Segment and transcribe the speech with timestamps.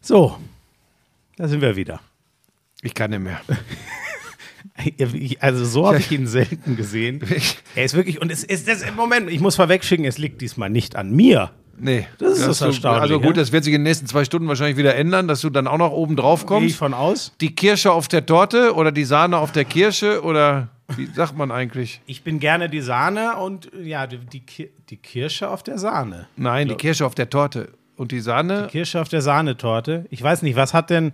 [0.00, 0.36] So,
[1.36, 2.00] da sind wir wieder.
[2.82, 3.40] Ich kann nicht mehr.
[5.40, 7.20] Also so habe ich ihn selten gesehen.
[7.74, 10.96] Er ist wirklich, und es ist das Moment, ich muss vorwegschicken, es liegt diesmal nicht
[10.96, 11.50] an mir.
[11.78, 12.06] Nee.
[12.18, 14.48] Das ist das du- Erstaunliche, Also gut, das wird sich in den nächsten zwei Stunden
[14.48, 16.76] wahrscheinlich wieder ändern, dass du dann auch noch oben drauf Gehe ich kommst.
[16.76, 17.32] von aus.
[17.40, 21.50] Die Kirsche auf der Torte oder die Sahne auf der Kirsche oder wie sagt man
[21.50, 22.00] eigentlich?
[22.06, 24.18] Ich bin gerne die Sahne und ja, die,
[24.88, 26.26] die Kirsche auf der Sahne.
[26.36, 27.68] Nein, die Kirsche auf der Torte.
[28.00, 28.68] Und die Sahne?
[28.70, 30.06] Kirsche auf der Sahnetorte.
[30.08, 31.12] Ich weiß nicht, was hat denn,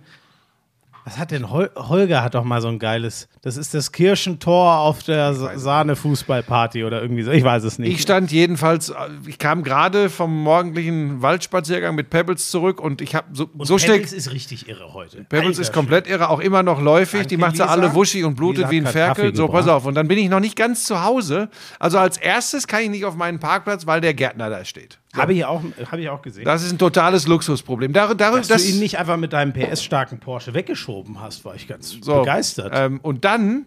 [1.03, 4.77] was hat denn Hol Holger hat doch mal so ein geiles, das ist das Kirschentor
[4.79, 7.31] auf der Sa- Sahne-Fußballparty oder irgendwie so.
[7.31, 7.91] Ich weiß es nicht.
[7.91, 8.93] Ich stand jedenfalls,
[9.25, 13.75] ich kam gerade vom morgendlichen Waldspaziergang mit Pebbles zurück und ich habe so, und so.
[13.75, 15.23] Pebbles ist richtig irre heute.
[15.25, 17.19] Pebbles Alter ist komplett irre, auch immer noch läufig.
[17.19, 17.73] Danke, die macht sie Lisa.
[17.73, 19.35] alle wuschig und blutet Lisa wie ein Ferkel.
[19.35, 19.85] So, pass auf.
[19.85, 21.49] Und dann bin ich noch nicht ganz zu Hause.
[21.79, 24.99] Also als erstes kann ich nicht auf meinen Parkplatz, weil der Gärtner da steht.
[25.15, 26.45] Habe ich, auch- hab ich auch gesehen.
[26.45, 27.93] Das ist ein totales Luxusproblem.
[27.93, 31.55] Dar, dar, Dass das, du ihn nicht einfach mit deinem PS-starken Porsche weggeschoben hast, war
[31.55, 32.71] ich ganz so, begeistert.
[32.75, 33.65] Ähm, und dann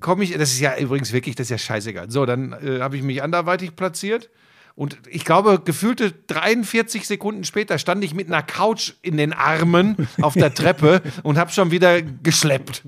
[0.00, 2.10] komme ich, das ist ja übrigens wirklich, das ist ja scheißegal.
[2.10, 4.30] So, dann äh, habe ich mich anderweitig platziert.
[4.74, 10.08] Und ich glaube, gefühlte 43 Sekunden später stand ich mit einer Couch in den Armen
[10.22, 12.82] auf der Treppe und habe schon wieder geschleppt.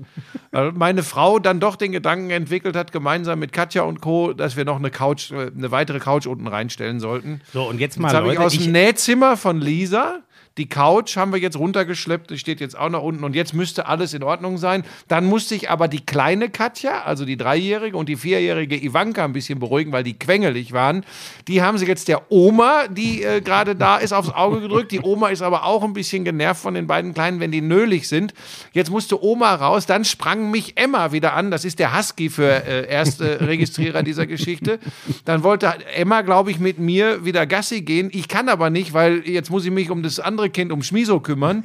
[0.51, 4.55] Weil meine Frau dann doch den Gedanken entwickelt hat, gemeinsam mit Katja und Co., dass
[4.57, 7.41] wir noch eine Couch, äh, eine weitere Couch unten reinstellen sollten.
[7.53, 10.21] so, und jetzt mal, Jetzt habe ich aus dem Nähzimmer von Lisa
[10.57, 13.87] die Couch haben wir jetzt runtergeschleppt, die steht jetzt auch noch unten und jetzt müsste
[13.87, 14.83] alles in Ordnung sein.
[15.09, 19.33] Dann musste ich aber die kleine Katja, also die dreijährige und die vierjährige Ivanka ein
[19.33, 21.03] bisschen beruhigen, weil die quengelig waren.
[21.49, 24.93] Die haben sie jetzt der Oma, die äh, gerade da ist, aufs Auge gedrückt.
[24.93, 28.07] Die Oma ist aber auch ein bisschen genervt von den beiden Kleinen, wenn die nölig
[28.07, 28.33] sind.
[28.71, 31.51] Jetzt musste Oma raus, dann sprang mich Emma wieder an.
[31.51, 34.79] Das ist der Husky für äh, erste Registrierer dieser Geschichte.
[35.25, 38.09] Dann wollte Emma, glaube ich, mit mir wieder Gassi gehen.
[38.13, 41.19] Ich kann aber nicht, weil jetzt muss ich mich um das andere Kind, um Schmiso
[41.19, 41.63] kümmern.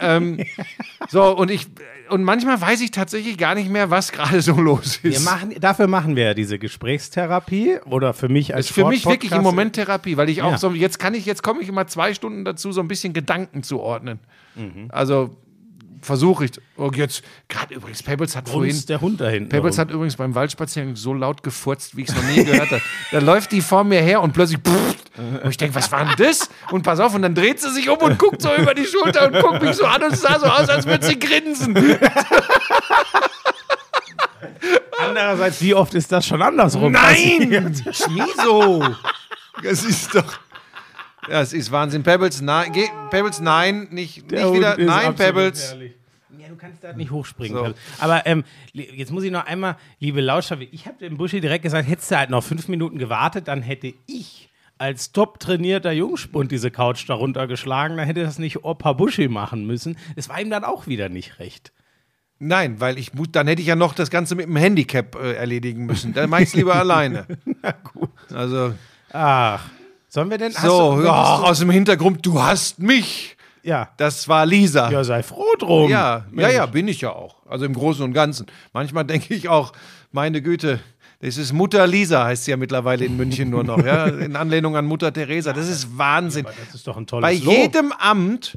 [0.00, 0.40] ähm,
[1.08, 1.66] so, und ich,
[2.08, 5.24] und manchmal weiß ich tatsächlich gar nicht mehr, was gerade so los ist.
[5.24, 9.32] machen, dafür machen wir ja diese Gesprächstherapie oder für mich als ist für mich wirklich
[9.32, 10.58] im Moment Therapie, weil ich auch Ja.
[10.58, 13.62] so, jetzt kann ich, jetzt komme ich immer zwei Stunden dazu, so ein bisschen Gedanken
[13.62, 14.18] zu ordnen.
[14.56, 14.88] Mhm.
[14.90, 15.36] Also
[16.02, 16.52] versuche ich.
[16.76, 18.72] Und jetzt, gerade übrigens, Pebbles hat vorhin.
[18.72, 19.48] Uns der Hund da hinten.
[19.48, 19.80] Pebbles rum.
[19.80, 22.82] hat übrigens beim Waldspaziergang so laut gefurzt, wie ich es noch nie gehört habe.
[23.12, 24.58] Da läuft die vor mir her und plötzlich.
[25.16, 26.48] Und ich denke, was war denn das?
[26.70, 29.26] Und pass auf, und dann dreht sie sich um und guckt so über die Schulter
[29.26, 31.76] und guckt mich so an und es sah so aus, als würde sie grinsen.
[34.98, 36.92] Andererseits, wie oft ist das schon andersrum?
[36.92, 37.74] Nein!
[37.92, 38.84] Schmiso!
[39.62, 40.38] Das ist doch.
[41.28, 42.02] Ja, es ist Wahnsinn.
[42.02, 42.72] Pebbles, nein.
[42.72, 43.88] Geh, Pebbles, nein.
[43.90, 44.76] Nicht, nicht wieder.
[44.78, 45.70] Nein, Pebbles.
[45.70, 45.92] herrlich.
[46.38, 47.56] Ja, du kannst da nicht hochspringen.
[47.56, 47.62] So.
[47.64, 47.80] Pebbles.
[47.98, 51.88] Aber ähm, jetzt muss ich noch einmal, liebe Lauscher, ich habe dem Buschi direkt gesagt,
[51.88, 54.48] hättest du halt noch fünf Minuten gewartet, dann hätte ich
[54.78, 59.66] als top trainierter Jungspund diese Couch darunter geschlagen, dann hätte das nicht Opa Buschi machen
[59.66, 59.98] müssen.
[60.16, 61.72] Es war ihm dann auch wieder nicht recht.
[62.38, 65.84] Nein, weil ich dann hätte ich ja noch das Ganze mit dem Handicap äh, erledigen
[65.84, 66.14] müssen.
[66.14, 67.26] Dann mach ich es lieber alleine.
[67.62, 68.08] Na gut.
[68.32, 68.72] Also,
[69.12, 69.68] Ach,
[70.10, 70.52] sollen wir denn?
[70.52, 73.36] so, du, ja, aus dem Hintergrund, du hast mich.
[73.62, 73.88] ja.
[73.96, 74.90] Das war Lisa.
[74.90, 75.90] Ja, sei froh drum.
[75.90, 76.52] Ja, ja, Mensch.
[76.54, 77.36] ja, bin ich ja auch.
[77.46, 78.46] Also im Großen und Ganzen.
[78.72, 79.72] Manchmal denke ich auch,
[80.12, 80.80] meine Güte,
[81.22, 84.76] das ist Mutter Lisa, heißt sie ja mittlerweile in München nur noch, ja, in Anlehnung
[84.76, 85.52] an Mutter Teresa.
[85.52, 86.46] Das ist Wahnsinn.
[86.66, 87.54] Das ist doch ein tolles Bei Lob.
[87.54, 88.56] jedem Amt,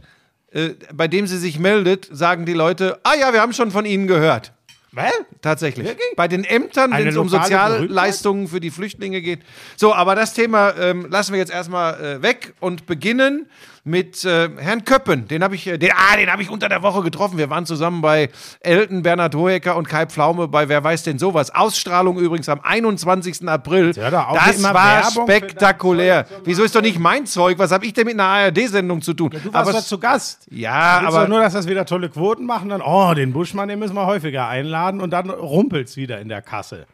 [0.52, 3.86] äh, bei dem sie sich meldet, sagen die Leute, ah ja, wir haben schon von
[3.86, 4.54] Ihnen gehört.
[4.94, 5.12] Was?
[5.42, 5.88] Tatsächlich.
[5.88, 6.16] Wirklich?
[6.16, 9.40] Bei den Ämtern, wenn es um Sozialleistungen für die Flüchtlinge geht.
[9.76, 13.48] So, aber das Thema ähm, lassen wir jetzt erstmal äh, weg und beginnen
[13.86, 15.28] mit äh, Herrn Köppen.
[15.28, 17.38] Den habe ich, äh, den, ah, den habe ich unter der Woche getroffen.
[17.38, 18.30] Wir waren zusammen bei
[18.62, 21.50] Elton, Bernhard Hohecker und Kai Pflaume bei Wer weiß denn sowas.
[21.54, 23.48] Ausstrahlung übrigens am 21.
[23.50, 23.92] April.
[23.96, 26.26] Ja, da das war Werbung spektakulär.
[26.46, 27.60] Wieso ist doch nicht mein Zeug?
[27.60, 29.32] Was habe ich denn mit einer ARD-Sendung zu tun?
[29.32, 30.48] Du warst aber es- zu Gast.
[30.50, 33.80] ja, aber doch nur, dass das wieder tolle Quoten machen, dann, oh, den Buschmann, den
[33.80, 36.86] müssen wir häufiger einladen und dann rumpelt's wieder in der Kasse.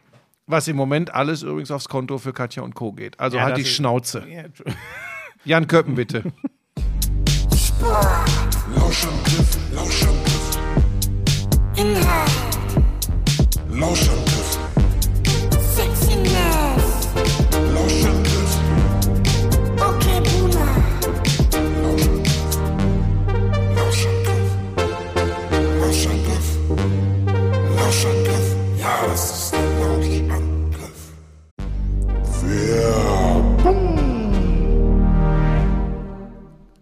[0.46, 2.90] was im Moment alles übrigens aufs Konto für Katja und Co.
[2.92, 3.20] geht.
[3.20, 4.24] Also Ja, halt die Schnauze.
[4.28, 4.42] Ja,
[5.44, 6.24] Jan Köppen, bitte.
[7.80, 10.58] Lauschangriff, Lauschangriff.
[11.76, 12.30] Inhalt,
[13.70, 14.58] Lauschangriff,
[15.74, 17.08] Sexiness,
[17.74, 18.52] Lauschangriff,
[19.78, 20.72] okay, Boomer,
[23.76, 24.50] Lauschangriff.
[25.80, 26.48] Lauschangriff.
[27.76, 28.48] Lauschangriff.
[28.78, 31.00] Ja, das ist der Lauschangriff.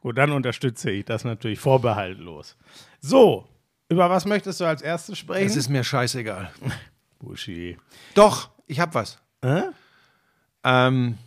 [0.00, 2.56] Gut, dann unterstütze ich das natürlich vorbehaltlos.
[3.00, 3.46] So,
[3.88, 5.46] über was möchtest du als erstes sprechen?
[5.46, 6.50] Es ist mir scheißegal.
[7.18, 7.76] Buschi.
[8.14, 9.18] Doch, ich habe was.
[9.44, 9.62] Hä?
[10.64, 11.18] Ähm,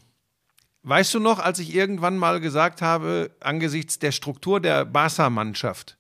[0.84, 5.98] weißt du noch, als ich irgendwann mal gesagt habe, angesichts der Struktur der Barca-Mannschaft,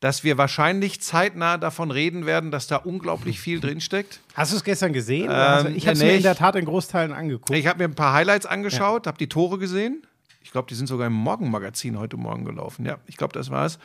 [0.00, 4.20] dass wir wahrscheinlich zeitnah davon reden werden, dass da unglaublich viel drinsteckt?
[4.34, 5.30] Hast du es gestern gesehen?
[5.30, 7.50] Hast du- ich habe es nee, mir in der Tat in Großteilen angeguckt.
[7.50, 10.05] Ich habe mir ein paar Highlights angeschaut, habe die Tore gesehen.
[10.46, 12.86] Ich glaube, die sind sogar im Morgenmagazin heute Morgen gelaufen.
[12.86, 13.80] Ja, ich glaube, das war's.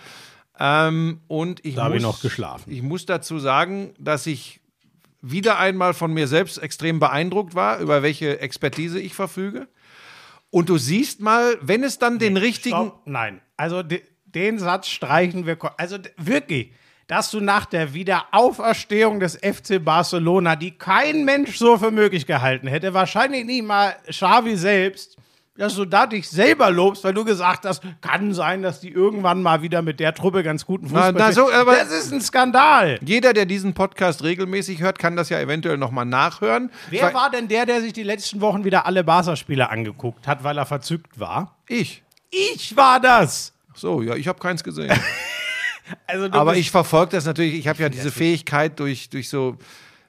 [0.60, 2.72] Ähm, und ich Da hab ich muss- noch geschlafen.
[2.72, 4.60] Ich muss dazu sagen, dass ich
[5.24, 9.70] wieder einmal von mir selbst extrem beeindruckt war, über welche Expertise ich verfüge.
[10.52, 12.76] Und du siehst mal, wenn es dann den richtigen.
[12.76, 13.02] Stopp.
[13.08, 15.58] Nein, also de, den Satz streichen wir.
[15.80, 16.74] Also wirklich,
[17.08, 22.68] dass du nach der Wiederauferstehung des FC Barcelona, die kein Mensch so für möglich gehalten
[22.68, 25.18] hätte, wahrscheinlich nicht mal Xavi selbst,
[25.62, 29.44] dass du da dich selber lobst, weil du gesagt hast, kann sein, dass die irgendwann
[29.44, 32.20] mal wieder mit der Truppe ganz guten Fußball Na, na, so, aber- Das ist ein
[32.20, 32.98] Skandal.
[33.06, 36.72] Jeder, der diesen Podcast regelmäßig hört, kann das ja eventuell nochmal nachhören.
[36.90, 40.58] Wer war denn der, der sich die letzten Wochen wieder alle Barca-Spiele angeguckt hat, weil
[40.58, 41.56] er verzückt war?
[41.68, 42.02] Ich.
[42.32, 43.54] Ich war das.
[43.76, 44.92] So, ja, ich habe keins gesehen.
[46.08, 47.54] Also Aber ich verfolge das natürlich.
[47.56, 49.58] Ich habe ja diese Fähigkeit durch, durch so,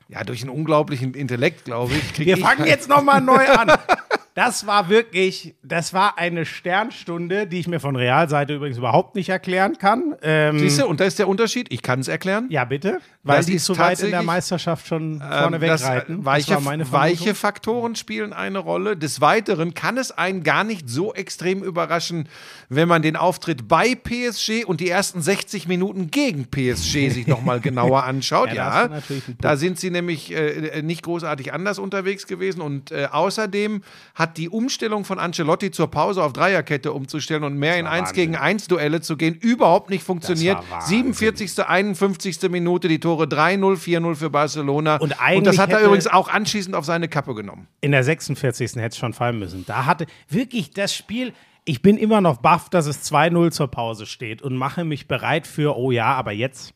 [0.09, 2.19] ja, durch einen unglaublichen Intellekt, glaube ich.
[2.25, 3.73] Wir ich fangen halt- jetzt nochmal neu an.
[4.35, 9.29] Das war wirklich, das war eine Sternstunde, die ich mir von Realseite übrigens überhaupt nicht
[9.29, 10.15] erklären kann.
[10.23, 11.67] Ähm, Siehst du, und da ist der Unterschied.
[11.71, 12.47] Ich kann es erklären.
[12.51, 13.01] ja, bitte.
[13.25, 16.23] Weil Das die zu weit in der Meisterschaft schon vorne Ähm, wegreiten.
[16.23, 16.57] äh, weiche,
[16.91, 18.97] weiche Faktoren spielen eine Rolle.
[18.97, 22.29] Des Weiteren kann es einen gar nicht so extrem überraschen,
[22.69, 27.61] wenn man den Auftritt bei PSG und die ersten 60 Minuten gegen PSG sich nochmal
[27.61, 28.53] genauer anschaut.
[28.53, 29.03] Ja, da ja,
[29.41, 32.61] da sind sie nämlich äh, nicht großartig anders unterwegs gewesen.
[32.61, 33.83] Und äh, außerdem
[34.17, 38.15] hat die Umstellung von Ancelotti zur Pause auf Dreierkette umzustellen und mehr in 1 Wahnsinn.
[38.15, 40.57] gegen 1 Duelle zu gehen, überhaupt nicht funktioniert.
[40.57, 41.13] war Wahnsinn.
[41.13, 41.65] 47.
[41.65, 42.51] 51.
[42.51, 44.97] Minute die Tore 3-0, 4-0 für Barcelona.
[44.97, 47.69] Und das eigentlich hat er übrigens auch anschließend auf seine Kappe genommen.
[47.81, 48.77] In der 46.
[48.77, 49.65] hätte es schon fallen müssen.
[49.67, 51.33] Da hatte wirklich das Spiel.
[51.65, 55.47] Ich bin immer noch baff, dass es 2-0 zur Pause steht und mache mich bereit
[55.47, 56.75] für, oh ja, aber jetzt,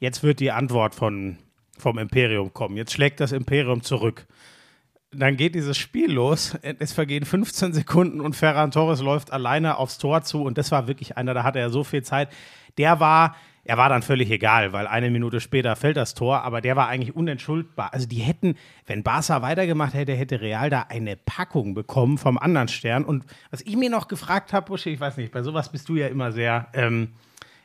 [0.00, 1.38] jetzt wird die Antwort von,
[1.78, 2.76] vom Imperium kommen.
[2.76, 4.26] Jetzt schlägt das Imperium zurück.
[5.10, 6.58] Dann geht dieses Spiel los.
[6.60, 10.42] Es vergehen 15 Sekunden und Ferran Torres läuft alleine aufs Tor zu.
[10.42, 12.28] Und das war wirklich einer, da hatte er so viel Zeit.
[12.76, 13.34] Der war,
[13.64, 16.88] er war dann völlig egal, weil eine Minute später fällt das Tor, aber der war
[16.88, 17.94] eigentlich unentschuldbar.
[17.94, 22.68] Also die hätten, wenn Barca weitergemacht hätte, hätte Real da eine Packung bekommen vom anderen
[22.68, 23.04] Stern.
[23.04, 25.96] Und was ich mir noch gefragt habe, Buschi, ich weiß nicht, bei sowas bist du
[25.96, 26.68] ja immer sehr.
[26.74, 27.14] Ähm,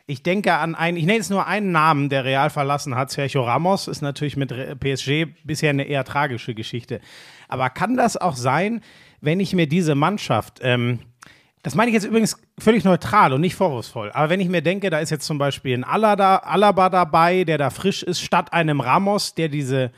[0.06, 3.10] ich denke an einen, ich nenne jetzt nur einen Namen, der Real verlassen hat.
[3.12, 7.00] Sergio Ramos ist natürlich mit PSG bisher eine eher tragische Geschichte.
[7.48, 8.82] Aber kann das auch sein,
[9.22, 11.00] wenn ich mir diese Mannschaft, ähm,
[11.62, 14.90] das meine ich jetzt übrigens völlig neutral und nicht vorwurfsvoll, aber wenn ich mir denke,
[14.90, 18.82] da ist jetzt zum Beispiel ein Alaba, Alaba dabei, der da frisch ist, statt einem
[18.82, 19.92] Ramos, der diese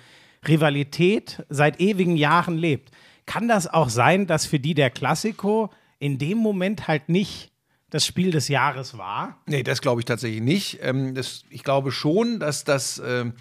[0.48, 2.92] Rivalität seit ewigen Jahren lebt,
[3.26, 7.52] kann das auch sein, dass für die der Klassiko in dem Moment halt nicht
[7.90, 9.38] das Spiel des Jahres war?
[9.46, 10.80] Nee, das glaube ich tatsächlich nicht.
[10.82, 13.34] Ähm, das, ich glaube schon, dass das ähm,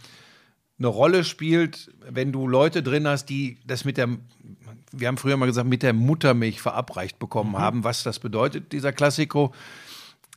[0.78, 4.08] eine Rolle spielt, wenn du Leute drin hast, die das mit der,
[4.92, 8.92] wir haben früher mal gesagt, mit der Muttermilch verabreicht bekommen haben, was das bedeutet, dieser
[8.92, 9.54] Klassiko.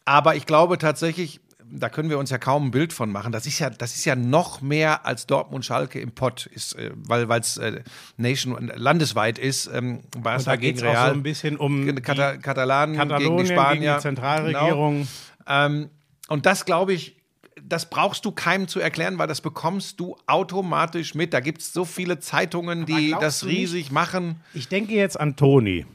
[0.06, 3.32] Aber ich glaube tatsächlich, da können wir uns ja kaum ein Bild von machen.
[3.32, 6.92] Das ist ja, das ist ja noch mehr als Dortmund Schalke im Pott ist, äh,
[6.96, 7.84] weil es äh,
[8.18, 9.70] nation landesweit ist.
[9.74, 12.96] Ähm, Barca Und da geht gegen es auch so ein bisschen um Kata die Katalanen
[12.96, 15.08] gegen Katalonien, die Spanier, die Zentralregierung.
[15.46, 15.66] Genau.
[15.66, 15.90] Ähm,
[16.30, 17.18] und das glaube ich,
[17.62, 21.34] das brauchst du keinem zu erklären, weil das bekommst du automatisch mit.
[21.34, 24.42] Da gibt es so viele Zeitungen, die das riesig machen.
[24.54, 25.86] Ich denke jetzt an Toni,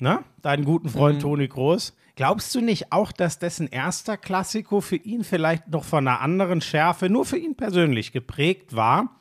[0.00, 0.20] ne?
[0.40, 1.22] deinen guten Freund Mhm.
[1.22, 1.94] Toni Groß.
[2.14, 6.60] Glaubst du nicht auch, dass dessen erster Klassiko für ihn vielleicht noch von einer anderen
[6.60, 9.18] Schärfe, nur für ihn persönlich geprägt war,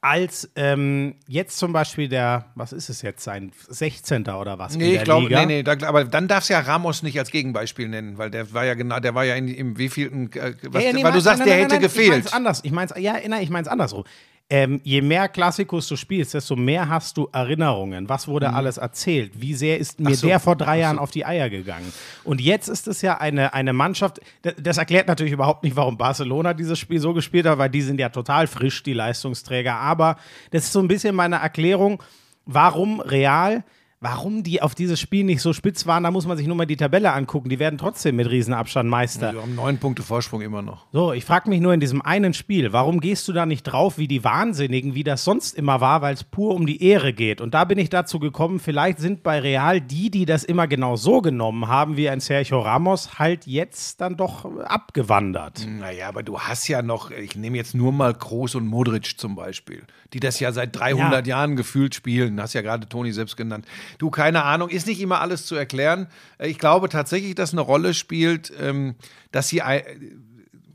[0.00, 4.26] als ähm, jetzt zum Beispiel der, was ist es jetzt, sein 16.
[4.28, 4.74] oder was?
[4.74, 7.18] in Nee, der ich glaube, nee, nee, da, aber dann darfst du ja Ramos nicht
[7.18, 10.54] als Gegenbeispiel nennen, weil der war ja genau, der war ja in, im wievielten, äh,
[10.64, 12.10] was, Ja, ja, nee, weil du nein, sagst, nein, der nein, hätte nein, Ich gefehlt.
[12.10, 12.60] mein's anders.
[12.64, 14.04] Ich mein's, ja, nein, ich mein's andersrum.
[14.50, 18.10] Ähm, je mehr Klassikos du spielst, desto mehr hast du Erinnerungen.
[18.10, 19.40] Was wurde alles erzählt?
[19.40, 20.14] Wie sehr ist mir Mhm.
[20.14, 21.02] So, der vor drei Jahren so.
[21.02, 21.90] auf die Eier gegangen?
[22.24, 26.52] Und jetzt ist es ja eine, eine Mannschaft, das erklärt natürlich überhaupt nicht, warum Barcelona
[26.52, 29.76] dieses Spiel so gespielt hat, weil die sind ja total frisch, die Leistungsträger.
[29.76, 30.16] Aber
[30.50, 32.02] das ist so ein bisschen meine Erklärung,
[32.44, 33.64] warum Real
[34.04, 36.66] Warum die auf dieses Spiel nicht so spitz waren, da muss man sich nur mal
[36.66, 37.48] die Tabelle angucken.
[37.48, 39.32] Die werden trotzdem mit Riesenabstand Meister.
[39.32, 40.84] Wir haben neun Punkte Vorsprung immer noch.
[40.92, 43.96] So, ich frage mich nur in diesem einen Spiel, warum gehst du da nicht drauf
[43.96, 47.40] wie die Wahnsinnigen, wie das sonst immer war, weil es pur um die Ehre geht?
[47.40, 50.96] Und da bin ich dazu gekommen, vielleicht sind bei Real die, die das immer genau
[50.96, 55.66] so genommen haben, wie ein Sergio Ramos, halt jetzt dann doch abgewandert.
[55.66, 59.34] Naja, aber du hast ja noch, ich nehme jetzt nur mal Kroos und Modric zum
[59.34, 59.82] Beispiel,
[60.12, 61.36] die das ja seit 300 Ja.
[61.38, 62.38] Jahren gefühlt spielen.
[62.38, 63.64] Hast ja gerade Toni selbst genannt.
[63.98, 66.08] Du, keine Ahnung, ist nicht immer alles zu erklären.
[66.38, 68.94] Äh, Ich glaube tatsächlich, dass eine Rolle spielt, ähm,
[69.32, 69.62] dass sie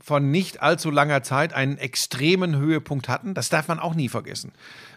[0.02, 3.34] von nicht allzu langer Zeit einen extremen Höhepunkt hatten.
[3.34, 4.52] Das darf man auch nie vergessen.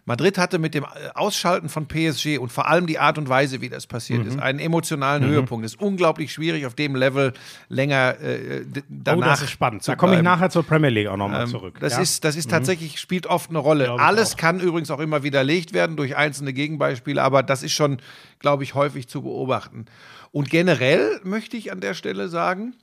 [0.06, 3.70] Madrid hatte mit dem Ausschalten von PSG und vor allem die Art und Weise, wie
[3.70, 4.28] das passiert Mhm.
[4.28, 5.66] ist, einen emotionalen Höhepunkt.
[5.66, 7.32] Es ist unglaublich schwierig, auf dem Level
[7.70, 9.88] länger äh, danach oh, das ist spannend.
[9.88, 11.78] Da komme ich nachher zur Premier League auch nochmal Ähm, zurück.
[11.80, 12.00] Das ja?
[12.00, 12.04] Mhm.
[12.04, 13.92] ist, das ist tatsächlich, spielt oft eine Rolle.
[13.92, 17.98] Alles kann übrigens auch immer widerlegt werden durch einzelne Gegenbeispiele, aber das ist schon,
[18.40, 19.86] glaube ich, häufig zu beobachten.
[20.32, 22.74] Und generell möchte ich an der Stelle sagen,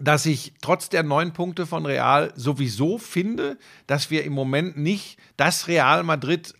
[0.00, 5.18] dass ich trotz der neun Punkte von Real sowieso finde, dass wir im Moment nicht
[5.36, 6.54] das Real Madrid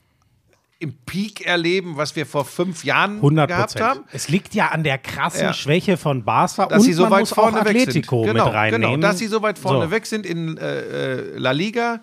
[0.79, 4.01] im Peak erleben, was wir vor fünf Jahren 100 gehabt haben.
[4.13, 5.53] Es liegt ja an der krassen Ja.
[5.53, 7.89] Schwäche von Barca dass und sie so man weit muss vorne auch weg sind.
[7.89, 8.91] Atletico Genau, mit reinnehmen.
[8.93, 9.91] genau, dass sie so weit vorne So.
[9.91, 12.01] weg sind in äh, äh, La Liga.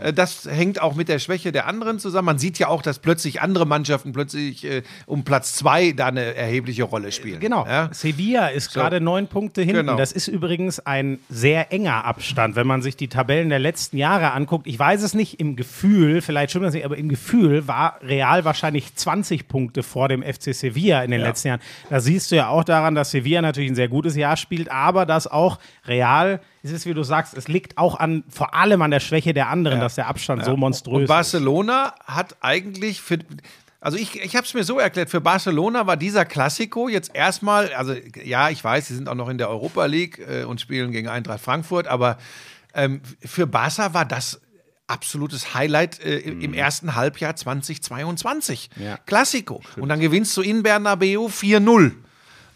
[0.00, 2.26] Äh, Das hängt auch mit der Schwäche der anderen zusammen.
[2.26, 6.34] Man sieht ja auch, dass plötzlich andere Mannschaften plötzlich äh, um Platz zwei da eine
[6.34, 7.40] erhebliche Rolle spielen.
[7.40, 7.66] Genau.
[7.66, 7.88] Ja?
[7.92, 9.76] Sevilla ist gerade neun Punkte hinten.
[9.86, 9.96] Genau.
[9.96, 14.32] Das ist übrigens ein sehr enger Abstand, wenn man sich die Tabellen der letzten Jahre
[14.32, 14.66] anguckt.
[14.66, 18.44] Ich weiß es nicht im Gefühl, vielleicht stimmt das nicht, aber im Gefühl war Real
[18.44, 21.26] wahrscheinlich 20 Punkte vor dem FC Sevilla in den Ja.
[21.28, 21.60] letzten Jahren.
[21.90, 25.06] Da siehst du ja auch daran, dass Sevilla natürlich ein sehr gutes Jahr spielt, aber
[25.06, 28.90] dass auch Real, es ist wie du sagst, es liegt auch an vor allem an
[28.90, 31.08] der Schwäche der anderen, dass der Abstand so monströs Und ist.
[31.08, 33.18] Barcelona hat eigentlich für.
[33.80, 37.72] Also ich, ich habe es mir so erklärt, für Barcelona war dieser Klassiko jetzt erstmal,
[37.74, 37.94] also
[38.24, 41.06] ja, ich weiß, sie sind auch noch in der Europa League äh, und spielen gegen
[41.08, 42.18] Eintracht Frankfurt, aber
[42.74, 44.40] ähm, für Barca war das
[44.86, 48.70] absolutes Highlight äh, im, im ersten Halbjahr 2022.
[48.76, 48.98] Ja.
[49.06, 49.62] Klassiko.
[49.76, 51.92] Und dann gewinnst du in Bernabeu 4-0.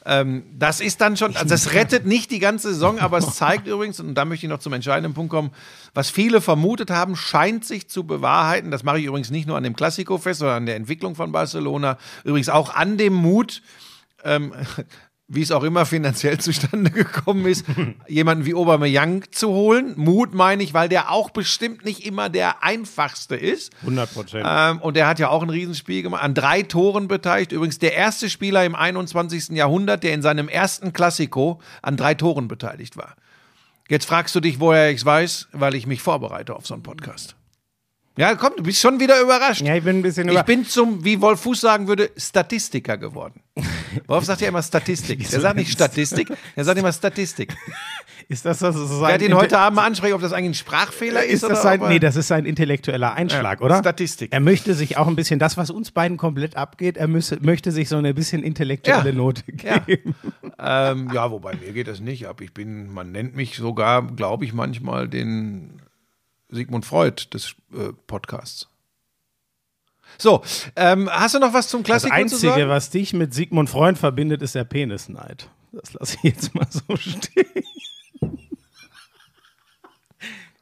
[0.06, 3.66] Ähm, das ist dann schon, also das rettet nicht die ganze Saison, aber es zeigt
[3.66, 5.50] übrigens, und da möchte ich noch zum entscheidenden Punkt kommen,
[5.92, 8.70] was viele vermutet haben, scheint sich zu bewahrheiten.
[8.70, 11.32] Das mache ich übrigens nicht nur an dem Klassiko fest, sondern an der Entwicklung von
[11.32, 11.98] Barcelona.
[12.24, 13.62] Übrigens auch an dem Mut,
[14.24, 14.54] ähm,
[15.30, 17.64] wie es auch immer finanziell zustande gekommen ist,
[18.08, 19.94] jemanden wie Aubameyang zu holen.
[19.96, 23.72] Mut meine ich, weil der auch bestimmt nicht immer der einfachste ist.
[23.82, 24.46] 100 Prozent.
[24.46, 27.52] Ähm, und der hat ja auch ein Riesenspiel gemacht, an drei Toren beteiligt.
[27.52, 29.50] Übrigens der erste Spieler im 21.
[29.50, 33.14] Jahrhundert, der in seinem ersten Klassiko an drei Toren beteiligt war.
[33.88, 36.82] Jetzt fragst du dich, woher ich es weiß, weil ich mich vorbereite auf so einen
[36.82, 37.36] Podcast.
[38.18, 39.62] Ja, komm, du bist schon wieder überrascht.
[39.62, 40.42] Ja, ich bin ein bisschen Ich über.
[40.42, 43.40] bin zum, wie Wolf Fuß sagen würde, Statistiker geworden.
[44.08, 45.28] Wolf sagt ja immer Statistik.
[45.30, 47.56] Der sagt nicht Statistik, er sagt immer Statistik.
[48.28, 48.76] Ist das das?
[48.76, 51.42] das Ich werde ihn heute Abend mal ansprechen, ob das eigentlich ein Sprachfehler ist, Ist
[51.44, 53.78] das oder sein, er- nee, das ist sein intellektueller Einschlag, Ja, oder?
[53.78, 54.32] Statistik.
[54.32, 57.72] Er möchte sich auch ein bisschen, das, was uns beiden komplett abgeht, er müsse, möchte
[57.72, 59.16] sich so eine bisschen intellektuelle Ja.
[59.16, 59.78] Note Ja.
[59.78, 60.14] geben.
[60.62, 62.42] Ähm, ja, wobei mir geht das nicht ab.
[62.42, 65.80] Ich bin, man nennt mich sogar, glaube ich, manchmal den
[66.50, 68.68] Sigmund Freud des äh, Podcasts.
[70.18, 70.42] So,
[70.76, 73.96] ähm, hast du noch was zum Das Klassiker zu Einzige, was dich mit Sigmund Freund
[73.96, 75.48] verbindet, ist der Penisneid.
[75.72, 77.46] Das lasse ich jetzt mal so stehen.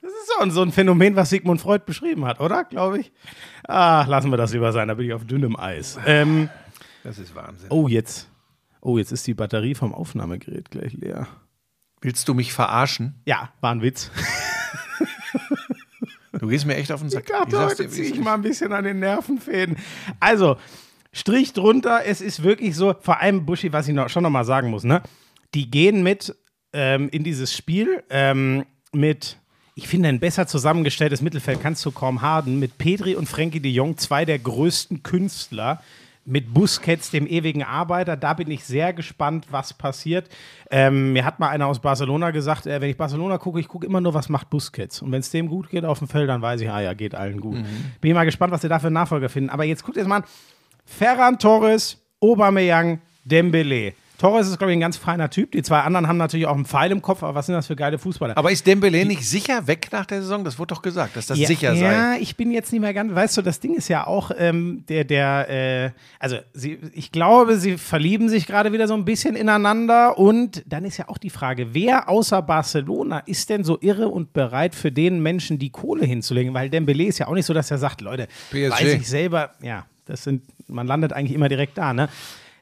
[0.00, 2.64] Das ist so ein, so ein Phänomen, was Sigmund Freud beschrieben hat, oder?
[2.64, 3.10] Glaube ich.
[3.66, 5.98] Ah, lassen wir das lieber sein, da bin ich auf dünnem Eis.
[6.06, 6.50] Ähm,
[7.04, 7.68] Das ist Wahnsinn.
[7.70, 8.28] oh, jetzt.
[8.80, 11.26] Oh, jetzt ist die Batterie vom Aufnahmegerät gleich leer.
[12.00, 13.14] Willst du mich verarschen?
[13.24, 14.10] Ja, war ein Witz.
[16.38, 17.24] Du gehst mir echt auf den Sack.
[17.26, 19.76] Ich dachte, heute ziehe ich mal ein bisschen an den Nervenfäden.
[20.20, 20.56] Also,
[21.12, 24.44] Strich drunter, es ist wirklich so, vor allem Buschi, was ich noch, schon noch mal
[24.44, 25.02] sagen muss, ne?
[25.54, 26.36] Die gehen mit
[26.72, 29.38] ähm, in dieses Spiel ähm, mit,
[29.74, 33.72] ich finde, ein besser zusammengestelltes Mittelfeld kannst du kaum haben, mit Pedri und Frenkie de
[33.72, 35.82] Jong, zwei der größten Künstler,
[36.28, 38.16] mit Busquets, dem ewigen Arbeiter.
[38.16, 40.28] Da bin ich sehr gespannt, was passiert.
[40.70, 43.86] Ähm, mir hat mal einer aus Barcelona gesagt, äh, wenn ich Barcelona gucke, ich gucke
[43.86, 45.00] immer nur, was macht Busquets.
[45.00, 47.14] Und wenn es dem gut geht auf dem Feld, dann weiß ich, ah ja, geht
[47.14, 47.54] allen gut.
[48.00, 49.50] Bin ich mal gespannt, was sie da für einen Nachfolger finden.
[49.50, 50.24] Aber jetzt guckt jetzt mal an.
[50.84, 53.94] Ferran Torres, Aubameyang, Dembele.
[54.18, 55.52] Torres ist, glaube ich, ein ganz feiner Typ.
[55.52, 57.76] Die zwei anderen haben natürlich auch einen Pfeil im Kopf, aber was sind das für
[57.76, 58.36] geile Fußballer?
[58.36, 60.44] Aber ist Dembele nicht sicher weg nach der Saison?
[60.44, 61.92] Das wurde doch gesagt, dass das ja, sicher sei.
[61.92, 64.82] Ja, ich bin jetzt nicht mehr ganz, weißt du, das Ding ist ja auch, ähm,
[64.88, 69.36] der, der, äh, also sie, ich glaube, sie verlieben sich gerade wieder so ein bisschen
[69.36, 74.08] ineinander und dann ist ja auch die Frage, wer außer Barcelona ist denn so irre
[74.08, 76.54] und bereit für den Menschen die Kohle hinzulegen?
[76.54, 78.70] Weil Dembele ist ja auch nicht so, dass er sagt, Leute, PSG.
[78.70, 82.08] weiß ich selber, ja, das sind, man landet eigentlich immer direkt da, ne?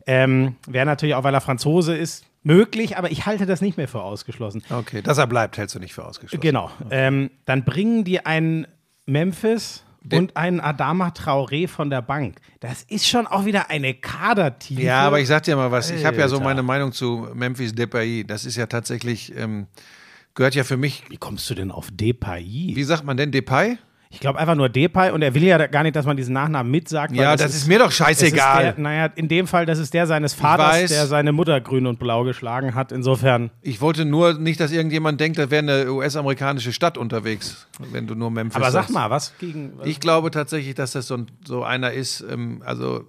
[0.06, 3.88] Ähm, Wäre natürlich auch, weil er Franzose ist, möglich, aber ich halte das nicht mehr
[3.88, 4.62] für ausgeschlossen.
[4.70, 6.40] Okay, dass er bleibt, hältst du nicht für ausgeschlossen.
[6.40, 6.70] Genau.
[6.90, 8.68] Ähm, dann bringen die einen
[9.04, 9.82] Memphis
[10.12, 12.36] und einen Adama Traoré von der Bank.
[12.60, 14.82] Das ist schon auch wieder eine Kadertiefe.
[14.82, 17.75] Ja, aber ich sag dir mal was, ich habe ja so meine Meinung zu Memphis
[17.75, 18.25] Depay.
[18.25, 19.66] Das ist ja tatsächlich, ähm,
[20.34, 22.72] gehört ja für mich, Wie kommst du denn auf Depay?
[22.75, 23.78] wie sagt man denn, Depay?
[24.16, 26.73] Ich glaube einfach nur Depay und er will ja gar nicht, dass man diesen Nachnamen
[26.73, 27.12] mitsagt.
[27.12, 28.69] weil Ja, das ist mir doch scheißegal.
[28.69, 31.86] Ist der, naja, in dem Fall, das ist der seines Vaters, der seine Mutter grün
[31.86, 32.93] und blau geschlagen hat.
[32.93, 38.06] Insofern, Ich wollte nur nicht, dass irgendjemand denkt, da wäre eine US-amerikanische Stadt unterwegs, wenn
[38.06, 38.95] du nur Memphis aber sag sagst.
[38.95, 39.73] mal, was gegen.
[39.76, 43.04] Was Ich glaube tatsächlich, dass das so, ein, so einer ist, ähm, also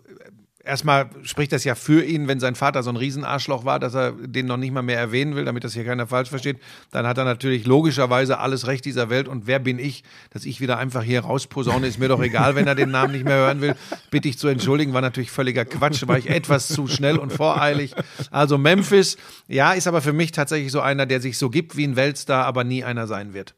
[0.68, 4.12] erstmal spricht das ja für ihn, wenn sein Vater so ein Riesenarschloch war, dass er
[4.12, 6.58] den noch nicht mal mehr erwähnen will, damit das hier keiner falsch versteht.
[6.92, 9.28] Dann hat er natürlich logischerweise alles Recht dieser Welt.
[9.28, 12.68] Und wer bin ich, dass ich wieder einfach hier rausposaune, ist mir doch egal, wenn
[12.68, 13.76] er den Namen nicht mehr hören will.
[14.12, 17.96] Bitte ich zu entschuldigen, war natürlich völliger Quatsch, war ich etwas zu schnell und voreilig.
[18.30, 21.86] Also Memphis, ja, ist aber für mich tatsächlich so einer, der sich so gibt wie
[21.86, 23.56] ein Weltstar, aber nie einer sein wird.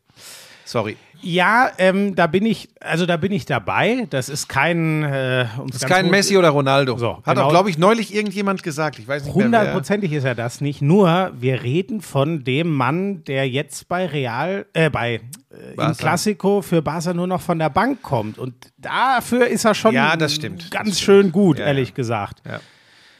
[0.65, 0.98] Sorry.
[1.21, 4.08] Ja, ähm, da bin ich, also da bin ich dabei.
[4.10, 5.03] Das ist kein.
[5.03, 6.97] Äh, um's Ist kein Messi oder Ronaldo.
[6.97, 7.47] So, Hat genau.
[7.47, 8.99] auch, glaube ich, neulich irgendjemand gesagt.
[8.99, 9.34] Ich weiß nicht.
[9.36, 10.82] Hundertprozentig ist er das nicht.
[10.82, 15.93] Nur, wir reden von dem Mann, der jetzt bei Real, äh, bei äh, im Barca.
[15.93, 18.38] Klassiko für Barca nur noch von der Bank kommt.
[18.38, 20.71] Und dafür ist er schon Ja, das stimmt.
[20.71, 21.95] ganz Das schön gut, Ja, ehrlich ja.
[21.95, 22.41] gesagt.
[22.45, 22.60] Ja.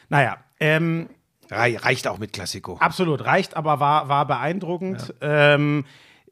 [0.08, 1.08] Naja, ähm,
[1.50, 2.76] Rei- Reicht auch mit Klassiko.
[2.80, 5.12] absolut, reicht, aber war, war beeindruckend.
[5.20, 5.54] Ja.
[5.54, 5.84] Ähm,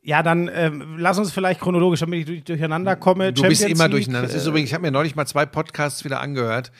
[0.08, 3.30] ja, dann ähm, lass uns vielleicht chronologisch, damit ich durch, durcheinander komme.
[3.30, 4.26] Du bist Champions immer League, durcheinander.
[4.26, 6.72] Das ist übrigens, ich habe mir neulich mal zwei Podcasts wieder angehört.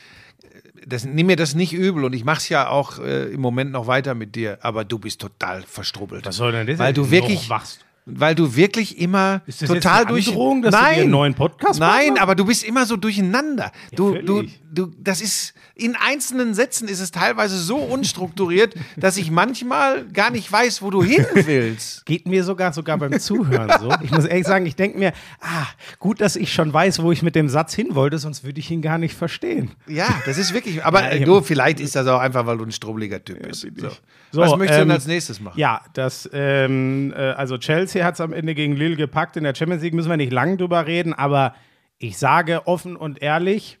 [0.87, 3.71] Das, nimm mir das nicht übel und ich mache es ja auch äh, im Moment
[3.71, 6.25] noch weiter mit dir, aber du bist total verstrubbelt.
[6.25, 6.79] Was soll denn das?
[6.79, 7.85] Weil du wirklich, Noch wachst.
[8.07, 10.27] weil du wirklich immer Ist das total jetzt eine durch.
[10.29, 13.71] Androhung, dass du Nein, dir einen neuen Podcast Nein, aber du bist immer so durcheinander.
[13.95, 14.59] du, du, völlig.
[14.63, 20.31] du, das ist in einzelnen Sätzen ist es teilweise so unstrukturiert, dass ich manchmal gar
[20.31, 22.05] nicht weiß, wo du hin willst.
[22.05, 23.93] Geht mir sogar sogar beim Zuhören so.
[24.01, 25.67] Ich muss ehrlich sagen, ich denke mir, ah,
[25.99, 28.69] gut, dass ich schon weiß, wo ich mit dem Satz hin wollte, sonst würde ich
[28.71, 29.71] ihn gar nicht verstehen.
[29.87, 30.83] Ja, das ist wirklich.
[30.83, 33.65] Aber Ja, du, vielleicht ist das auch einfach, weil du ein strubbeliger Typ bist.
[33.75, 33.89] So.
[34.31, 35.57] So, Was möchtest du denn ähm, als nächstes machen?
[35.57, 39.37] Ja, das, ähm, äh, also Chelsea hat es am Ende gegen Lille gepackt.
[39.37, 41.55] In der Champions League müssen wir nicht lang drüber reden, aber
[41.97, 43.78] ich sage offen und ehrlich,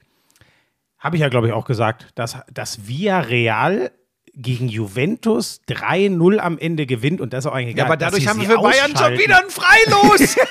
[0.99, 3.91] habe ich ja, glaube ich, auch gesagt, dass, dass Villarreal
[4.35, 8.11] gegen Juventus 3-0 am Ende gewinnt und das ist auch eigentlich Ja, egal, aber dass
[8.11, 10.37] dadurch haben wir für Bayern schon wieder ein Freilos.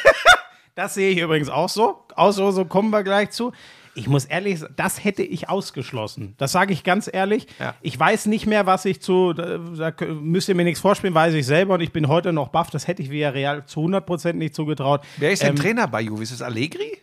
[0.75, 2.05] Das sehe ich übrigens auch so.
[2.15, 3.51] Auch so, so kommen wir gleich zu.
[3.97, 6.35] Ich muss ehrlich sagen, das hätte ich ausgeschlossen.
[6.39, 7.49] Das sage ich ganz ehrlich.
[7.59, 7.75] Ja.
[7.81, 11.35] Ich weiß nicht mehr, was ich zu, da, da müsst ihr mir nichts vorspielen, weiß
[11.35, 12.71] ich selber und ich bin heute noch baff.
[12.71, 15.01] Das hätte ich Villarreal zu 100% nicht zugetraut.
[15.17, 16.23] Wer ist denn Ähm, Trainer bei Juve?
[16.23, 16.99] Ist es Allegri?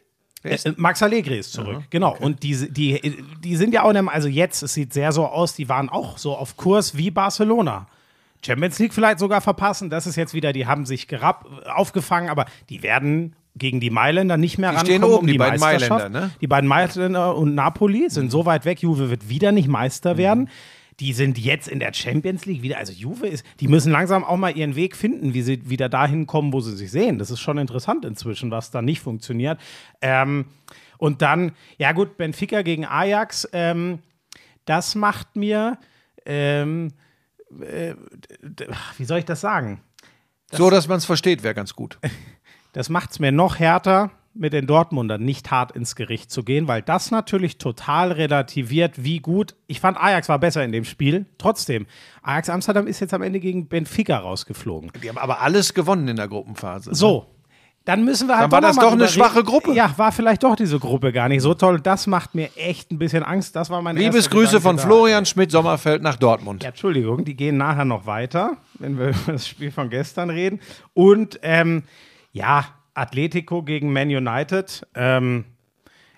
[0.45, 2.15] Äh, Max Allegri ist zurück, genau.
[2.19, 5.25] Und die, die, die sind ja auch, in einem, also jetzt, es sieht sehr so
[5.25, 7.88] aus, die waren auch so auf Kurs wie Barcelona.
[8.45, 12.45] Champions League vielleicht sogar verpassen, das ist jetzt wieder, die haben sich gerab, aufgefangen, aber
[12.69, 14.97] die werden gegen die Mailänder nicht mehr Die rankommen.
[14.97, 15.89] stehen oben, um die beiden Meisterschaft.
[15.91, 16.31] Mailänder, ne?
[16.41, 20.49] Die beiden Mailänder und Napoli sind so weit weg, Juve wird wieder nicht Meister werden.
[20.99, 24.38] Die sind jetzt in der Champions League wieder, also Juve ist, die müssen langsam auch
[24.38, 27.19] mal ihren Weg finden, wie sie wieder dahin kommen, wo sie sich sehen.
[27.19, 29.60] Das ist schon interessant inzwischen, was da nicht funktioniert.
[30.01, 30.45] Ähm,
[30.97, 33.99] und dann, ja gut, Benfica gegen Ajax, ähm,
[34.65, 35.77] das macht mir,
[36.25, 36.93] ähm,
[37.62, 37.95] äh,
[38.97, 39.81] wie soll ich das sagen?
[40.51, 41.99] so, dass man es versteht, wäre ganz gut.
[42.73, 46.67] Das macht es mir noch härter, mit den Dortmundern nicht hart ins Gericht zu gehen,
[46.67, 49.56] weil das natürlich total relativiert, wie gut.
[49.67, 51.26] Ich fand, Ajax war besser in dem Spiel.
[51.38, 51.88] Trotzdem,
[52.21, 54.91] Ajax Amsterdam ist jetzt am Ende gegen Benfica rausgeflogen.
[55.02, 56.89] Die haben aber alles gewonnen in der Gruppenphase.
[56.89, 56.95] ne?
[56.95, 57.28] So.
[57.86, 59.43] Dann müssen wir halt Dann war das doch eine schwache.
[59.43, 59.71] Gruppe.
[59.74, 61.80] Ja, war vielleicht doch diese Gruppe gar nicht so toll.
[61.80, 63.56] Das macht mir echt ein bisschen Angst.
[63.56, 64.82] Das war mein erster Liebesgrüße von da.
[64.82, 66.63] Florian Schmidt-Sommerfeld nach Dortmund.
[66.63, 70.62] Ja, Entschuldigung, die gehen nachher noch weiter, wenn wir über das Spiel von gestern reden.
[70.95, 71.84] Und ähm,
[72.32, 74.88] ja, Atletico gegen Man United.
[74.95, 75.45] Ähm,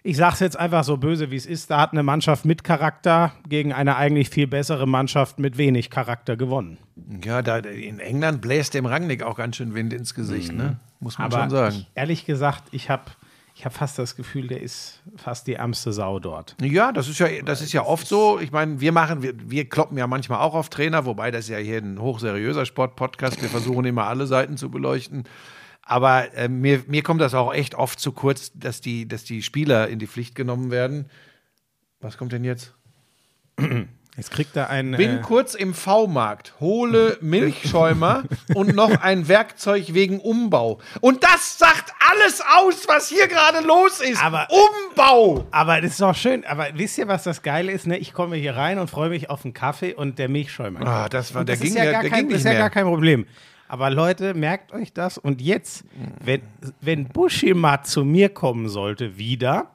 [0.04, 1.70] ich sage es jetzt einfach so böse, wie es ist.
[1.70, 6.38] Da hat eine Mannschaft mit Charakter gegen eine eigentlich viel bessere Mannschaft mit wenig Charakter
[6.38, 6.78] gewonnen.
[7.26, 10.80] Ja, da, in England bläst dem Rangnick auch ganz schön Wind ins Gesicht, ne?
[11.02, 11.76] Muss man Aber schon sagen.
[11.80, 13.04] ich, ehrlich gesagt, ich habe
[13.54, 16.56] ich hab fast das Gefühl, der ist fast die ärmste Sau dort.
[16.62, 18.40] Ja, das ist ja, das ist ja oft so.
[18.40, 21.58] Ich meine, wir machen, wir, wir kloppen ja manchmal auch auf Trainer, wobei das ja
[21.58, 23.42] hier ein hochseriöser Sport-Podcast.
[23.42, 25.24] Wir versuchen immer alle Seiten zu beleuchten.
[25.90, 29.42] Aber äh, mir, mir kommt das auch echt oft zu kurz, dass die, dass die
[29.42, 31.10] Spieler in die Pflicht genommen werden.
[32.02, 32.74] Was kommt denn jetzt?
[34.18, 34.98] Jetzt kriegt er einen.
[34.98, 38.24] Bin äh, kurz im V-Markt, hole Milchschäumer
[38.56, 40.80] und noch ein Werkzeug wegen Umbau.
[41.02, 44.24] Und das sagt alles aus, was hier gerade los ist.
[44.24, 45.46] Aber- Umbau!
[45.52, 46.44] Aber das ist doch schön.
[46.46, 47.88] Aber wisst ihr, was das Geile ist?
[47.88, 47.98] Ne?
[47.98, 50.86] Ich komme hier rein und freue mich auf einen Kaffee und der Milchschäumer.
[50.86, 52.54] Ah, das war- der das ging ist ja gar der kein, ging das ist nicht
[52.54, 53.26] ja gar kein Problem.
[53.68, 55.18] Aber Leute, merkt euch das.
[55.18, 55.84] Und jetzt,
[56.24, 56.42] wenn,
[56.82, 59.72] wenn Buschi mal zu mir kommen sollte, wieder,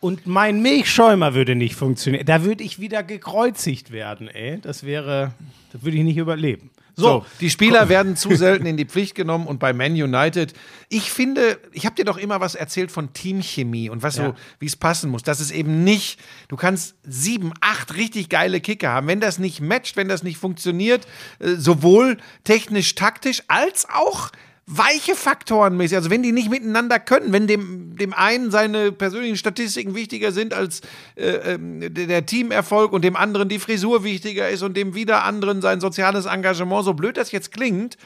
[0.00, 4.58] und mein Milchschäumer würde nicht funktionieren, da würde ich wieder gekreuzigt werden, ey.
[4.58, 5.32] Das wäre,
[5.72, 6.70] das würde ich nicht überleben.
[7.00, 10.52] So, So, die Spieler werden zu selten in die Pflicht genommen und bei Man United,
[10.88, 14.26] ich finde, ich habe dir doch immer was erzählt von Teamchemie und was Ja.
[14.26, 15.22] so, wie es passen muss.
[15.22, 19.06] Das ist eben nicht, du kannst sieben, acht richtig geile Kicker haben.
[19.06, 21.06] Wenn das nicht matcht, wenn das nicht funktioniert,
[21.38, 24.30] äh, sowohl technisch, taktisch als auch
[24.72, 25.96] weiche Faktoren mäßig.
[25.96, 30.54] Also wenn die nicht miteinander können, wenn dem, dem einen seine persönlichen Statistiken wichtiger sind
[30.54, 30.80] als
[31.16, 35.60] äh, ähm, der, Teamerfolg und dem anderen die Frisur wichtiger ist und dem wieder anderen
[35.60, 37.96] sein soziales Engagement, so blöd das jetzt klingt,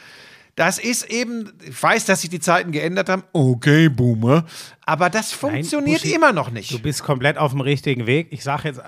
[0.56, 3.24] das ist eben, ich weiß, dass sich die Zeiten geändert haben.
[3.32, 4.46] Okay, Boomer.
[4.86, 6.72] Aber das funktioniert Buschi, immer noch nicht.
[6.72, 8.28] Du bist komplett auf dem richtigen Weg.
[8.30, 8.82] Ich sage jetzt äh,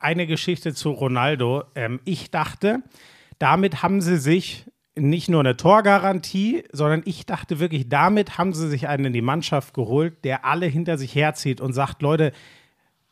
[0.00, 1.64] eine Geschichte zu Ronaldo.
[1.74, 2.82] Ähm, ich dachte,
[3.38, 4.64] damit haben sie sich
[4.96, 9.22] nicht nur eine Torgarantie, sondern ich dachte wirklich, damit haben sie sich einen in die
[9.22, 12.32] Mannschaft geholt, der alle hinter sich herzieht und sagt, Leute,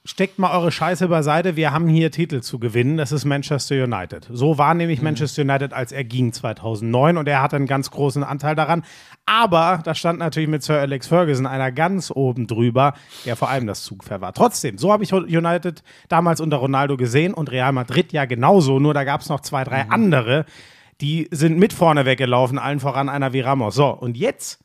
[0.05, 4.29] steckt mal eure Scheiße beiseite, wir haben hier Titel zu gewinnen, das ist Manchester United.
[4.33, 8.25] So war nämlich Manchester United, als er ging 2009 und er hatte einen ganz großen
[8.25, 8.85] Anteil daran.
[9.27, 13.69] Aber da stand natürlich mit Sir Alex Ferguson einer ganz oben drüber, der vor allem
[13.69, 14.33] das Zugpferd war.
[14.33, 18.95] Trotzdem, so habe ich United damals unter Ronaldo gesehen und Real Madrid ja genauso, nur
[18.95, 20.47] da gab es noch zwei, drei andere,
[21.03, 23.75] die sind mit vorne weggelaufen, allen voran einer wie Ramos.
[23.75, 24.63] So, und jetzt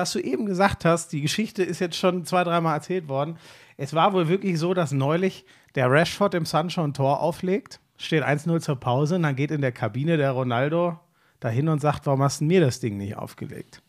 [0.00, 3.38] was du eben gesagt hast, die Geschichte ist jetzt schon zwei, dreimal erzählt worden.
[3.76, 8.24] Es war wohl wirklich so, dass neulich der Rashford im Sancho ein Tor auflegt, steht
[8.24, 10.98] 1-0 zur Pause und dann geht in der Kabine der Ronaldo
[11.38, 13.82] dahin und sagt, warum hast du mir das Ding nicht aufgelegt?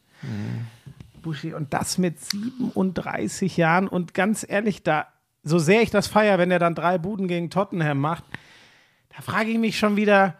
[1.21, 5.07] Buschi, und das mit 37 Jahren und ganz ehrlich, da,
[5.43, 8.23] so sehr ich das feier, wenn er dann drei Buden gegen Tottenham macht,
[9.15, 10.35] da frage ich mich schon wieder,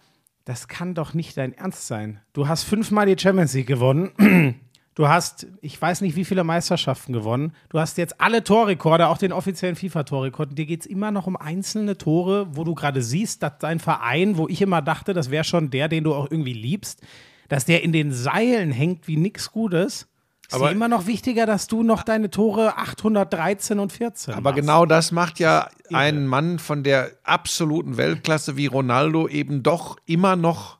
[0.46, 2.20] das kann doch nicht dein Ernst sein.
[2.34, 4.60] Du hast fünfmal die Champions League gewonnen.
[4.94, 7.54] Du hast, ich weiß nicht, wie viele Meisterschaften gewonnen.
[7.70, 10.58] Du hast jetzt alle Torrekorde, auch den offiziellen FIFA-Torrekord.
[10.58, 14.36] Dir geht es immer noch um einzelne Tore, wo du gerade siehst, dass dein Verein,
[14.36, 17.02] wo ich immer dachte, das wäre schon der, den du auch irgendwie liebst,
[17.48, 20.10] dass der in den Seilen hängt wie nichts Gutes.
[20.52, 24.56] Ist Aber- immer noch wichtiger, dass du noch deine Tore 813 und 14 Aber machst.
[24.58, 30.36] genau das macht ja einen Mann von der absoluten Weltklasse wie Ronaldo eben doch immer
[30.36, 30.78] noch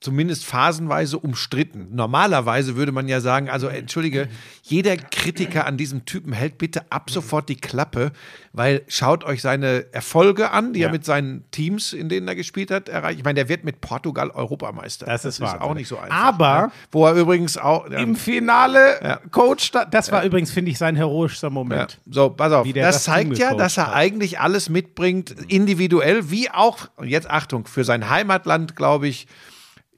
[0.00, 1.88] zumindest phasenweise umstritten.
[1.92, 4.28] Normalerweise würde man ja sagen, also entschuldige,
[4.62, 8.12] jeder Kritiker an diesem Typen hält bitte ab sofort die Klappe,
[8.52, 10.86] weil schaut euch seine Erfolge an, die Ja.
[10.88, 13.18] er mit seinen Teams, in denen er gespielt hat, erreicht.
[13.18, 15.06] Ich meine, der wird mit Portugal Europameister.
[15.06, 15.60] Das ist Wahnsinn.
[15.60, 16.16] auch nicht so einfach.
[16.16, 16.72] Aber- ne?
[16.92, 19.20] wo er übrigens auch ja, Im Finale Ja.
[19.30, 21.50] Coach, da- das war übrigens, finde ich, sein heroischster Ja.
[21.50, 21.98] Moment.
[22.10, 22.66] So, pass auf.
[22.66, 23.94] Das, das zeigt ja, dass er hat.
[23.94, 29.26] eigentlich alles mitbringt, individuell, wie auch, und jetzt Achtung, für sein Heimatland, glaube ich,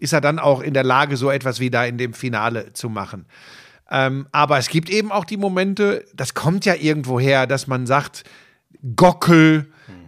[0.01, 2.89] ist er dann auch in der Lage, so etwas wie da in dem Finale zu
[2.89, 3.27] machen.
[3.91, 7.87] Ähm, aber es gibt eben auch die Momente, das kommt ja irgendwo her, dass man
[7.87, 8.25] sagt,
[8.97, 9.67] Gockel,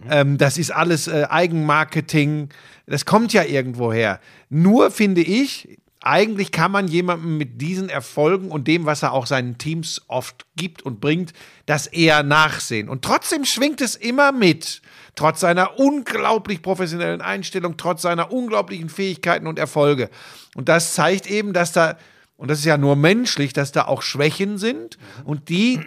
[0.09, 2.49] ähm, das ist alles äh, Eigenmarketing,
[2.85, 4.19] das kommt ja irgendwo her.
[4.49, 9.25] Nur finde ich, eigentlich kann man jemandem mit diesen Erfolgen und dem, was er auch
[9.25, 11.33] seinen Teams oft gibt und bringt,
[11.65, 12.89] das eher nachsehen.
[12.89, 14.81] Und trotzdem schwingt es immer mit.
[15.15, 20.09] Trotz seiner unglaublich professionellen Einstellung, trotz seiner unglaublichen Fähigkeiten und Erfolge.
[20.55, 21.97] Und das zeigt eben, dass da,
[22.35, 25.79] und das ist ja nur menschlich, dass da auch Schwächen sind und die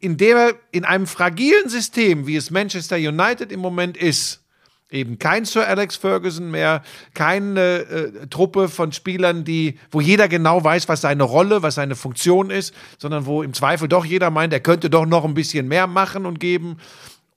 [0.00, 4.44] in der in einem fragilen System, wie es Manchester United im Moment ist,
[4.90, 6.82] eben kein Sir Alex Ferguson mehr,
[7.14, 11.96] keine äh, Truppe von Spielern, die, wo jeder genau weiß, was seine Rolle, was seine
[11.96, 15.68] Funktion ist, sondern wo im Zweifel doch jeder meint, er könnte doch noch ein bisschen
[15.68, 16.78] mehr machen und geben.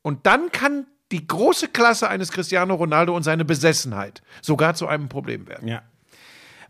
[0.01, 5.09] Und dann kann die große Klasse eines Cristiano Ronaldo und seine Besessenheit sogar zu einem
[5.09, 5.67] Problem werden.
[5.67, 5.81] Ja.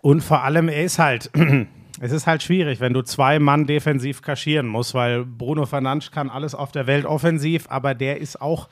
[0.01, 1.31] Und vor allem, er ist halt,
[1.99, 6.29] es ist halt schwierig, wenn du zwei Mann defensiv kaschieren musst, weil Bruno Fernandes kann
[6.29, 8.69] alles auf der Welt offensiv, aber der ist auch,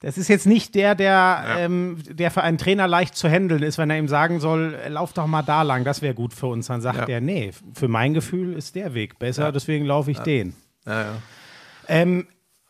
[0.00, 3.78] das ist jetzt nicht der, der, ähm, der für einen Trainer leicht zu handeln ist,
[3.78, 6.66] wenn er ihm sagen soll, lauf doch mal da lang, das wäre gut für uns.
[6.68, 7.14] Dann sagt Ja.
[7.14, 10.54] er, nee, für mein Gefühl ist der Weg besser, deswegen laufe ich den.
[10.86, 11.08] Ja, ja.
[11.88, 12.26] Ähm,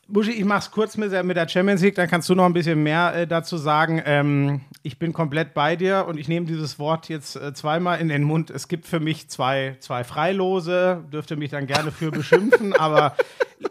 [0.06, 2.52] Buschi, ich mach's kurz mit der, mit der Champions League, dann kannst du noch ein
[2.52, 4.02] bisschen mehr äh, dazu sagen.
[4.04, 8.08] Ähm, ich bin komplett bei dir und ich nehme dieses Wort jetzt äh, zweimal in
[8.08, 8.50] den Mund.
[8.50, 13.16] Es gibt für mich zwei, zwei Freilose, dürfte mich dann gerne für beschimpfen, aber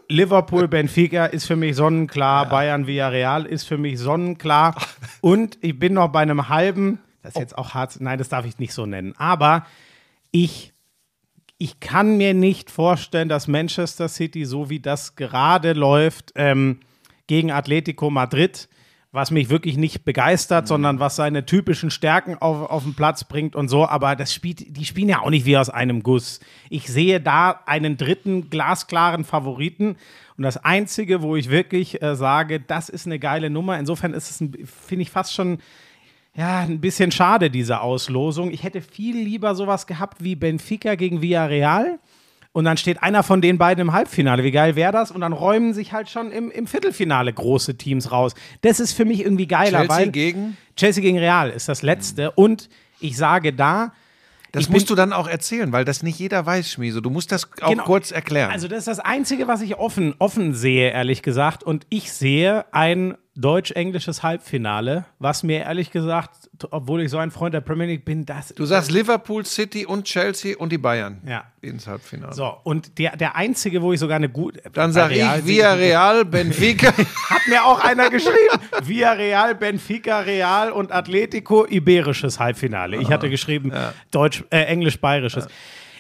[0.08, 4.76] Liverpool, Benfica ist für mich sonnenklar, Bayern, Villarreal ist für mich sonnenklar
[5.22, 8.46] und ich bin noch bei einem halben, das ist jetzt auch hart, nein, das darf
[8.46, 9.68] ich nicht so nennen, aber
[10.32, 10.73] ich
[11.64, 16.82] ich kann mir nicht vorstellen, dass Manchester City, so wie das gerade läuft, ähm,
[17.26, 18.68] gegen Atletico Madrid,
[19.14, 23.56] was mich wirklich nicht begeistert, sondern was seine typischen Stärken auf, auf den Platz bringt
[23.56, 23.88] und so.
[23.88, 26.42] Aber das spielt, die spielen ja auch nicht wie aus einem Guss.
[26.70, 29.96] Ich sehe da einen dritten glasklaren Favoriten.
[30.36, 33.80] Und das Einzige, wo ich wirklich äh, sage, das ist eine geile Nummer.
[33.80, 35.60] Insofern ist es, finde ich, fast schon
[36.36, 38.52] ja, ein bisschen schade, diese Auslosung.
[38.52, 42.00] Ich hätte viel lieber sowas gehabt wie Benfica gegen Villarreal.
[42.54, 44.44] Und dann steht einer von den beiden im Halbfinale.
[44.44, 45.10] Wie geil wäre das?
[45.10, 48.34] Und dann räumen sich halt schon im, im Viertelfinale große Teams raus.
[48.62, 50.58] Das ist für mich irgendwie geiler, Chelsea weil gegen?
[50.76, 52.30] Chelsea gegen Real ist das letzte.
[52.32, 52.70] Und
[53.00, 53.92] ich sage da,
[54.52, 57.02] Das musst du dann auch erzählen, weil das nicht jeder weiß, Schmieso.
[57.02, 57.84] Du musst das auch Genau.
[57.86, 58.52] kurz erklären.
[58.52, 61.64] Also das ist das Einzige, was ich offen, offen sehe, ehrlich gesagt.
[61.64, 67.54] Und ich sehe ein deutsch-englisches Halbfinale, was mir ehrlich gesagt, obwohl ich so ein Freund
[67.54, 71.44] der Premier League bin, das du sagst Liverpool, City und Chelsea und die Bayern Ja.
[71.62, 72.34] ins Halbfinale.
[72.34, 74.62] So, und der, der einzige, wo ich sogar eine gute.
[74.74, 76.88] Dann sag Real ich Villarreal, Benfica.
[77.30, 78.38] Hat mir auch einer geschrieben.
[78.84, 82.98] Villarreal, Benfica, Real und Atletico, iberisches Halbfinale.
[82.98, 83.72] Ich hatte geschrieben,
[84.12, 85.48] Deutsch, äh, Englisch-Bayerisches.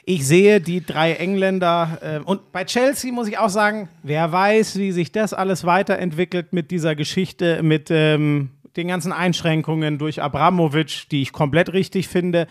[0.06, 4.78] Ich sehe die drei Engländer äh, und bei Chelsea muss ich auch sagen, wer weiß,
[4.78, 11.08] wie sich das alles weiterentwickelt mit dieser Geschichte, mit ähm, den ganzen Einschränkungen durch Abramovic,
[11.10, 12.48] die ich komplett richtig finde.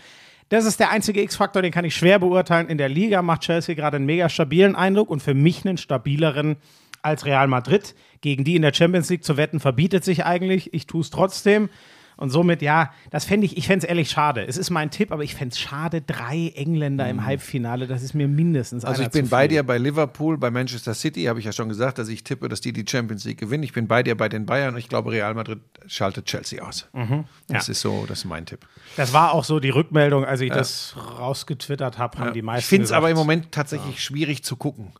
[0.49, 2.69] Das ist der einzige X-Faktor, den kann ich schwer beurteilen.
[2.69, 6.57] In der Liga macht Chelsea gerade einen mega stabilen Eindruck und für mich einen stabileren
[7.03, 7.93] als Real Madrid.
[8.21, 10.73] Gegen die in der Champions League zu wetten, verbietet sich eigentlich.
[10.73, 11.69] Ich tue es trotzdem.
[12.17, 14.45] Und somit, ja, das fände ich, ich fände es ehrlich schade.
[14.47, 18.13] Es ist mein Tipp, aber ich fände es schade, drei Engländer im Halbfinale, das ist
[18.13, 18.89] mir mindestens Mhm.
[18.89, 21.97] Also ich bin bei dir bei Liverpool, bei Manchester City, habe ich ja schon gesagt,
[21.97, 23.63] dass ich tippe, dass die die Champions League gewinnen.
[23.63, 26.87] Ich bin bei dir bei den Bayern und ich glaube, Real Madrid schaltet Chelsea aus.
[26.93, 27.25] Das Mhm.
[27.49, 27.57] Ja.
[27.59, 28.59] ist so, das ist mein Tipp.
[28.95, 32.65] Das war auch so die Rückmeldung, als ich das rausgetwittert habe, haben die meisten Ich
[32.67, 34.93] finde es aber im Moment tatsächlich schwierig zu gucken.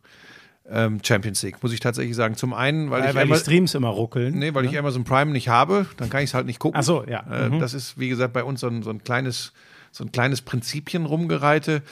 [0.66, 2.36] Ähm, Champions League, muss ich tatsächlich sagen.
[2.36, 4.38] Zum einen, weil, weil, ich weil die Ama- Streams immer ruckeln.
[4.38, 6.78] Nee, weil ich Amazon Prime nicht habe, dann kann ich es halt nicht gucken.
[6.80, 7.48] Ach so, ja.
[7.48, 9.52] Äh, Das ist, wie gesagt, bei uns so ein, so ein kleines,
[9.92, 11.82] so ein kleines Prinzipien rumgereite.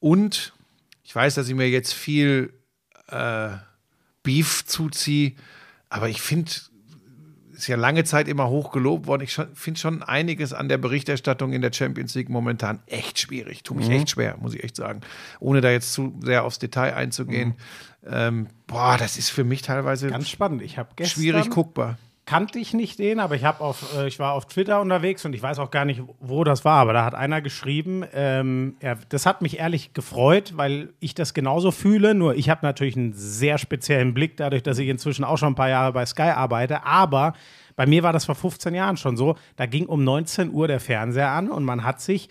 [0.00, 0.54] Und
[1.04, 2.52] ich weiß, dass ich mir jetzt viel
[3.08, 3.50] äh,
[4.24, 5.34] Beef zuziehe,
[5.88, 6.50] aber ich finde,
[7.56, 9.22] ist ja lange Zeit immer hoch gelobt worden.
[9.22, 13.62] Ich finde schon einiges an der Berichterstattung in der Champions League momentan echt schwierig.
[13.62, 15.00] Tut mich echt schwer, muss ich echt sagen.
[15.40, 17.54] Ohne da jetzt zu sehr aufs Detail einzugehen.
[18.06, 20.62] Ähm, boah, das ist für mich teilweise Ganz spannend.
[20.62, 21.98] Ich habe gestern, schwierig guckbar.
[22.26, 25.32] Kannte ich nicht den, aber ich habe auf, äh, ich war auf Twitter unterwegs und
[25.32, 28.98] ich weiß auch gar nicht, wo das war, aber da hat einer geschrieben, ähm, er,
[29.08, 33.12] das hat mich ehrlich gefreut, weil ich das genauso fühle, nur ich habe natürlich einen
[33.12, 36.84] sehr speziellen Blick, dadurch, dass ich inzwischen auch schon ein paar Jahre bei Sky arbeite,
[36.84, 37.32] aber
[37.76, 40.80] bei mir war das vor 15 Jahren schon so, da ging um 19 Uhr der
[40.80, 42.28] Fernseher an und man hat sich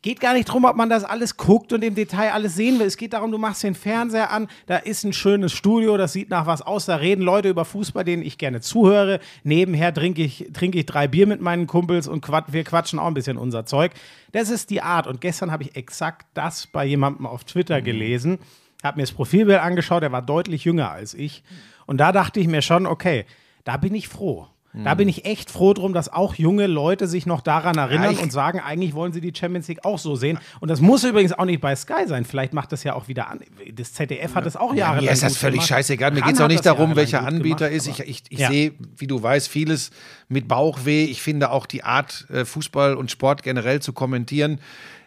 [0.00, 2.86] Geht gar nicht darum, ob man das alles guckt und im Detail alles sehen will.
[2.86, 6.30] Es geht darum, du machst den Fernseher an, da ist ein schönes Studio, das sieht
[6.30, 9.18] nach was aus, da reden Leute über Fußball, denen ich gerne zuhöre.
[9.42, 13.08] Nebenher trinke ich, trinke ich drei Bier mit meinen Kumpels und quat wir quatschen auch
[13.08, 13.90] ein bisschen unser Zeug.
[14.30, 15.08] Das ist die Art.
[15.08, 18.38] Und gestern habe ich exakt das bei jemandem auf Twitter gelesen,
[18.84, 21.42] habe mir das Profilbild angeschaut, der war deutlich jünger als ich.
[21.86, 23.24] Und da dachte ich mir schon, okay,
[23.64, 24.46] da bin ich froh.
[24.84, 28.22] Da bin ich echt froh drum, dass auch junge Leute sich noch daran erinnern ich-
[28.22, 30.38] und sagen, eigentlich wollen sie die Champions League auch so sehen.
[30.60, 32.24] Und das muss übrigens auch nicht bei Sky sein.
[32.24, 33.40] Vielleicht macht das ja auch wieder an.
[33.74, 35.68] Das ZDF hat das auch jahrelang Mir ist das völlig gemacht.
[35.68, 36.12] scheißegal.
[36.12, 37.88] Mir geht es auch nicht darum, welcher Anbieter gemacht, ist.
[37.88, 38.48] Ich, ich, ich Ja.
[38.50, 39.90] sehe, wie du weißt, vieles
[40.28, 41.04] mit Bauchweh.
[41.04, 44.60] Ich finde auch die Art, äh, Fußball und Sport generell zu kommentieren.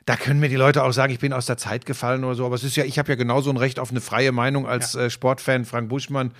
[0.05, 2.45] Da können mir die Leute auch sagen, ich bin aus der Zeit gefallen oder so.
[2.45, 4.95] Aber es ist ja, ich habe ja genauso ein Recht auf eine freie Meinung als
[4.95, 6.31] äh, Sportfan, Frank Buschmann.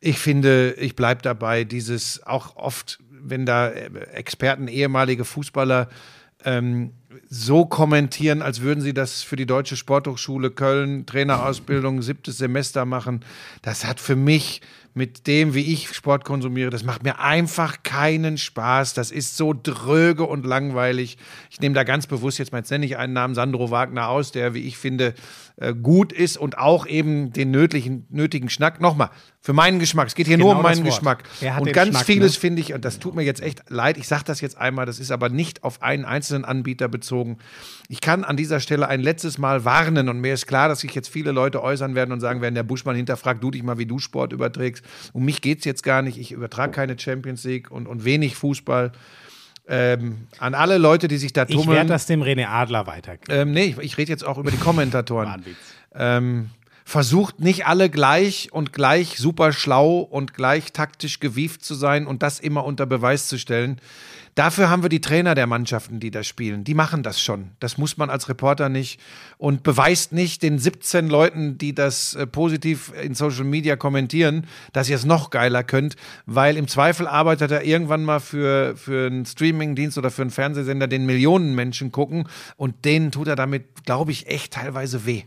[0.00, 5.88] Ich finde, ich bleibe dabei, dieses auch oft, wenn da äh, Experten, ehemalige Fußballer
[6.44, 6.92] ähm,
[7.28, 13.24] so kommentieren, als würden sie das für die Deutsche Sporthochschule Köln, Trainerausbildung, siebtes Semester machen.
[13.62, 14.60] Das hat für mich
[14.94, 18.94] mit dem, wie ich Sport konsumiere, das macht mir einfach keinen Spaß.
[18.94, 21.16] Das ist so dröge und langweilig.
[21.50, 24.32] Ich nehme da ganz bewusst jetzt mal, jetzt nenne ich einen Namen Sandro Wagner aus,
[24.32, 25.14] der, wie ich finde,
[25.56, 28.80] äh, gut ist und auch eben den nötigen, nötigen Schnack.
[28.80, 30.08] Nochmal, für meinen Geschmack.
[30.08, 30.86] Es geht hier nur Genau um das meinen.
[30.86, 31.22] Geschmack.
[31.58, 32.40] Und ganz Schnack, vieles ne?
[32.40, 34.98] finde ich, und das tut mir jetzt echt leid, ich sage das jetzt einmal, das
[34.98, 36.99] ist aber nicht auf einen einzelnen Anbieter bezogen.
[37.88, 40.94] Ich kann an dieser Stelle ein letztes Mal warnen und mir ist klar, dass sich
[40.94, 43.86] jetzt viele Leute äußern werden und sagen werden, der Buschmann hinterfragt, du dich mal, wie
[43.86, 44.84] du Sport überträgst.
[45.12, 46.18] Um mich geht es jetzt gar nicht.
[46.18, 48.92] Ich übertrage keine Champions League und, und wenig Fußball.
[49.68, 51.86] Ähm, an alle Leute, die sich da Ich werde tummeln.
[51.86, 53.26] das dem René Adler weitergeben.
[53.30, 55.44] Ähm, nee, ich, ich rede jetzt auch über die Kommentatoren.
[55.94, 56.50] Ähm,
[56.84, 62.24] versucht nicht alle gleich und gleich super schlau und gleich taktisch gewieft zu sein und
[62.24, 63.80] das immer unter Beweis zu stellen.
[64.34, 66.64] Dafür haben wir die Trainer der Mannschaften, die da spielen.
[66.64, 67.50] Die machen das schon.
[67.58, 69.00] Das muss man als Reporter nicht.
[69.38, 74.88] Und beweist nicht den 17 Leuten, die das äh, positiv in Social Media kommentieren, dass
[74.88, 79.26] ihr es noch geiler könnt, weil im Zweifel arbeitet er irgendwann mal für, für einen
[79.26, 82.28] Streamingdienst oder für einen Fernsehsender, den Millionen Menschen gucken.
[82.56, 85.24] Und denen tut er damit, glaube ich, echt teilweise weh.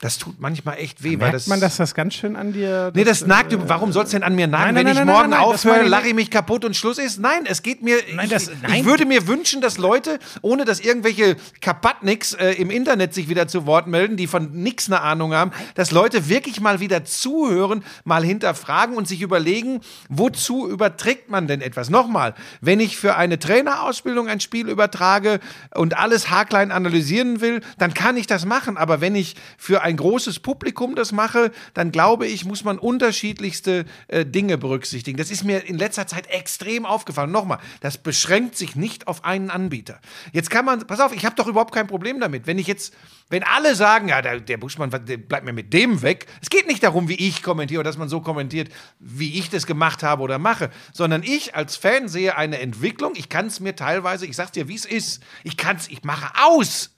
[0.00, 1.46] Das tut manchmal echt weh, weil Merkt das.
[1.48, 2.92] man, dass das ganz schön an dir.
[2.94, 3.68] Nee, das nagt über.
[3.68, 5.48] Warum soll es denn an mir nagen, nein, wenn nein, ich nein, morgen nein, nein,
[5.48, 7.18] aufhöre, ich lache ich mich kaputt und Schluss ist?
[7.18, 7.96] Nein, es geht mir.
[8.14, 8.74] Nein, ich, das- nein.
[8.80, 13.48] ich würde mir wünschen, dass Leute, ohne dass irgendwelche Kapatniks äh, im Internet sich wieder
[13.48, 17.82] zu Wort melden, die von nix eine Ahnung haben, dass Leute wirklich mal wieder zuhören,
[18.04, 21.90] mal hinterfragen und sich überlegen, wozu überträgt man denn etwas?
[21.90, 25.40] Nochmal, wenn ich für eine Trainerausbildung ein Spiel übertrage
[25.74, 28.76] und alles haarklein analysieren will, dann kann ich das machen.
[28.76, 33.84] Aber wenn ich für ein großes Publikum das mache, dann glaube ich, muss man unterschiedlichste
[34.08, 35.16] äh, Dinge berücksichtigen.
[35.18, 37.30] Das ist mir in letzter Zeit extrem aufgefallen.
[37.30, 40.00] Nochmal, das beschränkt sich nicht auf einen Anbieter.
[40.32, 42.46] Jetzt kann man, pass auf, ich habe doch überhaupt kein Problem damit.
[42.46, 42.94] Wenn ich jetzt,
[43.30, 46.26] wenn alle sagen, ja, der, der Buschmann, der bleibt mir mit dem weg.
[46.40, 49.66] Es geht nicht darum, wie ich kommentiere oder dass man so kommentiert, wie ich das
[49.66, 53.12] gemacht habe oder mache, sondern ich als Fan sehe eine Entwicklung.
[53.16, 55.22] Ich kann es mir teilweise, ich sag's dir, wie es ist.
[55.44, 56.90] Ich kann es, ich mache aus.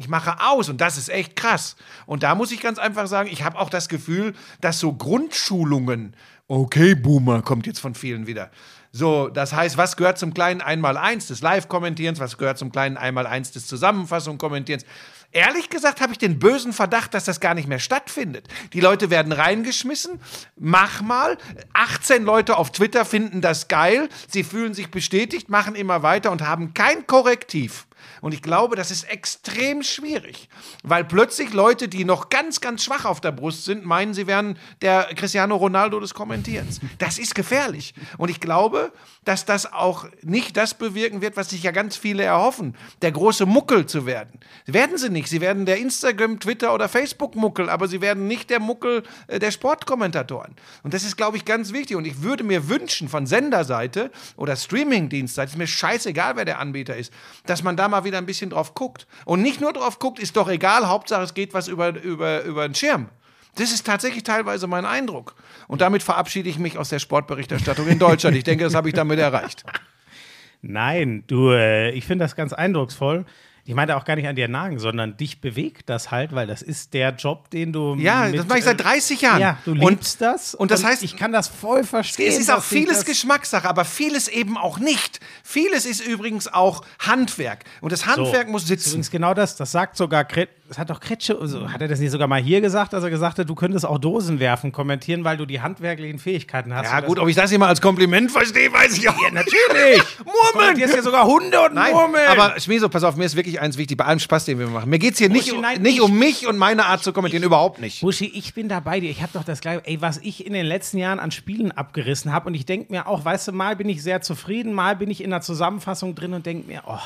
[0.00, 1.74] Ich mache aus und das ist echt krass.
[2.06, 6.14] Und da muss ich ganz einfach sagen, ich habe auch das Gefühl, dass so Grundschulungen,
[6.46, 8.52] okay, Boomer, kommt jetzt von vielen wieder.
[8.92, 13.50] So, das heißt, was gehört zum kleinen Einmaleins des Live-Kommentierens, was gehört zum kleinen Einmaleins
[13.50, 14.84] des Zusammenfassung-Kommentierens?
[15.32, 18.46] Ehrlich gesagt habe ich den bösen Verdacht, dass das gar nicht mehr stattfindet.
[18.72, 20.20] Die Leute werden reingeschmissen,
[20.56, 21.36] mach mal.
[21.72, 26.42] 18 Leute auf Twitter finden das geil, sie fühlen sich bestätigt, machen immer weiter und
[26.42, 27.87] haben kein Korrektiv.
[28.20, 30.48] Und ich glaube, das ist extrem schwierig,
[30.82, 34.58] weil plötzlich Leute, die noch ganz, ganz schwach auf der Brust sind, meinen, sie wären
[34.82, 36.80] der Cristiano Ronaldo des Kommentierens.
[36.98, 37.94] Das ist gefährlich.
[38.16, 38.92] Und ich glaube,
[39.24, 43.46] dass das auch nicht das bewirken wird, was sich ja ganz viele erhoffen, der große
[43.46, 44.40] Muckel zu werden.
[44.66, 45.28] Werden sie nicht.
[45.28, 49.50] Sie werden der Instagram, Twitter oder Facebook-Muckel, aber sie werden nicht der Muckel äh, der
[49.50, 50.54] Sportkommentatoren.
[50.82, 51.96] Und das ist, glaube ich, ganz wichtig.
[51.96, 56.96] Und ich würde mir wünschen von Senderseite oder Streamingdienstseite, ist mir scheißegal, wer der Anbieter
[56.96, 57.12] ist,
[57.46, 59.06] dass man da mal wieder ein bisschen drauf guckt.
[59.24, 62.68] Und nicht nur drauf guckt, ist doch egal, Hauptsache es geht was über, über, über
[62.68, 63.08] den Schirm.
[63.56, 65.34] Das ist tatsächlich teilweise mein Eindruck.
[65.66, 68.36] Und damit verabschiede ich mich aus der Sportberichterstattung in Deutschland.
[68.36, 69.64] Ich denke, das habe ich damit erreicht.
[70.62, 73.24] Nein, du, äh, ich finde das ganz eindrucksvoll.
[73.68, 76.62] Ich meinte auch gar nicht an dir nagen, sondern dich bewegt das halt, weil das
[76.62, 77.96] ist der Job, den du.
[77.96, 79.40] Ja, mit, das mache ich seit äh, 30 Jahren.
[79.42, 80.54] Ja, du Und- liebst das.
[80.54, 82.28] und das heißt- ich kann das voll verstehen.
[82.32, 85.20] Es ist auch vieles Geschmackssache, aber vieles eben auch nicht.
[85.44, 87.64] Vieles ist übrigens auch Handwerk.
[87.82, 88.88] Und das Handwerk muss Das ist sitzen.
[88.90, 91.98] Übrigens genau das, das sagt sogar Kret, das hat doch Kretsche, also hat er das
[91.98, 95.24] nicht sogar mal hier gesagt, dass er gesagt hat, du könntest auch Dosen werfen kommentieren,
[95.24, 96.90] weil du die handwerklichen Fähigkeiten hast.
[96.90, 99.14] Ja, Und gut, ob ich das immer als Kompliment verstehe, weiß ich auch.
[99.22, 100.02] Ja, natürlich.
[100.54, 100.76] Murmeln!
[100.76, 102.28] Hier ist ja sogar Hunde und Nein, Murmeln.
[102.28, 104.88] aber Schmieso, pass auf, mir ist wirklich eins wichtig, bei allem Spaß, den wir machen.
[104.90, 107.12] Mir geht es hier nicht, Buschi, nein, nicht ich- um mich und meine Art zu
[107.12, 108.00] kommentieren, überhaupt nicht.
[108.00, 109.10] Buschi, ich bin da bei dir.
[109.10, 112.32] Ich habe doch das gleiche, ey, was ich in den letzten Jahren an Spielen abgerissen
[112.32, 112.46] habe.
[112.48, 115.22] Und ich denke mir auch, weißt du, mal bin ich sehr zufrieden, mal bin ich
[115.22, 116.98] in der Zusammenfassung drin und denke mir, oh,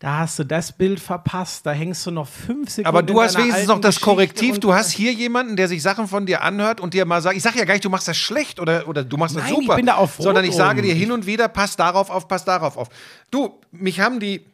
[0.00, 2.88] da hast du das Bild verpasst, da hängst du noch fünf Sekunden.
[2.88, 4.60] Aber du hast wenigstens noch das Geschichte Korrektiv.
[4.60, 7.42] Du hast hier jemanden, der sich Sachen von dir anhört und dir mal sagt, ich
[7.42, 9.72] sage ja gar nicht, du machst das schlecht oder, oder du machst das Nein, super.
[9.72, 12.28] ich bin da auch froh sondern ich sage dir hin und wieder, pass darauf auf,
[12.28, 12.88] pass darauf auf.
[13.30, 14.44] Du, mich haben die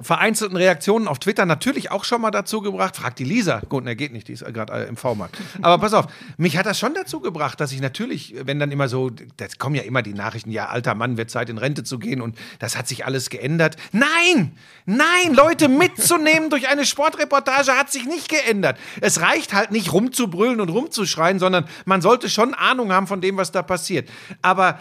[0.00, 2.96] vereinzelten Reaktionen auf Twitter natürlich auch schon mal dazu gebracht.
[2.96, 3.60] Frag die Lisa.
[3.68, 5.36] Gut, ne, geht nicht, die ist gerade äh, im V-Markt.
[5.62, 8.88] Aber pass auf, mich hat das schon dazu gebracht, dass ich natürlich, wenn dann immer
[8.88, 11.98] so, das kommen ja immer die Nachrichten, ja, alter Mann, wird Zeit in Rente zu
[11.98, 13.76] gehen und das hat sich alles geändert.
[13.92, 14.52] Nein!
[14.88, 18.78] Nein, Leute mitzunehmen durch eine Sportreportage hat sich nicht geändert.
[19.00, 23.36] Es reicht halt nicht rumzubrüllen und rumzuschreien, sondern man sollte schon Ahnung haben von dem,
[23.36, 24.08] was da passiert.
[24.42, 24.78] Aber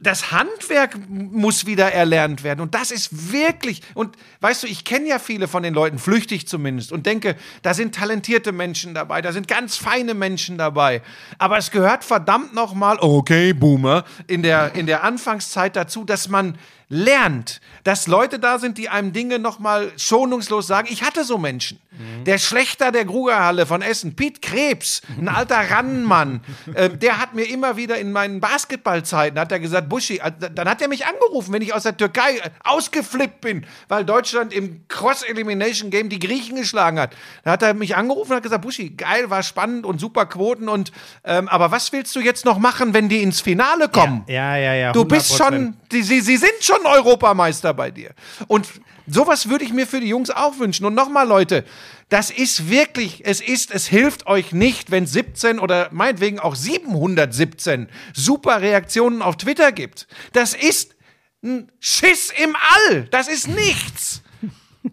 [0.00, 2.60] das Handwerk muss wieder erlernt werden.
[2.60, 6.46] Und das ist wirklich, und weißt du, ich kenne ja viele von den Leuten, flüchtig
[6.46, 11.02] zumindest, und denke, da sind talentierte Menschen dabei, da sind ganz feine Menschen dabei.
[11.38, 16.56] Aber es gehört verdammt nochmal, okay, Boomer, in der, in der Anfangszeit dazu, dass man
[16.88, 20.88] lernt, dass Leute da sind, die einem Dinge nochmal schonungslos sagen.
[20.90, 21.78] Ich hatte so Menschen.
[22.26, 26.42] Der Schlechter der Grugerhalle von Essen, Piet Krebs, ein alter Rannenmann,
[26.74, 30.68] äh, der hat mir immer wieder in meinen Basketballzeiten, hat er gesagt, Buschi, äh, dann
[30.68, 34.86] hat er mich angerufen, wenn ich aus der Türkei äh, ausgeflippt bin, weil Deutschland im
[34.86, 37.16] Cross-Elimination-Game die Griechen geschlagen hat.
[37.42, 40.68] Da hat er mich angerufen und hat gesagt, Buschi, geil, war spannend und super Quoten
[40.68, 40.92] und,
[41.24, 44.22] ähm, aber was willst du jetzt noch machen, wenn die ins Finale kommen?
[44.28, 44.92] Ja, ja, ja.
[44.92, 45.36] Du bist 100%.
[45.36, 48.10] schon, die, sie, sie sind schon Europameister bei dir.
[48.46, 48.68] Und
[49.06, 50.84] sowas würde ich mir für die Jungs auch wünschen.
[50.86, 51.64] Und nochmal, Leute,
[52.08, 57.88] das ist wirklich, es ist, es hilft euch nicht, wenn 17 oder meinetwegen auch 717
[58.14, 60.06] super Reaktionen auf Twitter gibt.
[60.32, 60.94] Das ist
[61.42, 62.56] ein Schiss im
[62.88, 63.04] All.
[63.10, 64.22] Das ist nichts.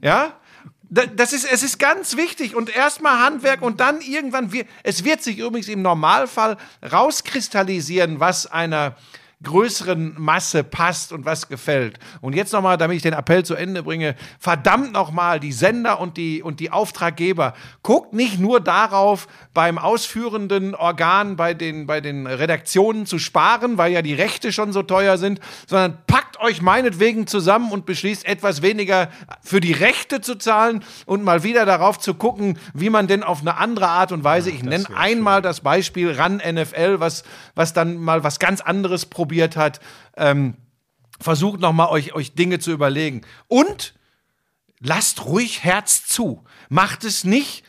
[0.01, 0.39] Ja?
[0.89, 5.03] Da- Das ist, es ist ganz wichtig und erstmal Handwerk und dann irgendwann, wir, es
[5.03, 6.57] wird sich übrigens im Normalfall
[6.91, 8.95] rauskristallisieren, was einer
[9.43, 11.99] größeren Masse passt und was gefällt.
[12.21, 16.17] Und jetzt nochmal, damit ich den Appell zu Ende bringe, verdammt nochmal, die Sender und
[16.17, 22.27] die, und die Auftraggeber, guckt nicht nur darauf, beim ausführenden Organ, bei den, bei den
[22.27, 27.27] Redaktionen zu sparen, weil ja die Rechte schon so teuer sind, sondern packt euch meinetwegen
[27.27, 29.09] zusammen und beschließt, etwas weniger
[29.41, 33.41] für die Rechte zu zahlen und mal wieder darauf zu gucken, wie man denn auf
[33.41, 37.23] eine andere Art und Weise, ich nenne einmal das Beispiel RAN NFL, was,
[37.55, 39.79] was dann mal was ganz anderes probiert hat,
[40.17, 40.55] ähm,
[41.19, 43.21] versucht nochmal euch, euch Dinge zu überlegen.
[43.47, 43.93] Und
[44.79, 46.43] lasst ruhig Herz zu.
[46.69, 47.63] Macht es nicht.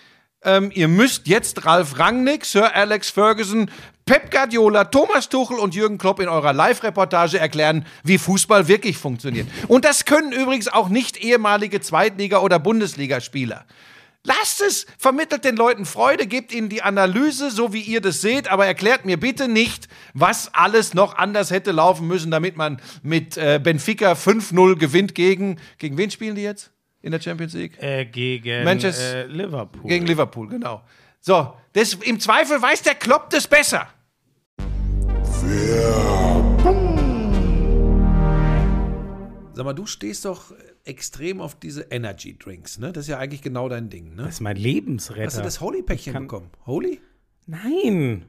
[0.47, 3.69] Ähm, ihr müsst jetzt Ralf Rangnick, Sir Alex Ferguson,
[4.05, 9.49] Pep Guardiola, Thomas Tuchel und Jürgen Klopp in eurer Live-Reportage erklären, wie Fußball wirklich funktioniert.
[9.67, 13.67] Und das können übrigens auch nicht ehemalige Zweitliga- oder Bundesligaspieler.
[14.23, 18.49] Lasst es, vermittelt den Leuten Freude, gebt ihnen die Analyse, so wie ihr das seht,
[18.49, 23.37] aber erklärt mir bitte nicht, was alles noch anders hätte laufen müssen, damit man mit
[23.37, 26.71] äh, Benfica 5-0 gewinnt gegen, gegen wen spielen die jetzt
[27.07, 27.81] in der Champions League?
[27.81, 29.89] Äh, gegen Manchester- äh, Liverpool.
[29.89, 30.83] Gegen Liverpool, genau.
[31.21, 33.89] So, das, im Zweifel weiß der Klopp das besser.
[39.55, 40.53] Sag mal, du stehst doch
[40.85, 42.93] extrem auf diese Energy Drinks, ne?
[42.93, 44.25] Das ist ja eigentlich genau dein Ding, ne?
[44.25, 45.27] das ist mein Lebensretter.
[45.27, 46.51] Hast du das Holy-Päckchen bekommen?
[46.67, 47.01] Holy?
[47.47, 48.27] Nein.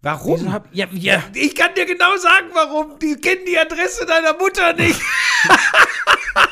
[0.00, 0.52] Warum?
[0.52, 1.22] Hab, ja, ja.
[1.34, 2.98] Ich kann dir genau sagen, warum.
[2.98, 5.00] Die kennen die Adresse deiner Mutter nicht.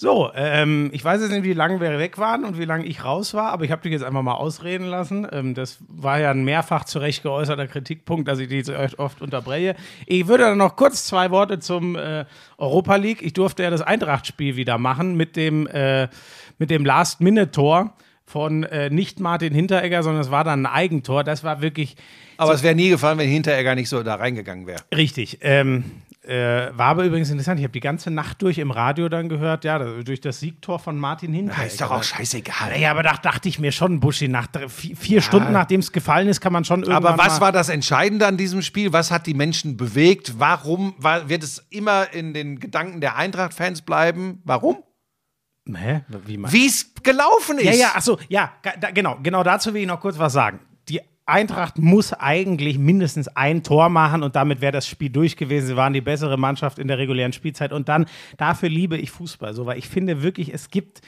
[0.00, 3.04] So, ähm, ich weiß jetzt nicht, wie lange wir weg waren und wie lange ich
[3.04, 5.26] raus war, aber ich habe dich jetzt einfach mal ausreden lassen.
[5.30, 9.20] Ähm, das war ja ein mehrfach zu Recht geäußerter Kritikpunkt, dass ich die so oft
[9.20, 9.76] unterbreche.
[10.06, 12.24] Ich würde dann noch kurz zwei Worte zum äh,
[12.56, 13.20] Europa League.
[13.20, 16.08] Ich durfte ja das Eintracht-Spiel wieder machen mit dem, äh,
[16.56, 17.92] mit dem Last-Minute-Tor
[18.24, 21.24] von äh, nicht Martin Hinteregger, sondern es war dann ein Eigentor.
[21.24, 21.96] Das war wirklich
[22.38, 24.80] Aber es wäre nie gefallen, wenn Hinteregger nicht so da reingegangen wäre.
[24.96, 25.40] Richtig.
[25.42, 25.84] Ähm,
[26.22, 27.58] äh, war aber übrigens interessant.
[27.60, 30.98] Ich habe die ganze Nacht durch im Radio dann gehört, ja, durch das Siegtor von
[30.98, 31.66] Martin Hinteregger.
[31.66, 32.78] ist doch auch scheißegal.
[32.78, 35.92] Ja, aber da dachte ich mir schon, Buschi, nach drei- vier, vier Stunden nachdem es
[35.92, 38.92] gefallen ist, kann man schon irgendwann Aber was war das Entscheidende an diesem Spiel?
[38.92, 40.34] Was hat die Menschen bewegt?
[40.38, 44.42] Warum war, wird es immer in den Gedanken der Eintracht-Fans bleiben?
[44.44, 44.82] Warum?
[45.74, 46.02] Hä?
[46.08, 47.64] Wie es gelaufen ist.
[47.64, 50.60] Ja, ja, achso, ja, da, genau, genau dazu will ich noch kurz was sagen.
[51.30, 55.68] Eintracht muss eigentlich mindestens ein Tor machen und damit wäre das Spiel durch gewesen.
[55.68, 58.06] Sie waren die bessere Mannschaft in der regulären Spielzeit und dann,
[58.36, 61.00] dafür liebe ich Fußball so, weil ich finde wirklich, es gibt,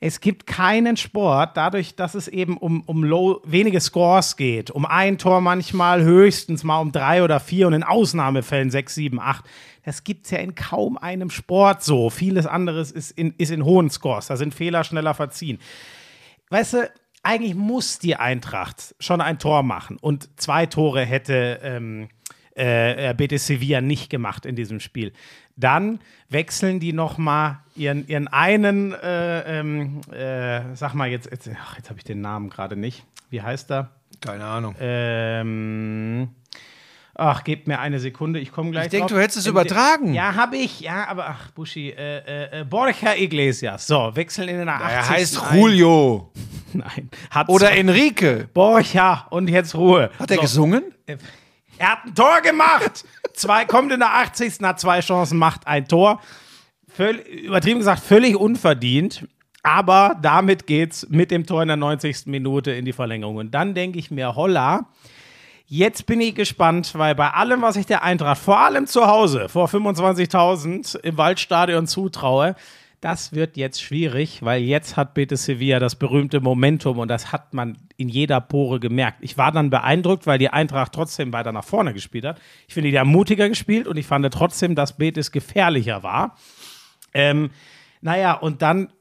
[0.00, 4.84] es gibt keinen Sport, dadurch, dass es eben um, um low, wenige Scores geht, um
[4.84, 9.44] ein Tor manchmal höchstens mal um drei oder vier und in Ausnahmefällen sechs, sieben, acht.
[9.84, 12.10] Das gibt es ja in kaum einem Sport so.
[12.10, 14.26] Vieles anderes ist in, ist in hohen Scores.
[14.26, 15.60] Da sind Fehler schneller verziehen
[16.50, 16.90] weißt du,
[17.26, 19.98] eigentlich muss die Eintracht schon ein Tor machen.
[20.00, 22.08] Und zwei Tore hätte ähm,
[22.54, 25.12] äh, Betis Sevilla nicht gemacht in diesem Spiel.
[25.56, 25.98] Dann
[26.28, 31.76] wechseln die noch mal ihren, ihren einen, äh, ähm, äh, sag mal jetzt, jetzt, ach,
[31.76, 33.04] jetzt habe ich den Namen gerade nicht.
[33.28, 33.90] Wie heißt er?
[34.20, 34.76] Keine Ahnung.
[34.78, 36.28] Ähm,
[37.18, 39.12] ach, gebt mir eine Sekunde, ich komme gleich Ich denk, drauf.
[39.16, 40.14] du hättest es übertragen.
[40.14, 43.86] Ja, habe ich, ja, aber ach, Buschi, äh, äh, äh, Borja Iglesias.
[43.86, 44.88] So, wechseln in den 80.
[44.90, 45.58] Er heißt ein.
[45.58, 46.30] Julio.
[46.72, 47.10] Nein.
[47.30, 48.48] Hat Oder Enrique.
[48.52, 50.10] Borja und jetzt Ruhe.
[50.18, 50.82] Hat er So, gesungen?
[51.78, 53.04] Er hat ein Tor gemacht.
[53.34, 54.60] zwei, kommt in der 80.
[54.62, 56.20] hat zwei Chancen, macht ein Tor.
[56.88, 59.26] Völ, übertrieben gesagt, völlig unverdient.
[59.62, 62.26] Aber damit geht's mit dem Tor in der 90.
[62.26, 63.36] Minute in die Verlängerung.
[63.36, 64.88] Und dann denke ich mir, holla,
[65.68, 69.48] Jetzt bin ich gespannt, weil bei allem, was ich der Eintracht, vor allem zu Hause,
[69.48, 72.54] vor 25.000 im Waldstadion zutraue,
[73.00, 77.52] das wird jetzt schwierig, weil jetzt hat Betis Sevilla das berühmte Momentum und das hat
[77.52, 79.18] man in jeder Pore gemerkt.
[79.22, 82.40] Ich war dann beeindruckt, weil die Eintracht trotzdem weiter nach vorne gespielt hat.
[82.68, 86.36] Ich finde, die haben mutiger gespielt und ich fand trotzdem, dass Betis gefährlicher war.
[87.12, 87.50] Ähm,
[88.00, 88.92] naja, und dann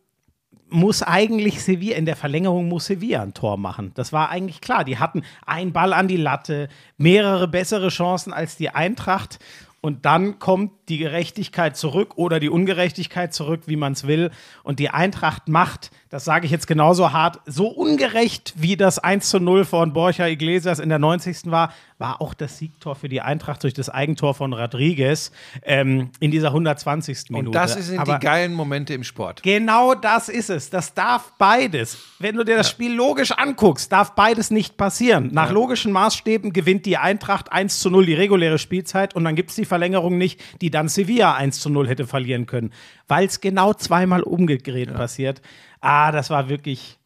[0.76, 3.92] muss eigentlich Sevilla, in der Verlängerung muss Sevilla ein Tor machen.
[3.96, 4.84] Das war eigentlich klar.
[4.84, 9.40] Die hatten einen Ball an die Latte, mehrere bessere Chancen als die Eintracht.
[9.82, 14.32] Und dann kommt die Gerechtigkeit zurück oder die Ungerechtigkeit zurück, wie man es will.
[14.64, 19.30] Und die Eintracht macht, das sage ich jetzt genauso hart, so ungerecht wie das 1
[19.30, 21.52] zu 0 von Borja Iglesias in der 90.
[21.52, 26.32] war, war auch das Siegtor für die Eintracht durch das Eigentor von Rodriguez ähm, in
[26.32, 27.32] dieser 120.
[27.32, 27.48] Minute.
[27.48, 29.44] Und das sind Aber die geilen Momente im Sport.
[29.44, 30.70] Genau das ist es.
[30.70, 31.98] Das darf beides.
[32.20, 35.32] Wenn du dir das Spiel logisch anguckst, darf beides nicht passieren.
[35.34, 39.50] Nach logischen Maßstäben gewinnt die Eintracht 1 zu 0 die reguläre Spielzeit und dann gibt
[39.50, 42.72] es die Verlängerung nicht, die dann Sevilla 1 zu 0 hätte verlieren können.
[43.08, 45.42] Weil es genau zweimal umgedreht passiert.
[45.82, 46.98] Ah, das war wirklich.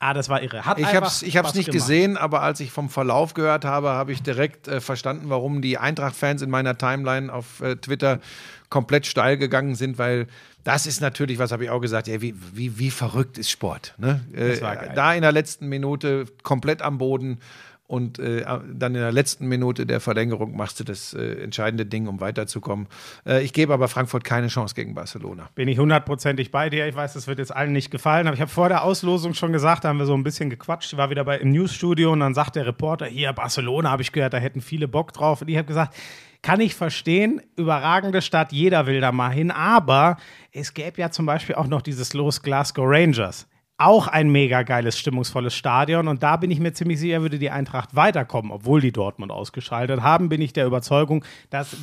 [0.00, 0.64] Ah, das war irre.
[0.64, 1.72] Hat Ich habe es nicht gemacht.
[1.72, 5.76] gesehen, aber als ich vom Verlauf gehört habe, habe ich direkt äh, verstanden, warum die
[5.76, 8.20] Eintracht-Fans in meiner Timeline auf äh, Twitter
[8.68, 10.28] komplett steil gegangen sind, weil
[10.62, 13.94] das ist natürlich, was habe ich auch gesagt, ja, wie, wie, wie verrückt ist Sport.
[13.98, 14.20] Ne?
[14.32, 14.60] Äh,
[14.94, 17.40] da in der letzten Minute komplett am Boden
[17.88, 22.06] und äh, dann in der letzten Minute der Verlängerung machst du das äh, entscheidende Ding,
[22.06, 22.86] um weiterzukommen.
[23.26, 25.48] Äh, ich gebe aber Frankfurt keine Chance gegen Barcelona.
[25.54, 26.86] Bin ich hundertprozentig bei dir.
[26.86, 29.52] Ich weiß, das wird jetzt allen nicht gefallen, aber ich habe vor der Auslosung schon
[29.52, 30.92] gesagt, da haben wir so ein bisschen gequatscht.
[30.92, 34.12] Ich war wieder bei, im Newsstudio und dann sagt der Reporter, hier Barcelona, habe ich
[34.12, 35.40] gehört, da hätten viele Bock drauf.
[35.40, 35.96] Und ich habe gesagt,
[36.42, 40.18] kann ich verstehen, überragende Stadt, jeder will da mal hin, aber
[40.52, 43.48] es gäbe ja zum Beispiel auch noch dieses Los Glasgow Rangers.
[43.80, 46.08] Auch ein mega geiles, stimmungsvolles Stadion.
[46.08, 50.02] Und da bin ich mir ziemlich sicher, würde die Eintracht weiterkommen, obwohl die Dortmund ausgeschaltet
[50.02, 51.76] haben, bin ich der Überzeugung, dass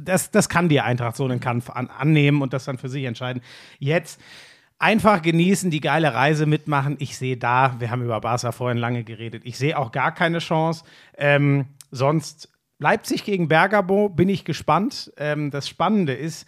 [0.00, 3.04] das, das kann die Eintracht so einen Kampf an, annehmen und das dann für sich
[3.04, 3.42] entscheiden.
[3.78, 4.20] Jetzt
[4.78, 6.96] einfach genießen, die geile Reise mitmachen.
[6.98, 10.38] Ich sehe da, wir haben über Barca vorhin lange geredet, ich sehe auch gar keine
[10.38, 10.84] Chance.
[11.16, 12.48] Ähm, sonst
[12.80, 15.12] Leipzig gegen Bergamo bin ich gespannt.
[15.16, 16.46] Ähm, das Spannende ist,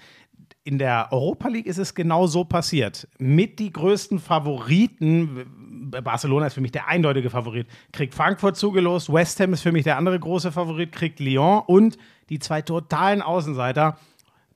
[0.65, 3.09] in der Europa League ist es genau so passiert.
[3.19, 5.47] Mit die größten Favoriten,
[6.03, 9.85] Barcelona ist für mich der eindeutige Favorit, kriegt Frankfurt zugelost, West Ham ist für mich
[9.85, 11.97] der andere große Favorit, kriegt Lyon und
[12.29, 13.99] die zwei totalen Außenseiter,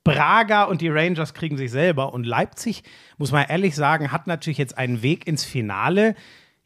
[0.05, 2.13] Braga und die Rangers kriegen sich selber.
[2.13, 2.83] Und Leipzig,
[3.17, 6.15] muss man ehrlich sagen, hat natürlich jetzt einen Weg ins Finale.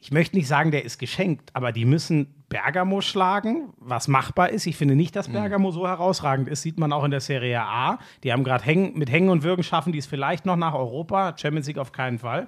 [0.01, 4.65] Ich möchte nicht sagen, der ist geschenkt, aber die müssen Bergamo schlagen, was machbar ist.
[4.65, 6.63] Ich finde nicht, dass Bergamo so herausragend ist.
[6.63, 7.99] Sieht man auch in der Serie A.
[8.23, 11.35] Die haben gerade häng, mit Hängen und Würgen schaffen die es vielleicht noch nach Europa.
[11.37, 12.47] Champions League auf keinen Fall.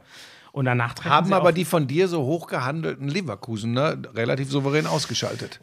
[0.52, 4.86] Und danach treffen Haben aber die von dir so hoch gehandelten Leverkusen ne, relativ souverän
[4.86, 5.62] ausgeschaltet.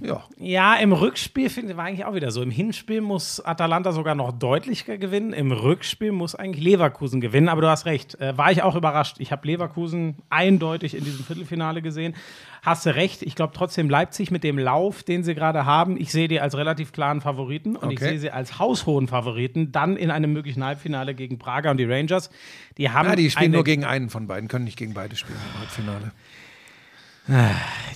[0.00, 0.22] Ja.
[0.38, 2.42] Ja, im Rückspiel finde ich, war eigentlich auch wieder so.
[2.42, 5.32] Im Hinspiel muss Atalanta sogar noch deutlicher gewinnen.
[5.32, 7.48] Im Rückspiel muss eigentlich Leverkusen gewinnen.
[7.48, 8.20] Aber du hast recht.
[8.20, 9.16] Äh, war ich auch überrascht.
[9.18, 12.14] Ich habe Leverkusen eindeutig in diesem Viertelfinale gesehen.
[12.62, 13.22] Hast du recht.
[13.22, 16.56] Ich glaube trotzdem Leipzig mit dem Lauf, den sie gerade haben, ich sehe die als
[16.56, 18.10] relativ klaren Favoriten und ich Okay.
[18.10, 19.72] sehe sie als haushohen Favoriten.
[19.72, 22.30] Dann in einem möglichen Halbfinale gegen Prager und die Rangers.
[22.76, 25.38] Die haben Ja, die spielen nur gegen einen von beiden, können nicht gegen beide spielen
[25.54, 26.12] im Halbfinale.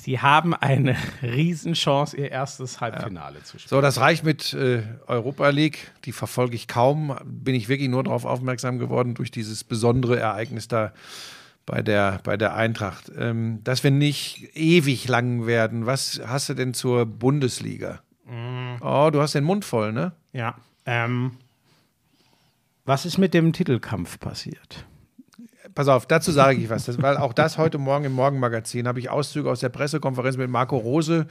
[0.06, 3.68] Die haben eine Riesenchance, ihr erstes Halbfinale zu spielen.
[3.68, 5.90] So, das reicht mit äh, Europa League.
[6.04, 7.16] Die verfolge ich kaum.
[7.24, 10.92] Bin ich wirklich nur darauf aufmerksam geworden durch dieses besondere Ereignis da
[11.66, 13.10] bei der, bei der Eintracht.
[13.16, 15.86] Ähm, dass wir nicht ewig lang werden.
[15.86, 18.00] Was hast du denn zur Bundesliga?
[18.80, 20.12] Oh, du hast den Mund voll, ne?
[20.32, 20.54] Ja.
[20.86, 21.32] Ähm,
[22.84, 24.86] was ist mit dem Titelkampf passiert?
[25.74, 28.98] Pass auf, dazu sage ich was, das, weil auch das heute Morgen im Morgenmagazin habe
[28.98, 31.26] ich Auszüge aus der Pressekonferenz mit Marco Rose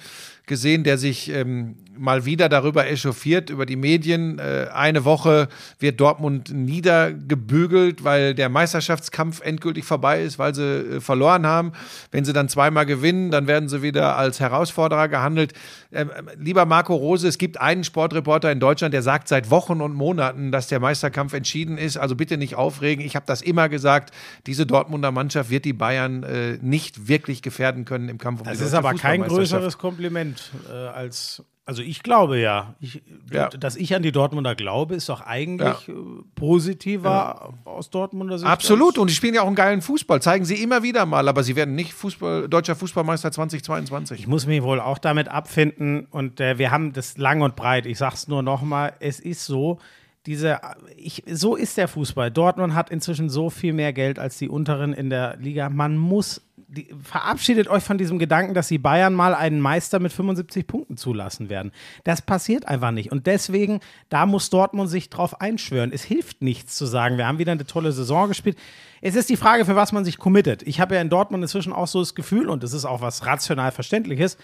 [0.49, 4.39] gesehen, der sich ähm, mal wieder darüber echauffiert, über die Medien.
[4.39, 5.47] Äh, eine Woche
[5.79, 11.73] wird Dortmund niedergebügelt, weil der Meisterschaftskampf endgültig vorbei ist, weil sie äh, verloren haben.
[12.11, 15.53] Wenn sie dann zweimal gewinnen, dann werden sie wieder als Herausforderer gehandelt.
[15.91, 19.81] Ähm, äh, lieber Marco Rose, es gibt einen Sportreporter in Deutschland, der sagt seit Wochen
[19.81, 21.97] und Monaten, dass der Meisterkampf entschieden ist.
[21.97, 23.05] Also bitte nicht aufregen.
[23.05, 24.11] Ich habe das immer gesagt.
[24.47, 28.57] Diese Dortmunder Mannschaft wird die Bayern äh, nicht wirklich gefährden können im Kampf um Das
[28.57, 30.38] die ist deutsche aber kein größeres Kompliment
[30.69, 31.43] äh, als.
[31.65, 32.73] Also ich glaube ja.
[32.79, 33.49] Ich, Ja.
[33.49, 35.93] Dass ich an die Dortmunder glaube, ist doch eigentlich äh,
[36.33, 38.49] positiver aus Dortmunder Sicht.
[38.49, 38.97] Absolut.
[38.97, 40.19] Und die spielen ja auch einen geilen Fußball.
[40.19, 41.27] Zeigen sie immer wieder mal.
[41.27, 44.21] Aber sie werden nicht Fußball, deutscher Fußballmeister 2022.
[44.21, 47.85] Ich muss mich wohl auch damit abfinden und äh, wir haben das lang und breit.
[47.85, 49.77] Ich sag's nur nochmal, es ist so,
[50.25, 50.59] diese,
[50.97, 52.31] ich, so ist der Fußball.
[52.31, 55.69] Dortmund hat inzwischen so viel mehr Geld als die unteren in der Liga.
[55.69, 60.13] Man muss, die, verabschiedet euch von diesem Gedanken, dass die Bayern mal einen Meister mit
[60.13, 61.71] 75 Punkten zulassen werden.
[62.03, 63.11] Das passiert einfach nicht.
[63.11, 65.91] Und deswegen, da muss Dortmund sich drauf einschwören.
[65.91, 68.57] Es hilft nichts zu sagen, wir haben wieder eine tolle Saison gespielt.
[69.01, 70.61] Es ist die Frage, für was man sich committet.
[70.63, 73.25] Ich habe ja in Dortmund inzwischen auch so das Gefühl, und das ist auch was
[73.25, 74.37] rational Verständliches,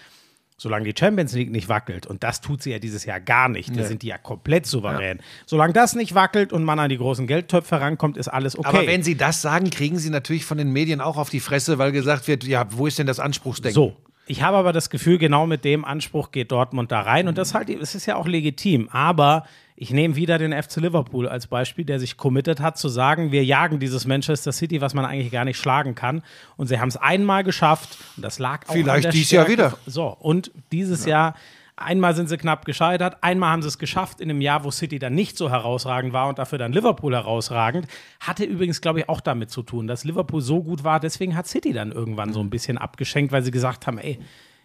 [0.58, 3.76] Solange die Champions League nicht wackelt, und das tut sie ja dieses Jahr gar nicht,
[3.76, 5.20] da sind die ja komplett souverän.
[5.44, 8.68] Solange das nicht wackelt und man an die großen Geldtöpfe rankommt, ist alles okay.
[8.68, 11.76] Aber wenn sie das sagen, kriegen sie natürlich von den Medien auch auf die Fresse,
[11.76, 13.74] weil gesagt wird, ja, wo ist denn das Anspruchsdenken?
[13.74, 13.96] so.
[14.26, 17.28] Ich habe aber das Gefühl, genau mit dem Anspruch geht Dortmund da rein.
[17.28, 18.88] Und das halt, es ist ja auch legitim.
[18.90, 19.46] Aber
[19.76, 23.44] ich nehme wieder den FC Liverpool als Beispiel, der sich committed hat, zu sagen, wir
[23.44, 26.22] jagen dieses Manchester City, was man eigentlich gar nicht schlagen kann.
[26.56, 27.98] Und sie haben es einmal geschafft.
[28.16, 29.78] Und das lag auch Vielleicht an der dies Jahr Stärke- wieder.
[29.86, 31.34] So, und dieses Jahr,
[31.76, 34.98] einmal sind sie knapp gescheitert, einmal haben sie es geschafft in einem Jahr, wo City
[34.98, 37.86] dann nicht so herausragend war und dafür dann Liverpool herausragend.
[38.20, 41.46] Hatte übrigens, glaube ich, auch damit zu tun, dass Liverpool so gut war, deswegen hat
[41.46, 44.18] City dann irgendwann so ein bisschen abgeschenkt, weil sie gesagt haben, ey,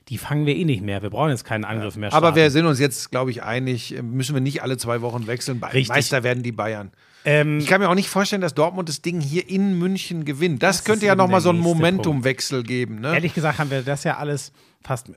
[0.09, 1.03] die fangen wir eh nicht mehr.
[1.03, 2.25] Wir brauchen jetzt keinen Angriff mehr starten.
[2.25, 5.59] Aber wir sind uns jetzt, glaube ich, einig, müssen wir nicht alle zwei Wochen wechseln.
[5.59, 5.89] Bei- Richtig.
[5.89, 6.91] Meister werden die Bayern.
[7.23, 10.63] ähm, Ich kann mir auch nicht vorstellen, dass Dortmund das Ding hier in München gewinnt.
[10.63, 12.99] Das, ist könnte ja nochmal so einen Momentumwechsel geben.
[13.01, 13.13] Ne?
[13.13, 14.51] ehrlich gesagt haben wir das ja alles
[14.81, 15.11] fast.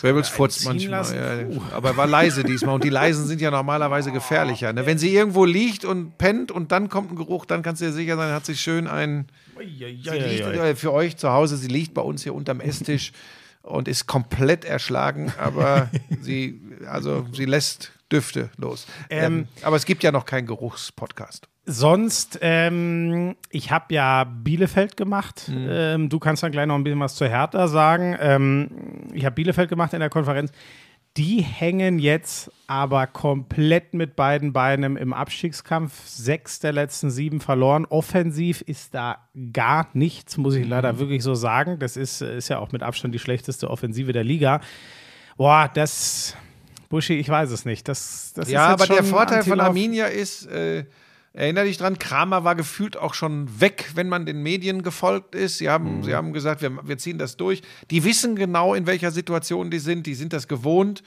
[0.00, 1.00] Pebbles furzt manchmal.
[1.00, 1.16] lassen?
[1.16, 2.74] Ja, aber er war leise diesmal.
[2.74, 4.72] Und die Leisen sind ja normalerweise gefährlicher.
[4.72, 4.86] Ne?
[4.86, 7.92] Wenn sie irgendwo liegt und pennt und dann kommt ein Geruch, dann kannst du dir
[7.92, 9.26] sicher sein, hat sich schön ein.
[9.58, 13.12] Liegt, äh, für euch zu Hause, sie liegt bei uns hier unterm Esstisch
[13.62, 15.90] und ist komplett erschlagen, aber
[16.20, 18.86] sie, also, sie lässt Düfte los.
[19.08, 21.48] Ähm, aber es gibt ja noch keinen Geruchspodcast.
[21.64, 25.48] Sonst, ähm, ich habe ja Bielefeld gemacht.
[25.48, 25.66] Mhm.
[25.70, 28.16] Ähm, du kannst dann gleich noch ein bisschen was zu Hertha sagen.
[28.20, 28.68] Ähm,
[29.12, 30.50] ich habe Bielefeld gemacht in der Konferenz.
[31.18, 36.06] Die hängen jetzt aber komplett mit beiden Beinen im Abstiegskampf.
[36.06, 37.84] Sechs der letzten sieben verloren.
[37.84, 39.18] Offensiv ist da
[39.52, 40.70] gar nichts, muss ich Mhm.
[40.70, 41.78] leider wirklich so sagen.
[41.78, 44.60] Das ist, ist ja auch mit Abstand die schlechteste Offensive der Liga.
[45.36, 46.34] Boah, das,
[46.88, 47.86] Buschi, ich weiß es nicht.
[47.88, 49.60] Das, das Ja, aber der Vorteil von.
[49.60, 50.86] Arminia ist, äh,
[51.34, 55.58] erinnere dich dran, Kramer war gefühlt auch schon weg, wenn man den Medien gefolgt ist.
[55.58, 56.02] Sie haben, Mhm.
[56.04, 57.62] sie haben gesagt, wir, wir ziehen das durch.
[57.90, 60.06] Die wissen genau, in welcher Situation die sind.
[60.06, 61.02] Die sind das gewohnt.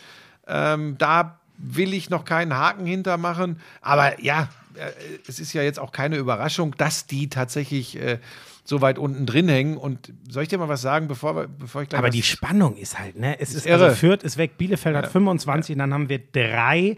[0.47, 3.59] Ähm, da will ich noch keinen Haken hintermachen.
[3.81, 4.89] Aber ja, äh,
[5.27, 8.19] es ist ja jetzt auch keine Überraschung, dass die tatsächlich äh,
[8.63, 9.77] so weit unten drin hängen.
[9.77, 12.75] Und soll ich dir mal was sagen, bevor, wir, bevor ich gleich Aber die Spannung
[12.77, 13.39] ist halt, ne?
[13.39, 13.85] Es ist, irre.
[13.85, 16.97] also Fürth ist weg, Bielefeld hat 25, dann haben wir drei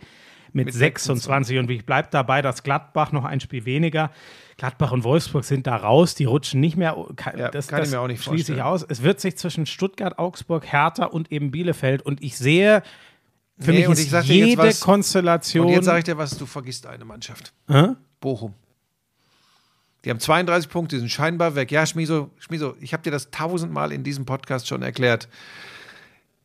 [0.54, 4.12] mit, 26 und ich bleibe dabei, dass Gladbach noch ein Spiel weniger.
[4.58, 6.96] Gladbach und Wolfsburg sind da raus, die rutschen nicht mehr.
[7.16, 8.84] Kann, Ja, das kann ich das mir auch nicht schließe ich aus.
[8.88, 12.82] Es wird sich zwischen Stuttgart, Augsburg, Hertha und eben Bielefeld und ich sehe,
[13.60, 15.68] für Nee, mich ist ich sag dir jetzt jede was- Konstellation.
[15.68, 17.54] Und jetzt sage ich dir was, du vergisst eine Mannschaft.
[17.68, 17.90] Hä?
[18.20, 18.54] Bochum.
[20.06, 21.72] Die haben 32 Punkte, die sind scheinbar weg.
[21.72, 25.28] Ja, Schmiso, Schmiso ich habe dir das tausendmal in diesem Podcast schon erklärt.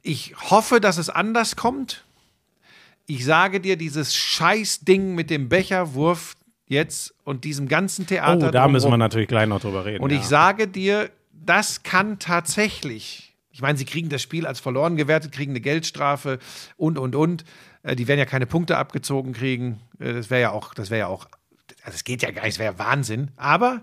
[0.03, 2.05] Ich hoffe, dass es anders kommt.
[3.07, 6.37] Ich sage dir, dieses Scheißding mit dem Becherwurf
[6.67, 8.49] jetzt und diesem ganzen Theater.
[8.49, 10.03] oh, da müssen wir natürlich gleich noch drüber reden.
[10.03, 10.19] Und ja.
[10.19, 15.33] ich sage dir, das kann tatsächlich, ich meine, sie kriegen das Spiel als verloren gewertet,
[15.33, 16.39] kriegen eine Geldstrafe
[16.77, 17.45] und, und, und.
[17.83, 19.81] Äh, Die werden ja keine Punkte abgezogen kriegen.
[19.99, 21.27] Äh, Das wäre ja auch, das wäre ja auch,
[21.85, 23.31] also das geht ja gar nicht, das wäre ja Wahnsinn.
[23.37, 23.83] Aber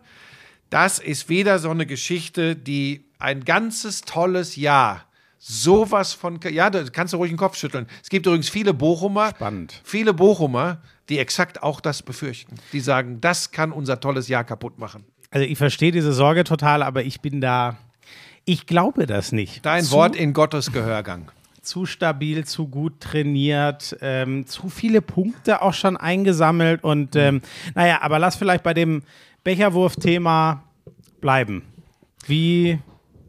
[0.70, 5.05] das ist wieder so eine Geschichte, die ein ganzes tolles Jahr
[5.40, 7.88] sowas von, ja, da kannst du ruhig den Kopf schütteln.
[8.04, 9.82] Es gibt übrigens viele Bochumer, Spannend.
[9.84, 12.56] viele Bochumer, die exakt auch das befürchten.
[12.74, 15.06] Die sagen, das kann unser tolles Jahr kaputt machen.
[15.32, 17.78] also ich verstehe diese Sorge total, aber ich bin da,
[18.46, 19.66] ich glaube das nicht.
[19.66, 21.32] Dein Zu- Wort in Gottes Gehörgang.
[21.62, 27.42] zu stabil, zu gut trainiert, ähm, zu viele Punkte auch schon eingesammelt und ähm,
[27.76, 29.04] naja, aber lass vielleicht bei dem
[29.44, 30.64] Becherwurf-Thema
[31.22, 31.64] bleiben.
[32.26, 32.80] Wie,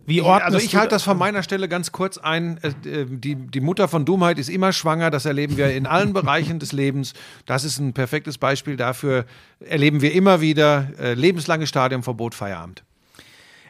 [0.06, 2.58] wie ordnest Also ich halte das von meiner Stelle ganz kurz ein.
[2.62, 5.10] Äh, äh, Die, die Mutter von Dummheit ist immer schwanger.
[5.10, 7.14] Das erleben wir in allen Bereichen des Lebens.
[7.46, 9.26] Das ist ein perfektes Beispiel dafür.
[9.60, 12.84] Erleben wir immer wieder äh, lebenslanges Stadionverbot, Feierabend.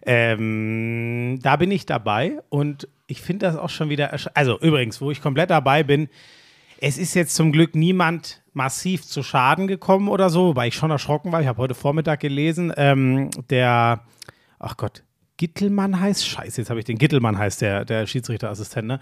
[0.03, 4.15] Ähm, da bin ich dabei und ich finde das auch schon wieder.
[4.35, 6.09] Also übrigens, wo ich komplett dabei bin,
[6.81, 10.91] es ist jetzt zum Glück niemand massiv zu Schaden gekommen oder so, wobei ich schon
[10.91, 11.41] erschrocken war.
[11.43, 14.05] Ich habe heute Vormittag gelesen, ähm, der,
[14.59, 15.05] ach Gott,
[15.41, 19.01] Gittelmann heißt, scheiße, jetzt habe ich den Gittelmann heißt der, der Schiedsrichterassistent, ne?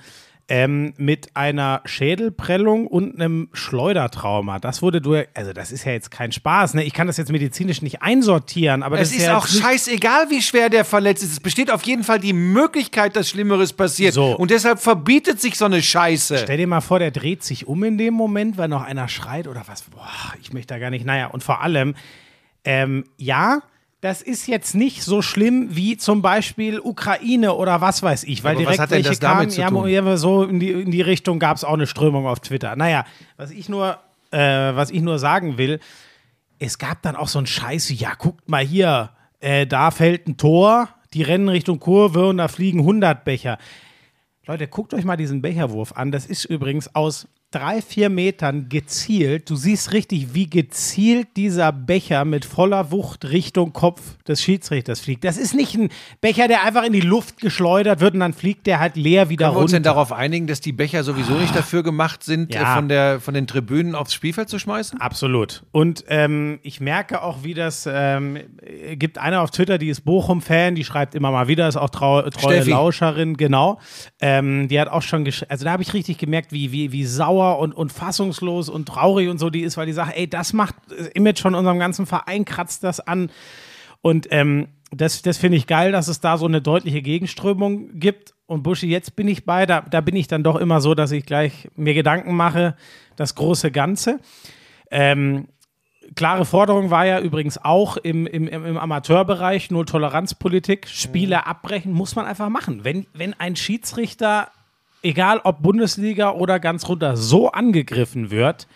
[0.50, 4.60] Ähm, mit einer Schädelprellung und einem Schleudertrauma.
[4.60, 6.84] Das wurde durch, also das ist ja jetzt kein Spaß, ne?
[6.84, 10.40] Ich kann das jetzt medizinisch nicht einsortieren, aber Es das ist ja auch scheißegal, wie
[10.40, 11.32] schwer der verletzt ist.
[11.32, 14.14] Es besteht auf jeden Fall die Möglichkeit, dass Schlimmeres passiert.
[14.14, 14.36] So.
[14.36, 16.38] Und deshalb verbietet sich so eine Scheiße.
[16.38, 19.48] Stell dir mal vor, der dreht sich um in dem Moment, weil noch einer schreit
[19.48, 19.82] oder was.
[19.82, 21.04] Boah, ich möchte da gar nicht.
[21.04, 21.96] Naja, und vor allem,
[22.64, 23.60] ähm, ja,
[24.00, 28.54] das ist jetzt nicht so schlimm wie zum Beispiel Ukraine oder was weiß ich, weil
[28.56, 30.90] Aber was direkt hat denn welche das damit kamen, zu ja, so in die, in
[30.90, 32.76] die Richtung gab es auch eine Strömung auf Twitter.
[32.76, 33.04] Naja,
[33.36, 33.98] was ich nur,
[34.30, 35.80] äh, was ich nur sagen will,
[36.60, 40.28] es gab dann auch so ein Scheiß wie, ja, guckt mal hier, äh, da fällt
[40.28, 43.58] ein Tor, die rennen Richtung Kurve und da fliegen 100 Becher.
[44.46, 46.12] Leute, guckt euch mal diesen Becherwurf an.
[46.12, 49.48] Das ist übrigens aus drei, vier Metern gezielt.
[49.48, 55.24] Du siehst richtig, wie gezielt dieser Becher mit voller Wucht Richtung Kopf des Schiedsrichters fliegt.
[55.24, 55.88] Das ist nicht ein
[56.20, 59.46] Becher, der einfach in die Luft geschleudert wird und dann fliegt der halt leer wieder
[59.46, 59.90] Können wir uns denn runter.
[59.90, 62.74] darauf einigen, dass die Becher sowieso nicht dafür gemacht sind, Ja.
[62.74, 65.00] von, der, von den Tribünen aufs Spielfeld zu schmeißen?
[65.00, 65.62] Absolut.
[65.72, 70.02] Und ähm, ich merke auch, wie das ähm, äh, gibt eine auf Twitter, die ist
[70.02, 72.70] Bochum-Fan, die schreibt immer mal wieder, ist auch trau treue Steffi.
[72.70, 73.78] Lauscherin, genau.
[74.20, 77.37] Ähm, die hat auch schon also da habe ich richtig gemerkt, wie, wie, wie sauer
[77.40, 80.74] und, und fassungslos und traurig und so die ist, weil die sagt, ey, das macht
[80.88, 83.30] das Image von unserem ganzen Verein, kratzt das an.
[84.00, 88.34] Und ähm, das, das finde ich geil, dass es da so eine deutliche Gegenströmung gibt.
[88.46, 91.12] und Buschi, jetzt bin ich bei, da, da bin ich dann doch immer so, dass
[91.12, 92.74] ich gleich mir Gedanken mache,
[93.16, 94.20] das große Ganze.
[94.90, 95.48] Ähm,
[96.14, 100.88] klare Forderung war ja übrigens auch im, im, im im Amateurbereich Null-Toleranz-Politik.
[100.88, 102.84] Spiele abbrechen muss man einfach machen.
[102.84, 104.50] Wenn, wenn ein Schiedsrichter,
[105.02, 108.66] egal ob Bundesliga oder ganz runter, so angegriffen wird,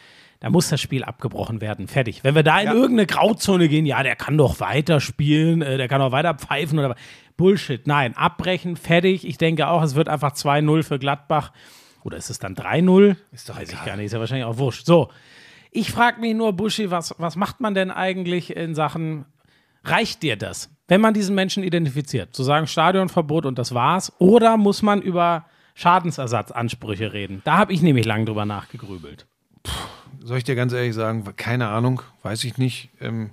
[0.40, 1.86] da muss das Spiel abgebrochen werden.
[1.86, 2.24] Fertig.
[2.24, 6.00] Wenn wir da in irgendeine Grauzone gehen, ja, der kann doch weiterspielen, äh, der kann
[6.00, 6.96] doch weiter pfeifen oder
[7.36, 7.86] Bullshit.
[7.86, 9.26] Nein, abbrechen, fertig.
[9.26, 11.52] Ich denke auch, es wird einfach 2-0 für Gladbach.
[12.02, 13.16] Oder ist es dann 3-0?
[13.30, 14.84] Ist doch Weiß ich gar nicht, ist ja wahrscheinlich auch wurscht.
[14.84, 15.10] So,
[15.70, 19.24] ich frage mich nur, Buschi, was, was macht man denn eigentlich in Sachen,
[19.84, 22.34] reicht dir das, wenn man diesen Menschen identifiziert?
[22.34, 24.12] Zu sagen Stadionverbot und das war's?
[24.18, 27.42] Oder muss man über Schadensersatzansprüche reden?
[27.44, 29.26] Da habe ich nämlich lange drüber nachgegrübelt.
[30.20, 32.90] Soll ich dir ganz ehrlich sagen, keine Ahnung, weiß ich nicht.
[33.00, 33.30] Ähm,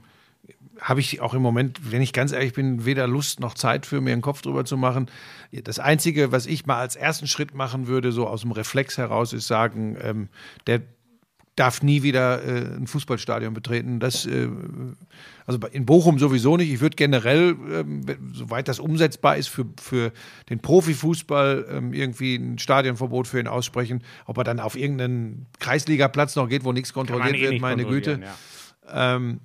[0.82, 4.02] habe ich auch im Moment, wenn ich ganz ehrlich bin, weder Lust noch Zeit für
[4.02, 5.10] mir einen Kopf drüber zu machen.
[5.52, 9.34] Das Einzige, was ich mal als ersten Schritt machen würde, so aus dem Reflex heraus,
[9.34, 10.30] ist sagen, ähm,
[10.68, 10.82] der
[11.60, 14.00] darf nie wieder äh, ein Fußballstadion betreten.
[14.00, 14.48] Das, äh,
[15.46, 16.72] also in Bochum sowieso nicht.
[16.72, 20.14] Ich würde generell, ähm, soweit das umsetzbar ist, für, für
[20.50, 24.04] den Profifußball ähm, irgendwie ein Stadionverbot für ihn aussprechen.
[24.26, 28.22] Ob er dann auf irgendeinen Kreisligaplatz noch geht, wo nichts kontrolliert eh wird, meine Güte.
[28.24, 29.16] ja.
[29.16, 29.42] Ähm,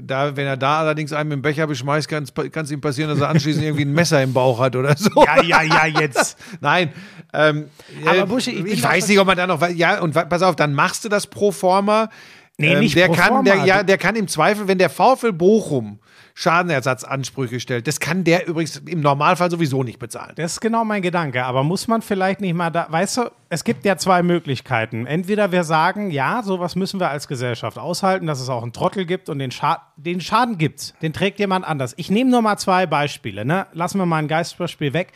[0.00, 3.20] da, wenn er da allerdings einen mit dem Becher beschmeißt, kann es ihm passieren, dass
[3.20, 5.10] er anschließend irgendwie ein Messer im Bauch hat oder so.
[5.26, 6.38] Ja, ja, ja, jetzt.
[6.60, 6.92] Nein.
[7.32, 7.66] Ähm,
[8.04, 9.66] Aber äh, Buschi, ich ich, weiß nicht, ob man da noch.
[9.70, 12.10] Ja, und pass auf, dann machst du das pro forma.
[12.58, 13.66] Nee, Ähm, nicht der pro kann, Der, forma.
[13.66, 15.98] ja, der kann im Zweifel, wenn der VfL Bochum
[16.34, 20.32] Schadenersatzansprüche stellt, das kann der übrigens im Normalfall sowieso nicht bezahlen.
[20.36, 21.44] Das ist genau mein Gedanke.
[21.44, 25.06] Aber muss man vielleicht nicht mal da, weißt du, es gibt ja zwei Möglichkeiten.
[25.06, 29.04] Entweder wir sagen, ja, sowas müssen wir als Gesellschaft aushalten, dass es auch einen Trottel
[29.04, 30.94] gibt und den, Scha den Schaden gibt's.
[31.02, 31.94] Den trägt jemand anders.
[31.96, 33.44] Ich nehme nur mal zwei Beispiele.
[33.44, 33.66] Ne?
[33.72, 35.12] Lassen wir mal ein Geistbeispiel weg.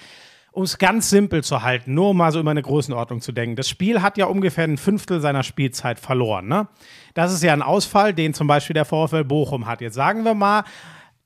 [0.53, 3.57] Um es ganz simpel zu halten, nur um mal so über eine Größenordnung zu denken.
[3.57, 6.49] Das Spiel hat ja ungefähr ein Fünftel seiner Spielzeit verloren.
[6.49, 6.67] Ne?
[7.13, 9.83] Das ist ja ein Ausfall, den zum Beispiel der VfL Bochum hat.
[9.83, 10.65] Jetzt sagen wir mal,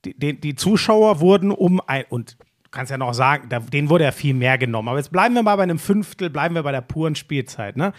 [0.05, 4.05] die, die, Zuschauer wurden um ein, und du kannst ja noch sagen, da, denen wurde
[4.05, 4.88] ja viel mehr genommen.
[4.88, 7.76] Aber jetzt bleiben wir mal bei einem Fünftel, bleiben wir bei der puren Spielzeit.
[7.76, 7.92] Ne?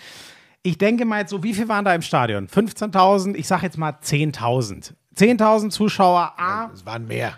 [0.63, 2.47] Ich denke mal jetzt so, wie viel waren da im Stadion?
[2.47, 4.93] 15.000, ich sag jetzt mal 10.000.
[5.15, 7.37] 10.000 Zuschauer, A, Es waren mehr.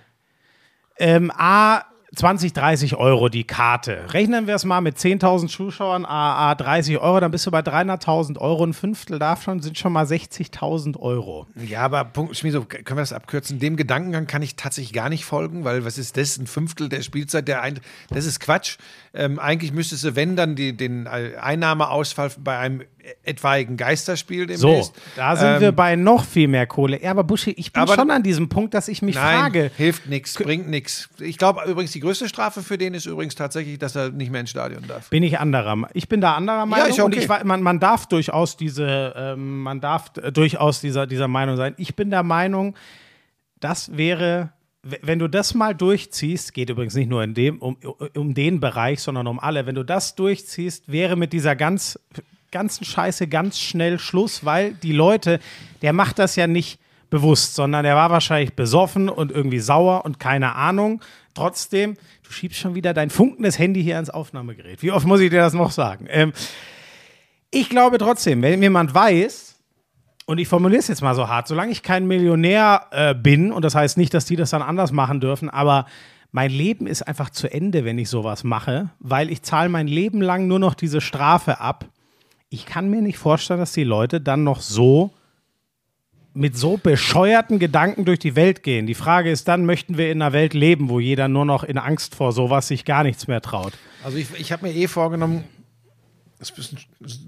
[0.97, 1.83] ähm, A,
[2.15, 4.13] 20, 30 Euro die Karte.
[4.13, 7.61] Rechnen wir es mal mit 10.000 Zuschauern, A, A 30 Euro, dann bist du bei
[7.61, 8.63] 300.000 Euro.
[8.63, 11.47] Ein Fünftel davon sind schon mal 60.000 Euro.
[11.55, 13.57] Ja, aber Punkt, Schmieso, können wir das abkürzen?
[13.57, 16.37] Dem Gedankengang kann ich tatsächlich gar nicht folgen, weil was ist das?
[16.37, 18.77] Ein Fünftel der Spielzeit, der ein, das ist Quatsch.
[19.15, 22.81] Ähm, eigentlich müsstest du, wenn dann die, den äh, Einnahmeausfall bei einem
[23.23, 24.93] etwaigen Geisterspiel So, demnächst.
[25.15, 26.99] da sind ähm, wir bei noch viel mehr Kohle.
[26.99, 29.69] Ja, aber Buschi, ich bin Aber- schon an diesem Punkt, dass ich mich Nein, frage.
[29.77, 31.09] hilft nichts, bringt nichts.
[31.19, 34.41] Ich glaube übrigens, die größte Strafe für den ist übrigens tatsächlich, dass er nicht mehr
[34.41, 35.09] ins Stadion darf.
[35.11, 35.77] Bin ich anderer.
[35.93, 37.21] Ich bin da anderer Meinung ja und okay.
[37.23, 41.55] ich, wa- man, man darf durchaus diese, ähm, man darf äh, durchaus dieser, dieser Meinung
[41.55, 41.75] sein.
[41.77, 42.75] Ich bin der Meinung,
[43.59, 44.53] das wäre,
[44.83, 47.77] wenn du das mal durchziehst, geht übrigens nicht nur in dem, um,
[48.15, 51.97] um den Bereich, sondern um alle, wenn du das durchziehst, wäre mit dieser ganz,
[52.51, 55.39] ganzen Scheiße ganz schnell Schluss, weil die Leute,
[55.81, 56.79] der macht das ja nicht
[57.09, 61.01] bewusst, sondern der war wahrscheinlich besoffen und irgendwie sauer und keine Ahnung.
[61.33, 64.81] Trotzdem, du schiebst schon wieder dein funkendes Handy hier ans Aufnahmegerät.
[64.81, 66.07] Wie oft muss ich dir das noch sagen?
[66.09, 66.33] Ähm,
[67.51, 69.52] ich glaube trotzdem, wenn jemand weiß,
[70.25, 73.63] und ich formuliere es jetzt mal so hart, solange ich kein Millionär äh, bin, und
[73.63, 75.85] das heißt nicht, dass die das dann anders machen dürfen, aber
[76.31, 80.21] mein Leben ist einfach zu Ende, wenn ich sowas mache, weil ich zahle mein Leben
[80.21, 81.85] lang nur noch diese Strafe ab.
[82.49, 85.11] Ich kann mir nicht vorstellen, dass die Leute dann noch so
[86.33, 88.87] mit so bescheuerten Gedanken durch die Welt gehen.
[88.87, 91.77] Die Frage ist dann, möchten wir in einer Welt leben, wo jeder nur noch in
[91.77, 93.73] Angst vor sowas sich gar nichts mehr traut?
[94.03, 95.43] Also ich, ich habe mir eh vorgenommen,
[96.51, 96.73] das ist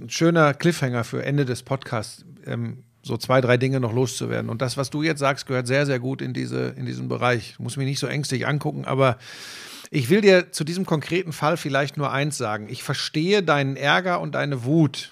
[0.01, 4.49] ein, schöner Cliffhanger für Ende des Podcasts, ähm, so zwei, drei Dinge noch loszuwerden.
[4.49, 7.51] Und das, was du jetzt sagst, gehört sehr, sehr gut in, diese, in diesen Bereich.
[7.51, 9.17] Ich muss mich nicht so ängstlich angucken, aber
[9.91, 12.67] ich will dir zu diesem konkreten Fall vielleicht nur eins sagen.
[12.69, 15.11] Ich verstehe deinen Ärger und deine Wut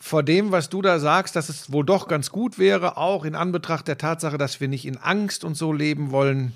[0.00, 3.34] vor dem, was du da sagst, dass es wohl doch ganz gut wäre, auch in
[3.34, 6.52] Anbetracht der Tatsache, dass wir nicht in Angst und so leben wollen,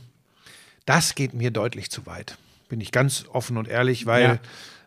[0.86, 2.38] das geht mir deutlich zu weit.
[2.68, 4.40] Bin ich ganz offen und ehrlich, weil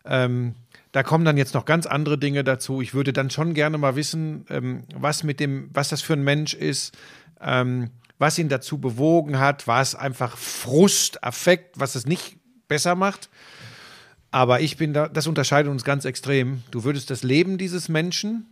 [0.06, 0.56] ähm,
[0.98, 2.82] da kommen dann jetzt noch ganz andere Dinge dazu.
[2.82, 6.24] Ich würde dann schon gerne mal wissen, ähm, was mit dem, was das für ein
[6.24, 6.98] Mensch ist,
[7.40, 12.38] ähm, was ihn dazu bewogen hat, war es einfach Frust, Affekt, was es nicht
[12.68, 13.30] besser macht.
[14.32, 16.64] Aber ich bin da, das unterscheidet uns ganz extrem.
[16.72, 18.48] Du würdest das Leben dieses Menschen,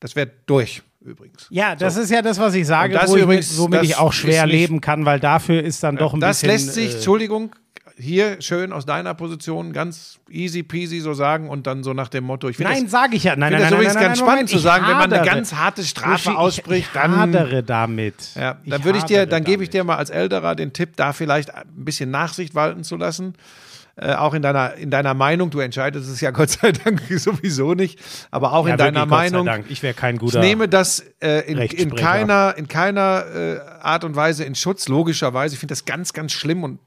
[0.00, 1.46] das wäre durch übrigens.
[1.50, 3.86] Ja, das ist ja das, was ich sage, das wo ich übrigens, mit, womit das
[3.86, 6.48] ich auch schwer leben kann, weil dafür ist dann doch ein das bisschen.
[6.48, 7.54] lässt sich, äh, Entschuldigung,
[7.98, 12.24] hier schön aus deiner Position ganz easy peasy so sagen und dann so nach dem
[12.24, 13.36] Motto, ich finde Nein, sage ich ja.
[13.36, 14.90] Nein, ich nein, nein, das nein, übrigens nein, ganz nein, spannend Moment, zu sagen, ich
[14.90, 18.14] wenn man eine ganz harte Strafe Buschi, ausspricht, ich, dann Ich hadere damit.
[18.34, 20.96] ja, Ich dann würde ich dir, dann gebe ich dir mal als Älterer den Tipp,
[20.96, 23.34] da vielleicht ein bisschen Nachsicht walten zu lassen.
[23.94, 27.74] Äh, auch in deiner, in deiner Meinung, du entscheidest es ja Gott sei Dank sowieso
[27.74, 27.98] nicht,
[28.30, 29.46] aber auch Ja, in deiner wirklich, Gott sei Meinung.
[29.46, 29.66] Dank.
[29.68, 30.40] Ich wäre kein Ich guter.
[30.40, 35.54] nehme das äh, in, in keiner, in keiner äh, Art und Weise in Schutz, logischerweise.
[35.54, 36.78] Ich finde das ganz, ganz schlimm und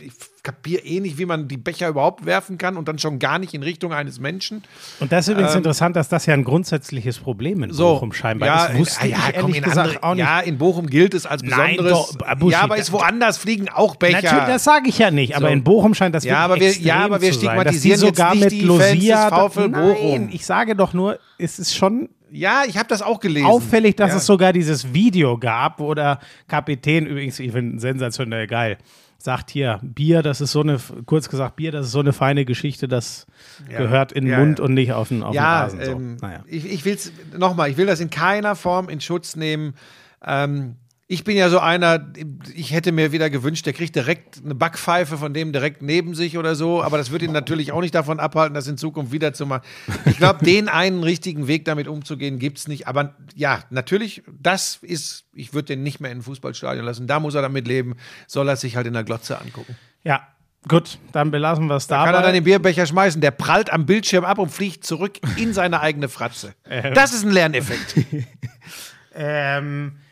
[0.00, 0.12] ich
[0.46, 3.52] kapiere eh nicht, wie man die Becher überhaupt werfen kann und dann schon gar nicht
[3.52, 4.62] in Richtung eines Menschen.
[5.00, 8.12] Und das ist übrigens interessant, dass das ja ein grundsätzliches Problem in Ähm, So, Bochum
[8.12, 8.78] scheinbar ja, ist.
[8.78, 10.24] Wusste ja, ich komm, in andere, auch nicht.
[10.24, 12.16] Ja, in Bochum gilt es als Nein, besonderes.
[12.16, 14.22] doch, Buschi, ja, aber ist woanders fliegen auch Becher.
[14.22, 15.52] Natürlich, das sage ich ja nicht, aber So.
[15.52, 18.44] in Bochum scheint das Ja, aber wir- ja, aber wir sein, stigmatisieren jetzt sogar nicht
[18.44, 19.70] mit die Fans des Bochum.
[19.72, 23.46] Nein, ich sage doch nur, es ist schon ja, ich habe das auch gelesen.
[23.46, 24.16] auffällig, dass ja.
[24.18, 26.18] es sogar dieses Video gab, wo der
[26.48, 28.78] Kapitän, übrigens, ich finde sensationell geil,
[29.18, 32.44] sagt hier, Bier, das ist so eine, kurz gesagt, Bier, das ist so eine feine
[32.44, 33.26] Geschichte, das
[33.68, 34.64] gehört in den Ja, Mund ja.
[34.64, 35.84] und nicht auf den, auf ja, den Rasen.
[35.84, 35.90] So.
[35.92, 36.44] ähm, Naja.
[36.46, 39.74] ich, ich will es nochmal, ich will das in keiner Form in Schutz nehmen.
[40.24, 40.76] Ähm,
[41.08, 42.12] ich bin ja so einer,
[42.52, 46.36] ich hätte mir wieder gewünscht, der kriegt direkt eine Backpfeife von dem direkt neben sich
[46.36, 49.32] oder so, aber das wird ihn natürlich auch nicht davon abhalten, das in Zukunft wieder
[49.32, 49.62] zu machen.
[50.06, 52.88] Ich glaube, den einen richtigen Weg damit umzugehen, gibt es nicht.
[52.88, 57.06] Aber ja, natürlich, das ist, ich würde den nicht mehr in ein Fußballstadion lassen.
[57.06, 57.94] Da muss er damit leben,
[58.26, 59.76] soll er sich halt in der Glotze angucken.
[60.02, 60.26] Ja,
[60.66, 62.06] gut, dann belassen wir es dabei.
[62.06, 65.52] Kann er dann den Bierbecher schmeißen, der prallt am Bildschirm ab und fliegt zurück in
[65.52, 66.54] seine eigene Fratze.
[66.94, 67.94] Das ist ein Lerneffekt.
[69.14, 70.05] ähm, äh,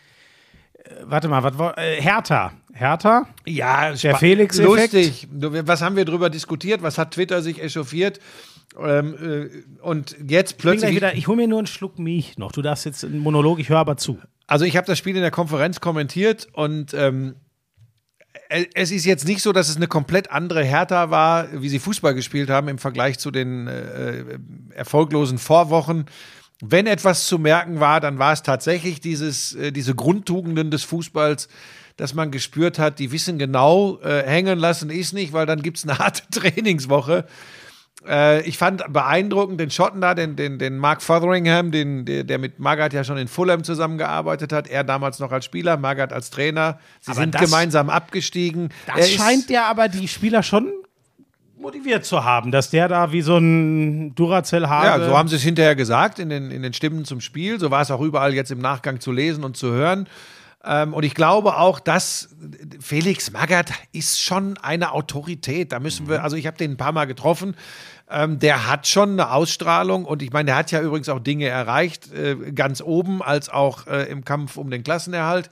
[1.07, 2.53] warte mal, was war, äh, Hertha.
[2.73, 3.27] Hertha?
[3.47, 4.93] Ja, Der spa- Felix-Effekt?
[4.93, 5.29] Lustig.
[5.33, 6.83] Was haben wir drüber diskutiert?
[6.83, 8.19] Was hat Twitter sich echauffiert?
[8.79, 9.15] Ähm,
[9.51, 10.97] äh, und jetzt Ich, plötzlich.
[10.97, 12.51] wieder, ich hole mir nur einen Schluck Milch noch.
[12.53, 14.19] Du darfst jetzt einen Monolog, ich höre aber zu.
[14.49, 17.37] Also ich habe das Spiel in der Konferenz kommentiert und ähm,
[18.51, 21.79] e- es ist jetzt nicht so, dass es eine komplett andere Hertha war, wie sie
[21.79, 24.25] Fußball gespielt haben im Vergleich zu den äh,
[24.75, 26.07] erfolglosen Vorwochen.
[26.71, 31.49] Wenn etwas zu merken war, dann war es tatsächlich dieses, äh, diese Grundtugenden des Fußballs,
[31.97, 35.79] dass man gespürt hat, die wissen genau, äh, hängen lassen ist nicht, weil dann gibt
[35.79, 37.25] es eine harte Trainingswoche.
[38.07, 42.39] Äh, ich fand beeindruckend den Schotten da, den, den, den Mark Fotheringham, den, der, der
[42.39, 44.67] mit Magath ja schon in Fulham zusammengearbeitet hat.
[44.69, 46.79] Er damals noch als Spieler, Magath als Trainer.
[47.01, 48.71] Sie Aber sind das- gemeinsam abgestiegen.
[48.87, 50.71] Das Er scheint ja aber die Spieler schon
[51.65, 54.87] motiviert zu haben, dass der da wie so ein Duracell habe.
[54.87, 57.59] Ja, so haben sie es hinterher gesagt in den, in den Stimmen zum Spiel.
[57.59, 60.07] So war es auch überall jetzt im Nachgang zu lesen und zu hören.
[60.63, 62.29] Ähm, und ich glaube auch, dass
[62.81, 65.73] Felix Magath ist schon eine Autorität.
[65.73, 67.57] Da müssen wir, also ich habe den ein paar Mal getroffen.
[68.11, 71.47] Ähm, der hat schon eine Ausstrahlung und ich meine, der hat ja übrigens auch Dinge
[71.47, 75.51] erreicht, äh, ganz oben als auch äh, im Kampf um den Klassenerhalt.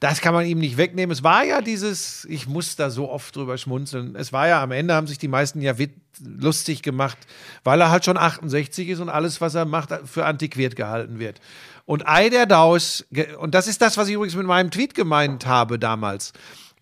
[0.00, 1.12] Das kann man ihm nicht wegnehmen.
[1.12, 4.14] Es war ja dieses, ich muss da so oft drüber schmunzeln.
[4.14, 5.74] Es war ja am Ende, haben sich die meisten ja
[6.20, 7.18] lustig gemacht,
[7.64, 11.40] weil er halt schon 68 ist und alles, was er macht, für antiquiert gehalten wird.
[11.84, 13.06] Und Ei der Daus,
[13.40, 16.32] und das ist das, was ich übrigens mit meinem Tweet gemeint habe damals.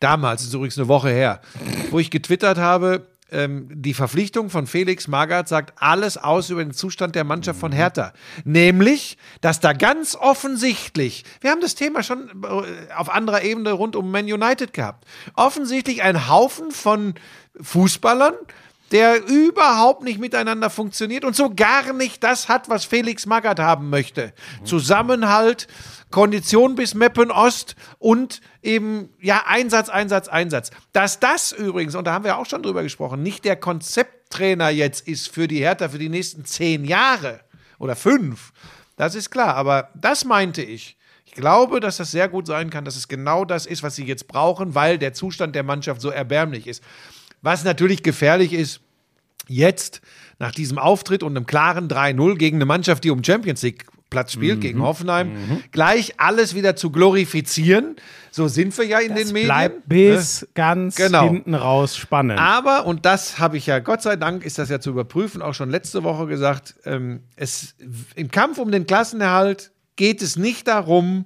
[0.01, 1.41] Damals, ist übrigens eine Woche her,
[1.91, 6.73] wo ich getwittert habe, ähm, die Verpflichtung von Felix Magath sagt alles aus über den
[6.73, 8.13] Zustand der Mannschaft von Hertha.
[8.45, 13.97] Nämlich, dass da ganz offensichtlich, wir haben das Thema schon äh, auf anderer Ebene rund
[13.97, 17.15] um Man United gehabt, offensichtlich ein Haufen von
[17.61, 18.35] Fußballern,
[18.93, 23.91] der überhaupt nicht miteinander funktioniert und so gar nicht das hat, was Felix Magath haben
[23.91, 24.33] möchte.
[24.65, 25.67] Zusammenhalt,
[26.11, 30.71] Kondition bis Meppen Ost und eben, ja, Einsatz, Einsatz, Einsatz.
[30.93, 35.07] Dass das übrigens, und da haben wir auch schon drüber gesprochen, nicht der Konzepttrainer jetzt
[35.09, 37.41] ist für die Hertha für die nächsten zehn Jahre
[37.79, 38.53] oder fünf,
[38.97, 39.57] das ist klar.
[39.57, 40.97] Aber das meinte ich.
[41.25, 44.05] Ich glaube, dass das sehr gut sein kann, dass es genau das ist, was sie
[44.05, 46.83] jetzt brauchen, weil der Zustand der Mannschaft so erbärmlich ist.
[47.43, 48.81] Was natürlich gefährlich ist,
[49.49, 50.01] jetzt
[50.39, 54.33] nach diesem Auftritt und einem klaren 3-0 gegen eine Mannschaft, die um Champions League Platz
[54.33, 55.33] spielt, gegen Hoffenheim,
[55.73, 57.97] gleich alles wieder zu glorifizieren.
[58.31, 59.47] So sind wir ja in den Medien.
[59.49, 61.25] Bleibt bis ganz Genau.
[61.25, 62.39] hinten raus spannend.
[62.39, 65.55] Aber, und das habe ich ja, Gott sei Dank ist das ja zu überprüfen, auch
[65.55, 67.75] schon letzte Woche gesagt, ähm, es,
[68.15, 71.25] im Kampf um den Klassenerhalt geht es nicht darum,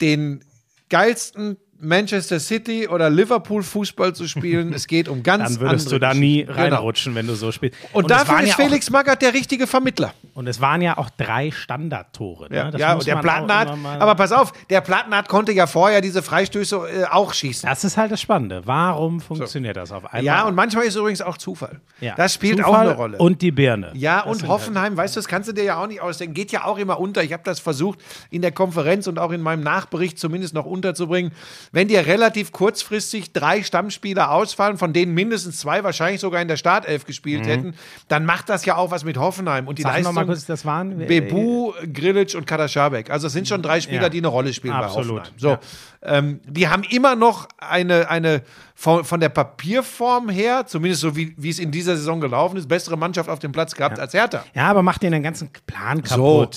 [0.00, 0.44] den
[0.88, 4.72] geilsten Manchester City oder Liverpool Fußball zu spielen.
[4.72, 6.44] Es geht um ganz dann würdest andere du da nie.
[6.44, 6.58] Genau.
[6.58, 7.76] reinrutschen, wenn du so spielst.
[7.92, 10.12] Und, es dafür ist ja auch- Felix Magath der richtige Vermittler.
[10.34, 12.48] Und es waren ja auch drei Standardtore.
[12.48, 12.56] Ne?
[12.56, 13.70] Ja, ja und der auch Plattenhardt,
[14.00, 17.68] aber pass auf, der Plattenhardt konnte ja vorher diese Freistöße äh, auch schießen.
[17.68, 18.62] Das ist halt das Spannende.
[18.64, 20.24] Warum funktioniert das auf einmal?
[20.24, 21.80] Ja, und manchmal ist übrigens auch Zufall.
[22.00, 22.14] Ja.
[22.16, 23.18] Das spielt auch Zufall eine Rolle.
[23.18, 23.92] Und die Birne.
[23.94, 26.34] ja, Das und sind Hoffenheim, weißt du, das kannst du dir ja auch nicht ausdenken,
[26.34, 27.22] geht ja auch immer unter.
[27.22, 28.00] Ich habe das versucht,
[28.30, 31.32] in der Konferenz und auch in meinem Nachbericht zumindest noch unterzubringen.
[31.72, 36.56] Wenn dir relativ kurzfristig drei Stammspieler ausfallen, von denen mindestens zwei wahrscheinlich sogar in der
[36.56, 37.74] Startelf gespielt hätten,
[38.08, 39.68] dann macht das ja auch was mit Hoffenheim.
[39.68, 39.82] Und die.
[39.82, 39.88] Mhm.
[39.88, 40.14] Sag noch Leistung.
[40.14, 40.98] mal kurz, das waren.
[40.98, 43.10] Bebu, Grilic und Kadaschabek.
[43.10, 44.08] Also es sind schon drei Spieler, Ja.
[44.08, 45.38] die eine Rolle spielen Absolut, bei Hoffenheim.
[45.38, 45.60] So, ja.
[46.02, 48.42] ähm, die haben immer noch eine, eine
[48.74, 52.68] von, von der Papierform her, zumindest so wie, wie es in dieser Saison gelaufen ist,
[52.68, 54.44] bessere Mannschaft auf dem Platz gehabt als Hertha.
[54.54, 56.48] Ja, aber macht den ganzen Plan So.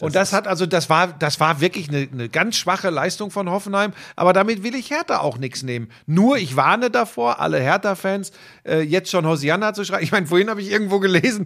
[0.00, 3.50] Und das hat also, das war, das war wirklich eine, eine ganz schwache Leistung von
[3.50, 5.90] Hoffenheim, aber damit will ich Hertha auch nichts nehmen.
[6.06, 8.32] Nur ich warne davor, alle Hertha-Fans,
[8.64, 10.02] äh, jetzt schon Hosianna zu schreiben.
[10.02, 11.44] Ich meine, vorhin habe ich irgendwo gelesen,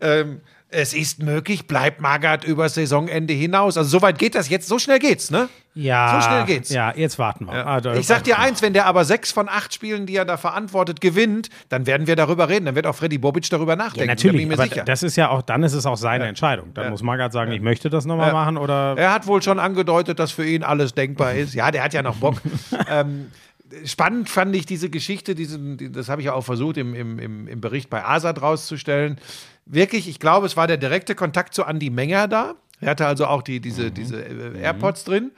[0.00, 0.40] ähm,
[0.70, 3.76] es ist möglich, bleibt Magath über Saisonende hinaus.
[3.78, 5.48] Also soweit geht das jetzt, so schnell geht's, ne?
[5.74, 6.70] Ja, So schnell geht's.
[6.70, 7.66] Ja, jetzt warten wir.
[7.66, 10.24] Ah, da- Ich sag dir eins, wenn der aber sechs von acht Spielen, die er
[10.24, 12.66] da verantwortet, gewinnt, dann werden wir darüber reden.
[12.66, 14.08] Dann wird auch Freddy Bobic darüber Ja, nachdenken.
[14.08, 14.84] da natürlich, bin ich mir aber sicher.
[14.84, 16.74] das ist ja auch, dann ist es auch seine Entscheidung.
[16.74, 20.18] Dann muss Magath sagen, ich möchte das nochmal machen oder Er hat wohl schon angedeutet,
[20.18, 21.54] dass für ihn alles denkbar ist.
[21.54, 22.42] Ja, der hat ja noch Bock.
[22.90, 23.28] ähm,
[23.84, 27.18] spannend fand ich diese Geschichte, diesen, die- das habe ich ja auch versucht im, im,
[27.48, 29.18] im, Bericht bei Asad rauszustellen.
[29.70, 32.54] Wirklich, ich glaube, es war der direkte Kontakt zu Andy Menger da.
[32.80, 35.32] Er hatte also auch die, diese, diese äh, AirPods drin.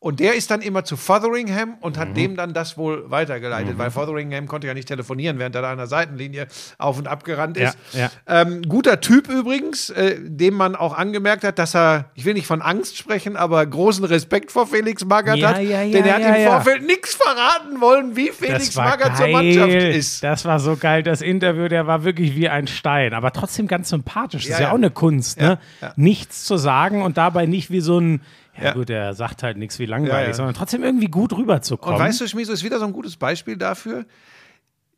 [0.00, 2.00] Und der ist dann immer zu Fotheringham und Mhm.
[2.00, 5.72] hat dem dann das wohl weitergeleitet, weil Fotheringham konnte ja nicht telefonieren, während er da
[5.72, 6.46] an der Seitenlinie
[6.78, 7.76] auf und ab gerannt ist.
[7.92, 8.42] Ja, ja.
[8.42, 12.46] Ähm, guter Typ übrigens, äh, dem man auch angemerkt hat, dass er, ich will nicht
[12.46, 15.56] von Angst sprechen, aber großen Respekt vor Felix Magath Ja, hat.
[15.58, 16.46] denn er hat im.
[16.46, 19.26] Vorfeld nichts verraten wollen, wie Felix Magath zur.
[19.26, 20.22] Mannschaft ist.
[20.22, 21.02] Das war so geil.
[21.02, 24.44] Das Interview, der war wirklich wie ein Stein, aber trotzdem ganz sympathisch.
[24.44, 25.58] Das ist ja, auch eine Kunst, ne?
[25.96, 28.20] Nichts zu sagen und dabei nicht wie so ein,
[28.58, 28.72] ja, Ja.
[28.74, 30.34] gut, der sagt halt nichts wie langweilig, Ja, ja.
[30.34, 31.98] sondern trotzdem irgendwie gut rüberzukommen.
[31.98, 34.04] Und weißt du, Schmieso, ist wieder so ein gutes Beispiel dafür.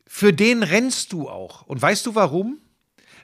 [0.07, 1.61] Für den rennst du auch.
[1.63, 2.57] Und weißt du warum?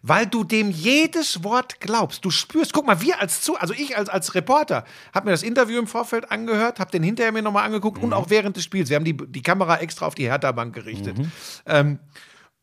[0.04, 2.24] Weil du dem jedes Wort glaubst.
[2.24, 5.42] Du spürst, guck mal, wir als zu, also ich als, als Reporter, habe mir das
[5.44, 8.90] Interview im Vorfeld angehört, habe den hinterher mir nochmal angeguckt und auch während des Spiels.
[8.90, 11.18] Wir haben die, die Kamera extra auf die Hertha-Bank gerichtet.
[11.66, 12.00] Ähm,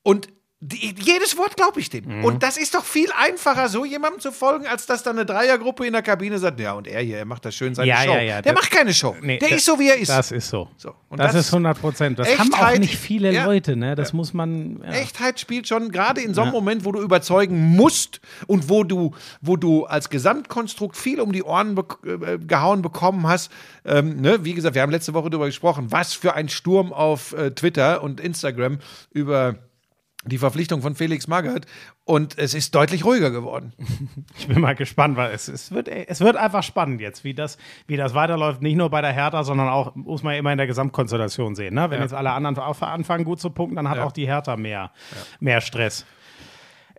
[0.03, 0.29] und
[0.67, 2.07] die, jedes Wort glaube ich dem.
[2.21, 2.25] Mhm.
[2.25, 5.87] Und das ist doch viel einfacher, so jemandem zu folgen, als dass dann eine Dreiergruppe
[5.87, 8.12] in der Kabine sagt, ja, und er hier, er macht das schön seine Ja, Show.
[8.12, 9.15] ja, ja, der das- macht keine Show.
[9.21, 10.09] Nee, der das- ist so, wie er ist.
[10.09, 10.71] Das ist so.
[10.79, 12.19] So, das, das- ist 100 Prozent.
[12.19, 13.45] Das haben auch Echtheit, nicht viele.
[13.45, 13.95] Leute, ne?
[13.95, 14.83] Das muss man.
[14.85, 19.12] Echtheit spielt schon gerade in so einem Moment, wo du überzeugen musst und wo du,
[19.43, 23.51] wo du als Gesamtkonstrukt viel um die Ohren bek äh, gehauen bekommen hast.
[23.85, 24.45] Ähm, ne?
[24.47, 28.03] Wie gesagt, wir haben letzte Woche darüber gesprochen, was für ein Sturm auf äh, Twitter
[28.03, 28.79] und Instagram
[29.11, 29.57] über
[30.27, 31.66] die Verpflichtung von Felix Magath
[32.05, 33.72] und es ist deutlich ruhiger geworden.
[34.39, 37.57] Ich bin mal gespannt, weil es, es, wird, es wird einfach spannend jetzt, wie das,
[37.87, 38.62] wie das weiterläuft.
[38.62, 41.75] Nicht nur bei der Hertha, sondern auch, muss man immer in der Gesamtkonstellation sehen.
[41.75, 41.91] Ne?
[41.91, 44.91] Wenn jetzt alle anderen auch anfangen, gut zu punkten, dann hat auch die Hertha mehr,
[45.41, 46.05] mehr Stress.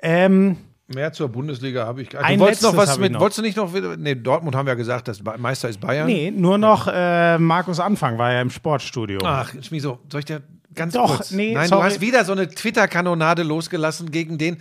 [0.01, 0.57] Ähm,
[0.88, 3.19] Mehr zur Bundesliga habe ich gar Ein Du wolltest noch was mit, noch.
[3.19, 6.05] wolltest du nicht noch nee, Dortmund haben wir ja gesagt, das Meister ist Bayern.
[6.05, 9.19] nee, nur noch äh, Markus Anfang war ja im Sportstudio.
[9.23, 10.43] Ach, Schmieso, soll ich dir
[10.76, 11.32] ganz Doch, kurz?
[11.32, 11.82] nee, Nein, sorry.
[11.82, 14.57] du hast wieder so eine Twitter-Kanonade losgelassen gegen den.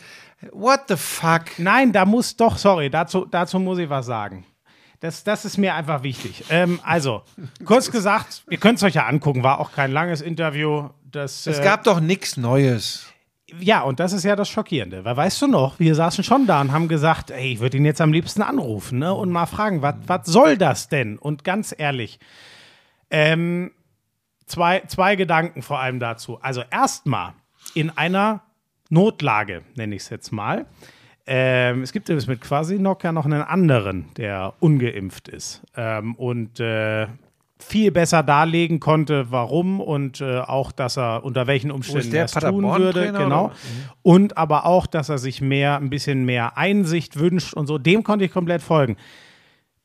[0.52, 1.58] What the fuck?
[1.58, 4.44] Nein, da muss doch, sorry, dazu, dazu muss ich was sagen.
[5.00, 6.44] Das, das ist mir einfach wichtig.
[6.50, 7.22] Ähm, also,
[7.64, 10.88] kurz gesagt, ihr könnt es euch ja angucken, war auch kein langes Interview.
[11.10, 13.06] Das, Es äh, gab doch nichts Neues.
[13.60, 15.04] Ja, und das ist ja das Schockierende.
[15.04, 17.84] Weil weißt du noch, wir saßen schon da und haben gesagt, ey, ich würde ihn
[17.84, 21.18] jetzt am liebsten anrufen ne, und mal fragen, was was soll das denn?
[21.18, 22.18] Und ganz ehrlich,
[23.10, 23.70] ähm,
[24.46, 26.38] zwei, zwei Gedanken vor allem dazu.
[26.40, 27.32] Also erstmal
[27.74, 28.42] in einer
[28.90, 30.66] Notlage, nenne ich es jetzt mal.
[31.26, 36.60] Ähm, es gibt übrigens mit Quasinok ja noch einen anderen, der ungeimpft ist ähm, und
[36.60, 37.06] äh,
[37.58, 42.42] viel besser darlegen konnte, warum und äh, auch, dass er unter welchen Umständen das tun
[42.42, 43.10] Paderborn-Trainer würde.
[43.10, 43.50] oder Genau.
[43.50, 43.58] was?
[44.02, 47.78] Und aber auch, dass er sich mehr, ein bisschen mehr Einsicht wünscht und so.
[47.78, 48.98] Dem konnte ich komplett folgen.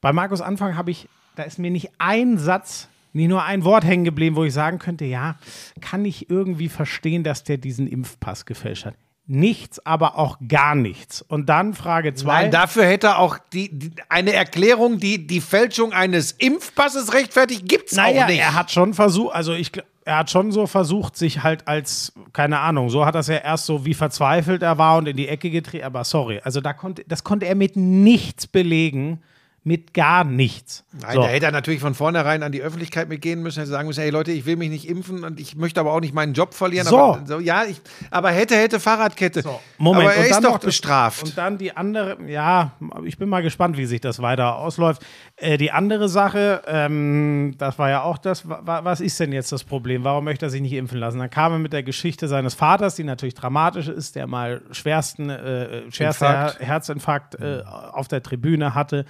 [0.02, 3.84] Bei Markus Anfang habe ich, da ist mir nicht ein Satz, nicht nur ein Wort
[3.84, 5.36] hängen geblieben, wo ich sagen könnte, ja,
[5.82, 8.96] kann ich irgendwie verstehen, dass der diesen Impfpass gefälscht hat.
[9.32, 11.22] Nichts, aber auch gar nichts.
[11.22, 12.42] Und dann Frage zwei.
[12.44, 17.96] Nein, dafür hätte auch die, die, eine Erklärung, die die Fälschung eines Impfpasses rechtfertigt, gibt's
[17.96, 18.40] Naja, auch nicht.
[18.40, 19.72] er hat schon versucht, also ich,
[20.04, 23.68] er hat schon so versucht, sich halt als, keine Ahnung, so hat das ja erst
[23.68, 27.04] so, wie verzweifelt er war und in die Ecke getreten, aber sorry, also da konnte,
[27.08, 29.22] das konnte er mit nichts belegen,
[29.70, 30.84] Mit gar nichts.
[31.00, 31.22] Nein, So.
[31.22, 34.10] da hätte er natürlich von vornherein an die Öffentlichkeit mitgehen müssen, hätte sagen müssen, hey
[34.10, 36.88] Leute, ich will mich nicht impfen und ich möchte aber auch nicht meinen Job verlieren.
[36.88, 36.98] So.
[36.98, 39.44] Aber, so ja, ich, aber hätte, hätte Fahrradkette.
[39.78, 41.24] Moment, aber er und ist dann doch bestraft.
[41.24, 42.72] Und dann die andere, ja,
[43.04, 45.06] ich bin mal gespannt, wie sich das weiter ausläuft.
[45.36, 49.32] Äh, die andere Sache, ähm, das war ja auch das, wa- wa- was ist denn
[49.32, 50.04] jetzt das Problem?
[50.04, 51.20] Warum möchte er sich nicht impfen lassen?
[51.20, 55.30] Dann kam er mit der Geschichte seines Vaters, die natürlich dramatisch ist, der mal schwersten,
[55.30, 56.60] äh, schwerster Infarkt.
[56.60, 59.06] Her Herzinfarkt äh, auf der Tribüne hatte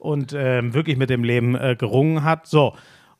[0.00, 2.46] und ähm, wirklich mit dem Leben äh, gerungen hat.
[2.46, 2.74] So,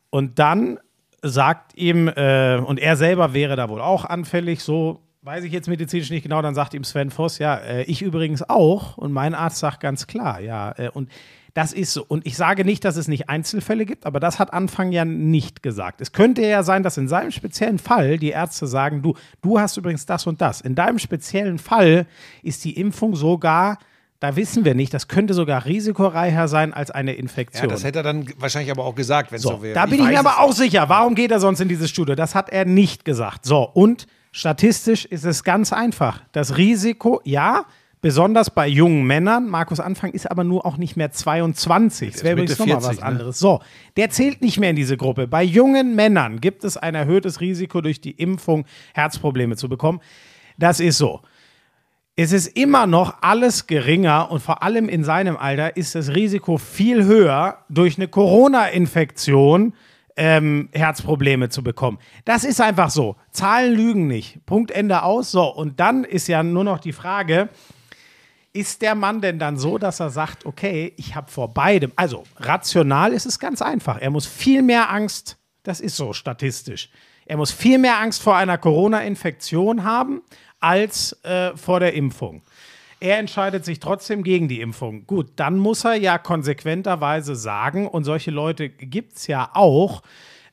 [0.09, 0.79] und dann
[1.21, 5.67] sagt ihm, äh, und er selber wäre da wohl auch anfällig, so weiß ich jetzt
[5.67, 8.97] medizinisch nicht genau, dann sagt ihm Sven Voss, ja, äh, ich übrigens auch.
[8.97, 11.09] Und mein Arzt sagt ganz klar, ja, äh, und
[11.53, 12.03] das ist so.
[12.07, 15.61] Und ich sage nicht, dass es nicht Einzelfälle gibt, aber das hat Anfang ja nicht
[15.61, 16.01] gesagt.
[16.01, 19.77] Es könnte ja sein, dass in seinem speziellen Fall die Ärzte sagen, du, du hast
[19.77, 20.61] übrigens das und das.
[20.61, 22.07] In deinem speziellen Fall
[22.41, 23.77] ist die Impfung sogar,
[24.21, 27.67] da wissen wir nicht, das könnte sogar risikoreicher sein als eine ja, Infektion.
[27.69, 29.73] das hätte er dann wahrscheinlich aber auch gesagt, wenn es so, So, wäre.
[29.73, 30.87] da bin ich, weiß mir aber auch sicher.
[30.89, 32.13] Warum geht er sonst in dieses Studio?
[32.13, 33.45] Das hat er nicht gesagt.
[33.45, 36.21] So, und statistisch ist es ganz einfach.
[36.33, 37.65] Das Risiko, ja,
[38.01, 42.13] besonders bei jungen Männern, Markus Anfang ist aber nur auch nicht mehr 22.
[42.13, 43.03] Das wäre übrigens nochmal 40, was ne?
[43.03, 43.39] anderes.
[43.39, 43.61] So,
[43.97, 45.27] der zählt nicht mehr in diese Gruppe.
[45.27, 49.99] Bei jungen Männern gibt es ein erhöhtes Risiko, durch die Impfung Herzprobleme zu bekommen.
[50.59, 51.21] Das ist so.
[52.17, 56.57] Es ist immer noch alles geringer und vor allem in seinem Alter ist das Risiko
[56.57, 59.73] viel höher, durch eine Corona-Infektion
[60.17, 61.99] ähm, Herzprobleme zu bekommen.
[62.25, 63.15] Das ist einfach so.
[63.31, 64.45] Zahlen lügen nicht.
[64.45, 65.31] Punkt Ende aus.
[65.31, 67.47] So, und dann ist ja nur noch die Frage,
[68.51, 72.23] ist der Mann denn dann so, dass er sagt, okay, ich habe vor beidem, also
[72.35, 73.99] rational ist es ganz einfach.
[74.01, 76.89] Er muss viel mehr Angst, das ist so statistisch,
[77.25, 80.21] er muss viel mehr Angst vor einer Corona-Infektion haben
[80.61, 82.41] als äh, vor der Impfung.
[82.99, 85.07] Er entscheidet sich trotzdem gegen die Impfung.
[85.07, 90.03] Gut, dann muss er ja konsequenterweise sagen, und solche Leute gibt es ja auch,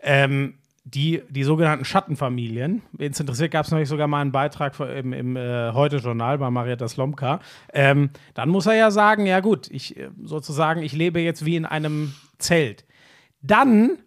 [0.01, 0.55] ähm,
[0.95, 2.83] die, die sogenannten Schattenfamilien.
[2.93, 6.51] Wen es interessiert, gab es neulich sogar mal einen Beitrag im, im äh, Heute-Journal bei
[6.51, 7.41] Marietta Slomka.
[7.73, 11.57] Ähm, dann muss er ja sagen, ja gut, ich äh, sozusagen, ich lebe jetzt wie
[11.57, 12.87] in einem Zelt.
[13.43, 13.99] Dann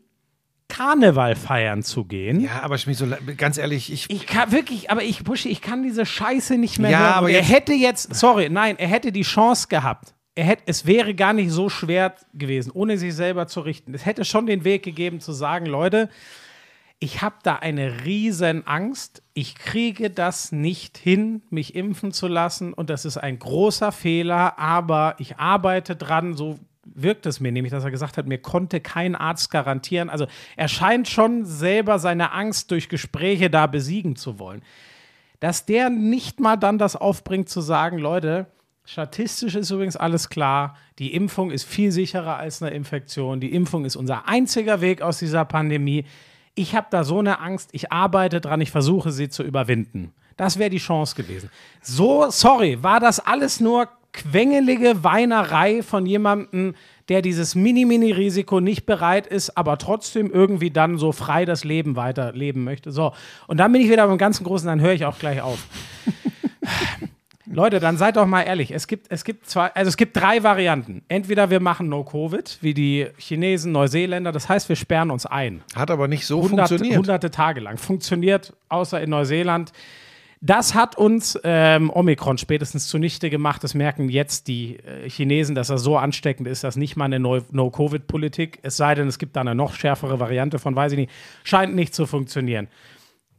[0.72, 2.39] Karneval feiern zu gehen.
[2.39, 3.06] Ja, aber Schmied, so,
[3.38, 6.91] ganz ehrlich, ich, Ich kann wirklich, aber ich, Buschi, ich kann diese Scheiße nicht mehr
[6.91, 7.14] Ja, hören.
[7.14, 10.14] aber er hätte jetzt, sorry, nein, er hätte die Chance gehabt.
[10.34, 13.93] Er hätte, es wäre gar nicht so schwer gewesen, ohne sich selber zu richten.
[13.93, 16.10] Es hätte schon den Weg gegeben zu sagen, Leute,
[16.99, 19.23] ich habe da eine riesen Angst.
[19.34, 22.73] Ich kriege das nicht hin, mich impfen zu lassen.
[22.73, 26.35] Und das ist ein großer Fehler, aber ich arbeite dran.
[26.35, 30.10] So wirkt es mir nämlich, dass er gesagt hat, mir konnte kein Arzt garantieren.
[30.10, 34.62] Also er scheint schon selber seine Angst durch Gespräche da besiegen zu wollen.
[35.40, 38.48] Dass der nicht mal dann das aufbringt zu sagen, Leute,
[38.86, 43.40] statistisch ist übrigens alles klar, die Impfung ist viel sicherer als eine Infektion.
[43.40, 46.06] Die Impfung ist unser einziger Weg aus dieser Pandemie.
[46.56, 50.14] Ich habe da so eine Angst, ich arbeite dran, ich versuche sie zu überwinden.
[50.36, 51.49] Das wäre die Chance gewesen.
[51.82, 56.75] So, sorry, war das alles nur quengelige Weinerei von jemandem,
[57.09, 62.63] der dieses Mini-Mini-Risiko nicht bereit ist, aber trotzdem irgendwie dann so frei das Leben weiterleben
[62.63, 62.91] möchte.
[62.91, 63.13] So,
[63.47, 65.59] und dann bin ich wieder beim ganzen Großen, dann höre ich auch gleich auf.
[67.53, 68.71] Leute, dann seid doch mal ehrlich.
[68.71, 71.03] Es gibt, es gibt zwei, also es gibt drei Varianten.
[71.09, 74.31] Entweder wir machen No-Covid, wie die Chinesen, Neuseeländer.
[74.31, 75.61] Das heißt, wir sperren uns ein.
[75.75, 76.97] hat aber nicht so Hunderte, funktioniert.
[76.97, 77.77] hunderte Tage lang.
[77.77, 79.73] Funktioniert, außer in Neuseeland.
[80.43, 83.63] Das hat uns ähm, Omikron spätestens zunichte gemacht.
[83.63, 87.19] Das merken jetzt die äh, Chinesen, dass er so ansteckend ist, dass nicht mal eine
[87.19, 90.97] No- No-Covid-Politik, es sei denn, es gibt da eine noch schärfere Variante von, weiß ich
[90.97, 91.11] nicht,
[91.43, 92.69] scheint nicht zu funktionieren.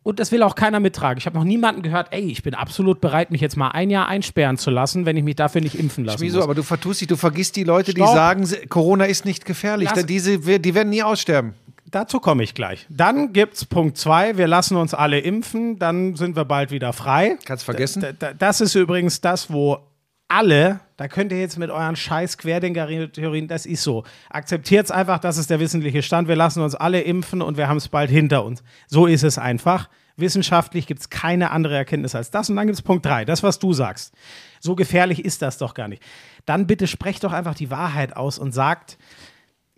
[0.05, 1.19] Und das will auch keiner mittragen.
[1.19, 4.09] Ich habe noch niemanden gehört, ey, ich bin absolut bereit, mich jetzt mal ein Jahr
[4.09, 6.45] einsperren zu lassen, wenn ich mich dafür nicht impfen lassen Schmieso, muss.
[6.45, 8.15] aber du vertust dich, du vergisst die Leute, die Stopp.
[8.15, 9.89] sagen, sie- Corona ist nicht gefährlich.
[9.89, 11.55] Lass- Da Diese, die werden nie aussterben.
[11.93, 12.87] Dazu komme ich gleich.
[12.89, 16.93] Dann gibt es Punkt zwei, wir lassen uns alle impfen, dann sind wir bald wieder
[16.93, 17.37] frei.
[17.45, 18.05] Kannst vergessen.
[18.19, 19.79] Da, das ist übrigens das, wo
[20.27, 24.05] alle, da könnt ihr jetzt mit euren scheiß Querdenker-Theorien, das ist so.
[24.31, 26.29] Akzeptiert es einfach, das ist der wissentliche Stand.
[26.29, 28.63] Wir lassen uns alle impfen und wir haben es bald hinter uns.
[28.87, 29.91] So ist es einfach.
[30.17, 32.49] Wissenschaftlich gibt es keine andere Erkenntnis als das.
[32.49, 34.15] Und dann gibt es Punkt drei, das, was du sagst.
[34.61, 36.03] So gefährlich ist das doch gar nicht.
[36.47, 38.97] Dann bitte sprecht doch einfach die Wahrheit aus und sagt,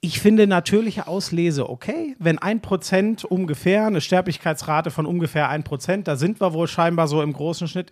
[0.04, 2.14] ich finde natürliche Auslese okay.
[2.18, 7.08] Wenn ein Prozent ungefähr, eine Sterblichkeitsrate von ungefähr ein Prozent, da sind wir wohl scheinbar
[7.08, 7.90] so im großen Schnitt,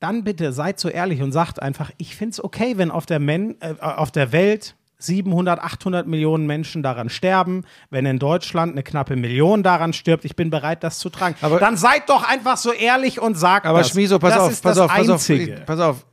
[0.00, 3.20] dann bitte seid so ehrlich und sagt einfach, ich finde es okay, wenn auf der,
[3.20, 8.82] Men äh, auf der Welt 700, 800 Millionen Menschen daran sterben, wenn in Deutschland eine
[8.82, 11.36] knappe Million daran stirbt, ich bin bereit, das zu tragen.
[11.42, 13.90] Aber- dann seid doch einfach so ehrlich und sagt Aber das.
[13.90, 16.06] Schmieso, pass das auf, pass auf, pass auf, pass auf.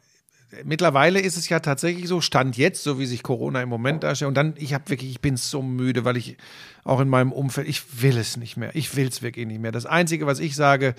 [0.64, 4.30] Mittlerweile ist es ja tatsächlich so, Stand jetzt, so wie sich Corona im Moment darstellt.
[4.30, 6.38] Und dann, ich habe wirklich, ich bin so müde, weil ich
[6.84, 8.76] auch in meinem Umfeld, ich will es nicht mehr.
[8.76, 9.72] Ich will es wirklich nicht mehr.
[9.72, 10.96] Das Einzige, was ich sage,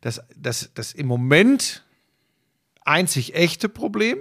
[0.00, 1.84] dass das, das im Moment
[2.84, 4.18] einzig echte Problem,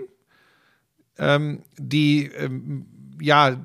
[1.18, 2.86] ähm, die ähm,
[3.22, 3.58] ja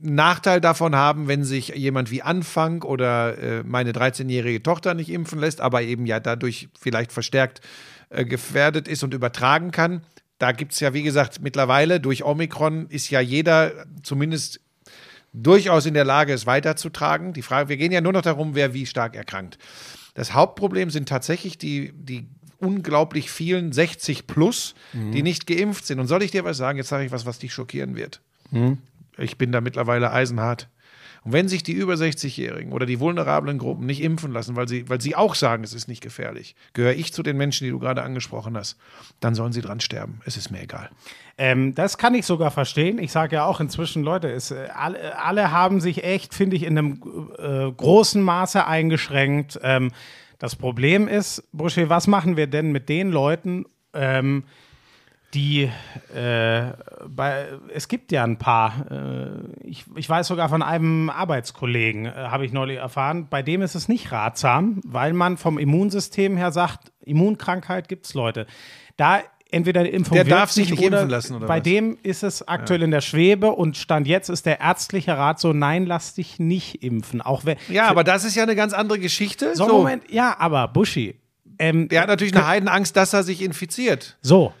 [0.00, 5.38] Nachteil davon haben, wenn sich jemand wie Anfang oder äh, meine 13-jährige Tochter nicht impfen
[5.38, 7.62] lässt, aber eben ja dadurch vielleicht verstärkt
[8.10, 10.02] äh, gefährdet ist und übertragen kann.
[10.38, 14.60] Da gibt es ja, wie gesagt, mittlerweile durch Omikron ist ja jeder zumindest
[15.32, 17.32] durchaus in der Lage, es weiterzutragen.
[17.32, 19.58] Die Frage, wir gehen ja nur noch darum, wer wie stark erkrankt.
[20.14, 22.28] Das Hauptproblem sind tatsächlich die, die
[22.58, 24.74] unglaublich vielen 60 plus,
[25.12, 25.98] die nicht geimpft sind.
[25.98, 26.78] Und soll ich dir was sagen?
[26.78, 28.20] Jetzt sage ich was, was dich schockieren wird.
[29.18, 30.68] Ich bin da mittlerweile eisenhart.
[31.24, 34.88] Und wenn sich die über 60-Jährigen oder die vulnerablen Gruppen nicht impfen lassen, weil sie,
[34.88, 37.78] weil sie auch sagen, es ist nicht gefährlich, gehöre ich zu den Menschen, die du
[37.78, 38.76] gerade angesprochen hast,
[39.20, 40.20] dann sollen sie dran sterben.
[40.26, 40.90] Es ist mir egal.
[41.38, 42.98] Ähm, das kann ich sogar verstehen.
[42.98, 46.62] Ich sage ja auch inzwischen, Leute, es, äh, alle, alle haben sich echt, finde ich,
[46.62, 47.02] in einem
[47.38, 49.58] äh, großen Maße eingeschränkt.
[49.62, 49.92] Ähm,
[50.38, 53.64] das Problem ist, Busche, was machen wir denn mit den Leuten,
[53.94, 54.44] ähm,
[55.34, 55.70] die
[56.14, 56.62] äh,
[57.08, 62.10] bei, es gibt ja ein paar, äh, ich, ich weiß sogar von einem Arbeitskollegen, äh,
[62.12, 66.52] habe ich neulich erfahren, bei dem ist es nicht ratsam, weil man vom Immunsystem her
[66.52, 68.46] sagt, Immunkrankheit gibt es Leute.
[68.96, 69.20] Da
[69.50, 71.62] entweder eine Impfung Der darf sich nicht oder impfen lassen, oder Bei was?
[71.64, 75.52] dem ist es aktuell in der Schwebe und Stand jetzt ist der ärztliche Rat so,
[75.52, 77.20] nein, lass dich nicht impfen.
[77.20, 79.54] Auch wenn, Ja, aber das ist ja eine ganz andere Geschichte.
[79.54, 81.16] so, Moment, ja, aber Buschi,
[81.58, 84.16] ähm, Der hat natürlich eine Heidenangst, dass er sich infiziert.
[84.22, 84.52] So.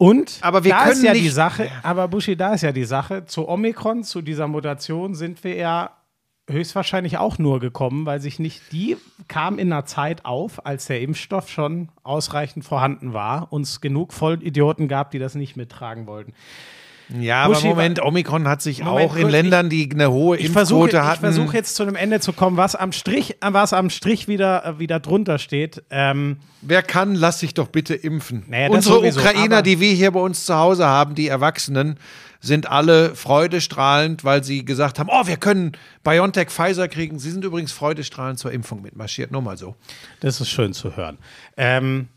[0.00, 2.84] Und Aber wir da können ist ja die Sache, aber Buschi, da ist ja die
[2.84, 5.90] Sache, zu Omikron, zu dieser Mutation sind wir ja
[6.48, 8.96] höchstwahrscheinlich auch nur gekommen, weil sich nicht, die
[9.28, 14.88] kam in einer Zeit auf, als der Impfstoff schon ausreichend vorhanden war, uns genug Vollidioten
[14.88, 16.32] gab, die das nicht mittragen wollten.
[17.18, 20.50] Ja, Buschi, aber Moment, Omikron hat sich Moment, auch in Ländern, die eine hohe Ich
[20.50, 21.20] versuche Impfquote ich hatten.
[21.20, 24.78] versuch jetzt zu einem Ende zu kommen, was am Strich, was am Strich wieder, äh,
[24.78, 25.82] wieder drunter steht.
[25.90, 28.44] Ähm, Wer kann, lass sich doch bitte impfen.
[28.48, 31.98] Naja, Unsere sowieso, Ukrainer, die wir hier bei uns zu Hause haben, die Erwachsenen,
[32.40, 35.72] sind alle freudestrahlend, weil sie gesagt haben, oh, wir können
[36.04, 37.18] BioNTech Pfizer kriegen.
[37.18, 39.30] Sie sind übrigens freudestrahlend zur Impfung mitmarschiert.
[39.30, 39.74] Nur mal so.
[40.20, 41.18] Das ist schön zu hören.
[41.56, 42.08] Ähm,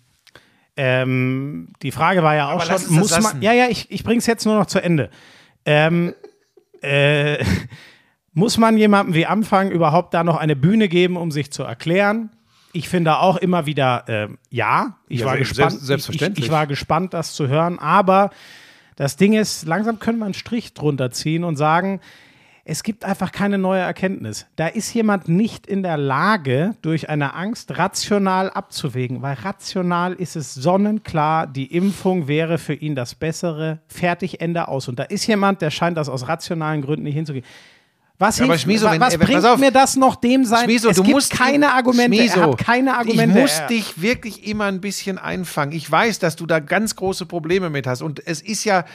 [0.78, 3.42] ähm, die Frage war ja auch Aber schon, muss man, lassen.
[3.42, 5.10] ja, ja, ich, ich bringe es jetzt nur noch zu Ende.
[5.66, 6.14] Ähm,
[6.82, 7.44] äh,
[8.34, 12.32] muss man jemandem wie Anfang überhaupt da noch eine Bühne geben, um sich zu erklären?
[12.76, 15.80] Ich finde auch immer wieder, ähm, ja, ich Ja, war selbst- gespannt.
[15.82, 16.46] selbstverständlich.
[16.46, 18.32] Ich, ich war gespannt, das zu hören, aber
[18.96, 22.00] das Ding ist, langsam können wir einen Strich drunter ziehen und sagen,
[22.66, 24.46] es gibt einfach keine neue Erkenntnis.
[24.56, 30.38] Da ist jemand nicht in der Lage, durch eine Angst rational abzuwägen, weil rational ist
[30.38, 34.88] es sonnenklar, die Impfung wäre für ihn das Bessere, fertig, Ende aus.
[34.88, 37.46] Und da ist jemand, der scheint das aus rationalen Gründen nicht hinzugehen.
[38.20, 39.60] Was, aber hilft, Schmieso, wa- wenn- was äh, bringt auf.
[39.60, 40.64] mir das noch dem sein?
[40.66, 42.16] Schmieso, es du gibt musst keine Argumente.
[42.16, 43.36] Schmieso, er hat keine Argumente.
[43.38, 45.74] Ich muss Er- dich wirklich immer ein bisschen einfangen.
[45.74, 48.02] Ich weiß, dass du da ganz große Probleme mit hast.
[48.02, 48.86] Und es ist ja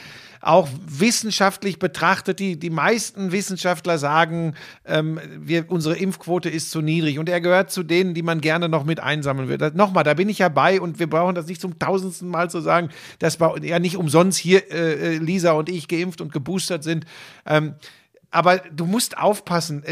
[0.41, 4.55] auch wissenschaftlich betrachtet, die, die meisten Wissenschaftler sagen,
[4.85, 7.19] ähm, wir, unsere Impfquote ist zu niedrig.
[7.19, 9.57] Und er gehört zu denen, die man gerne noch mit einsammeln.
[9.57, 12.49] Das- Nochmal, da bin ich ja bei und wir brauchen das nicht zum tausendsten Mal
[12.49, 12.89] zu sagen,
[13.19, 17.05] dass wir ja nicht umsonst hier äh, äh, Lisa und ich geimpft und geboostert sind.
[17.45, 17.75] Ähm,
[18.31, 19.83] aber du musst aufpassen.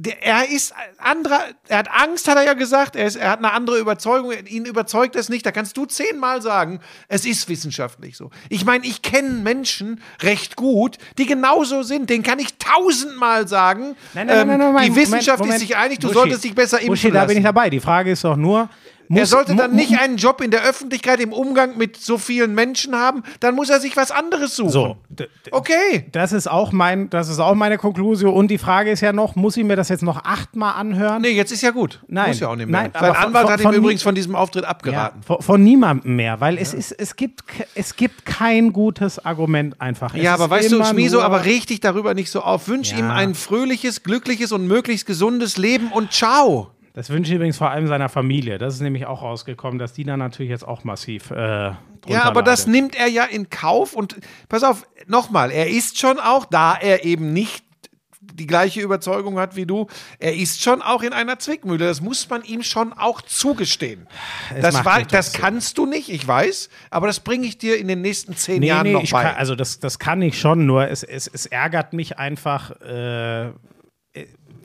[0.00, 3.40] Der, er ist anderer, er hat Angst, hat er ja gesagt, er, ist, er hat
[3.40, 5.44] eine andere Überzeugung, ihn überzeugt es nicht.
[5.44, 8.30] Da kannst du zehnmal sagen, es ist wissenschaftlich so.
[8.48, 12.10] Ich meine, ich kenne Menschen recht gut, die genauso sind.
[12.10, 13.96] Den kann ich tausendmal sagen.
[14.14, 15.56] Nein, nein, nein, ähm, nein, nein, die Moment, Wissenschaft Moment.
[15.56, 17.68] ist sich einig, du Buschi, solltest dich besser impfen Buschi, da bin ich dabei.
[17.68, 18.70] Die Frage ist doch nur,
[19.08, 22.54] muss, Er sollte dann nicht einen Job in der Öffentlichkeit im Umgang mit so vielen
[22.54, 24.70] Menschen haben, dann muss er sich was anderes suchen.
[24.70, 24.96] So,
[25.50, 26.06] Okay.
[26.12, 28.32] Das ist auch mein, das ist auch meine Konklusion.
[28.34, 31.22] Und die Frage ist ja noch, muss ich mir das jetzt noch achtmal anhören?
[31.22, 32.00] Nee, jetzt ist ja gut.
[32.08, 32.82] Nein, Muss ja auch nicht mehr.
[32.82, 35.22] nein, Sein Anwalt von- hat ihm übrigens von diesem Auftritt Ja, abgeraten.
[35.22, 37.42] von, von niemandem mehr, weil es ist, es gibt,
[37.74, 40.14] es gibt kein gutes Argument einfach.
[40.14, 42.68] Es Ja, aber weißt du, nur- aber dich darüber nicht so auf.
[42.68, 42.98] Wünsch Ja.
[42.98, 46.70] ihm ein fröhliches, glückliches und möglichst gesundes Leben und ciao.
[46.98, 48.58] Das wünsche ich übrigens vor allem seiner Familie.
[48.58, 51.30] Das ist nämlich auch rausgekommen, dass die dann natürlich jetzt auch massiv.
[51.30, 51.70] Äh,
[52.08, 52.72] Ja, aber das leidet.
[52.72, 54.16] nimmt er ja in Kauf und
[54.48, 57.62] pass auf, nochmal, er ist schon auch, da er eben nicht
[58.20, 59.86] die gleiche Überzeugung hat wie du,
[60.18, 61.86] er ist schon auch in einer Zwickmühle.
[61.86, 64.08] Das muss man ihm schon auch zugestehen.
[64.60, 67.86] Das, macht war, das kannst du nicht, ich weiß, aber das bringe ich dir in
[67.86, 69.22] den nächsten zehn Nee, Jahren nee, noch ich bei.
[69.22, 72.72] kann, also das, das kann ich schon, nur es, es, es ärgert mich einfach.
[72.80, 73.52] Äh,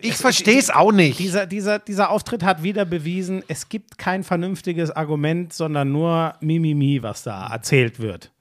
[0.03, 1.19] ich verstehe es auch nicht.
[1.19, 7.01] dieser, dieser, dieser Auftritt hat wieder bewiesen, es gibt kein vernünftiges Argument, sondern nur Mimimi,
[7.01, 8.31] was da erzählt wird.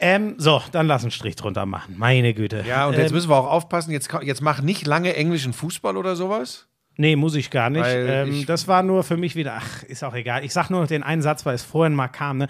[0.00, 1.96] Ähm, so, dann lass einen Strich drunter machen.
[1.98, 2.64] Meine Güte.
[2.66, 5.96] Ja, und jetzt ähm, müssen wir auch aufpassen, jetzt, jetzt mach nicht lange englischen Fußball
[5.96, 6.66] oder sowas.
[6.96, 7.84] Nee, muss ich gar nicht.
[7.86, 10.44] Ähm, ich- das war nur für mich wieder, ach, ist auch egal.
[10.44, 12.38] Ich sag nur noch den einen Satz, weil es vorhin mal kam.
[12.38, 12.48] Ne?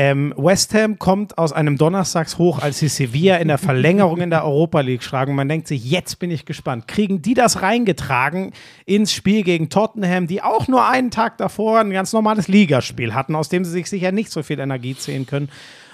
[0.00, 4.44] Ähm, West Ham kommt aus einem Donnerstagshoch, als sie Sevilla in der Verlängerung in der
[4.44, 5.34] Europa League schlagen.
[5.34, 6.86] Man denkt sich, jetzt bin ich gespannt.
[6.86, 8.52] Kriegen die das reingetragen
[8.86, 13.34] ins Spiel gegen Tottenham, die auch nur einen Tag davor ein ganz normales Ligaspiel hatten,
[13.34, 15.48] aus dem sie sich sicher nicht so viel Energie ziehen können.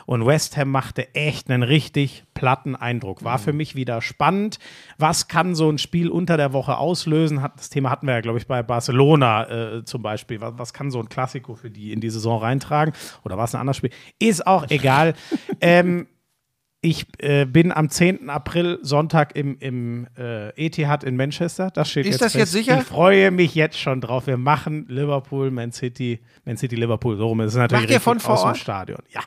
[0.06, 3.24] Und West Ham machte echt einen richtig platten Eindruck.
[3.24, 4.58] War für mich wieder spannend.
[4.98, 7.40] Was kann so ein Spiel unter der Woche auslösen?
[7.42, 10.40] Hat, das Thema hatten wir ja, glaube ich, bei Barcelona äh, zum Beispiel.
[10.40, 12.94] Was, was kann so ein Klassiko für die in die Saison reintragen?
[13.24, 13.90] Oder was ein anderes Spiel?
[14.18, 15.14] Ist auch egal.
[15.60, 16.06] ähm,
[16.80, 18.28] ich äh, bin am 10.
[18.28, 21.70] April Sonntag im, im äh, Etihad in Manchester.
[21.70, 22.40] Das steht Ist jetzt das fest.
[22.40, 22.78] jetzt sicher?
[22.78, 24.26] Ich freue mich jetzt schon drauf.
[24.26, 27.16] Wir machen Liverpool, Man City, Man City, Liverpool.
[27.16, 28.60] So rum ist es natürlich Macht ihr von richtig vor aus dem?
[28.60, 28.98] Stadion.
[29.08, 29.22] Ja.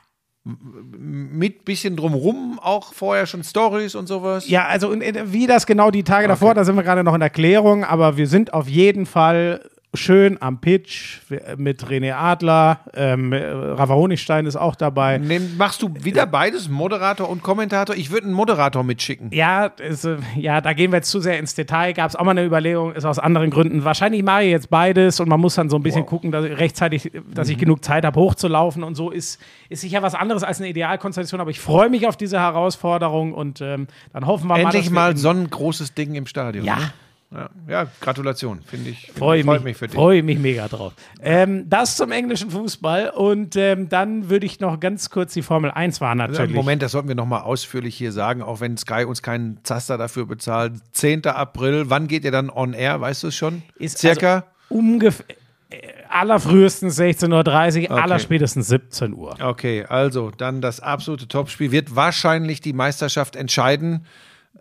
[0.98, 4.48] Mit bisschen drumrum, auch vorher schon Stories und sowas.
[4.48, 7.14] Ja, also und, äh, wie das genau die Tage davor, da sind wir gerade noch
[7.14, 9.62] in Erklärung, aber wir sind auf jeden Fall
[9.98, 11.20] schön am Pitch
[11.58, 15.18] mit René Adler, ähm, äh, Rafa Honigstein ist auch dabei.
[15.18, 17.96] Nehm, machst du wieder beides, Moderator und Kommentator?
[17.96, 19.30] Ich würde einen Moderator mitschicken.
[19.32, 21.94] Ja, ist, ja, da gehen wir jetzt zu sehr ins Detail.
[21.94, 23.84] Gab es auch mal eine Überlegung, ist aus anderen Gründen.
[23.84, 26.58] Wahrscheinlich mache ich jetzt beides und man muss dann so ein bisschen gucken, dass ich
[26.58, 27.52] rechtzeitig, dass Mhm.
[27.54, 31.42] ich genug Zeit habe, hochzulaufen und so ist, ist sicher was anderes als eine Idealkonstellation.
[31.42, 34.92] Aber ich freue mich auf diese Herausforderung und ähm, dann hoffen wir mal, Endlich dass
[34.92, 36.64] wir mal so ein großes Ding im Stadion.
[36.66, 36.76] Ja.
[36.78, 36.92] Ne?
[37.30, 39.12] Ja, ja, Gratulation, finde ich.
[39.12, 39.96] Freue freut mich, mich für dich.
[39.96, 40.94] freue mich mega drauf.
[41.22, 45.70] Ähm, das zum englischen Fußball und ähm, dann würde ich noch ganz kurz die Formel
[45.70, 46.56] 1 war natürlich.
[46.56, 50.26] Moment, das sollten wir nochmal ausführlich hier sagen, auch wenn Sky uns keinen Zaster dafür
[50.26, 50.74] bezahlt.
[50.94, 51.26] 10.
[51.26, 53.02] April, wann geht ihr dann on air?
[53.02, 53.62] Weißt du es schon?
[53.78, 54.46] Ist Circa?
[54.70, 55.26] Ungefähr
[55.70, 55.76] äh,
[56.08, 59.36] allerfrühestens 16.30 Uhr, allerspätestens 17 Uhr.
[59.42, 64.06] Okay, also dann das absolute Topspiel wird wahrscheinlich die Meisterschaft entscheiden.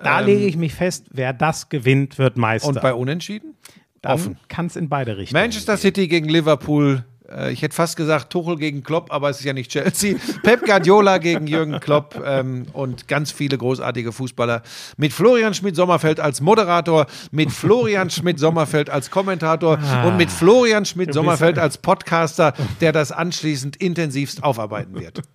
[0.03, 2.69] Da lege ich mich fest, wer das gewinnt, wird Meister.
[2.69, 3.55] Und bei Unentschieden?
[4.03, 5.43] dann kann es in beide Richtungen.
[5.43, 7.05] Manchester City gegen Liverpool.
[7.29, 10.17] Äh, Ich hätte fast gesagt Tuchel gegen Klopp, aber es ist ja nicht Chelsea.
[10.45, 14.63] Pep Guardiola gegen Jürgen Klopp ähm, und ganz viele großartige Fußballer.
[14.97, 21.79] Mit Florian Schmidt-Sommerfeld als Moderator, mit Florian Schmidt-Sommerfeld als Kommentator und mit Florian Schmidt-Sommerfeld als
[21.79, 25.23] Podcaster, der das anschließend intensivst aufarbeiten wird.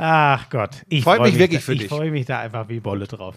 [0.00, 1.88] Ach Gott, ich Freut freu mich wirklich da, für ich dich.
[1.88, 3.34] freue mich da einfach wie Bolle drauf.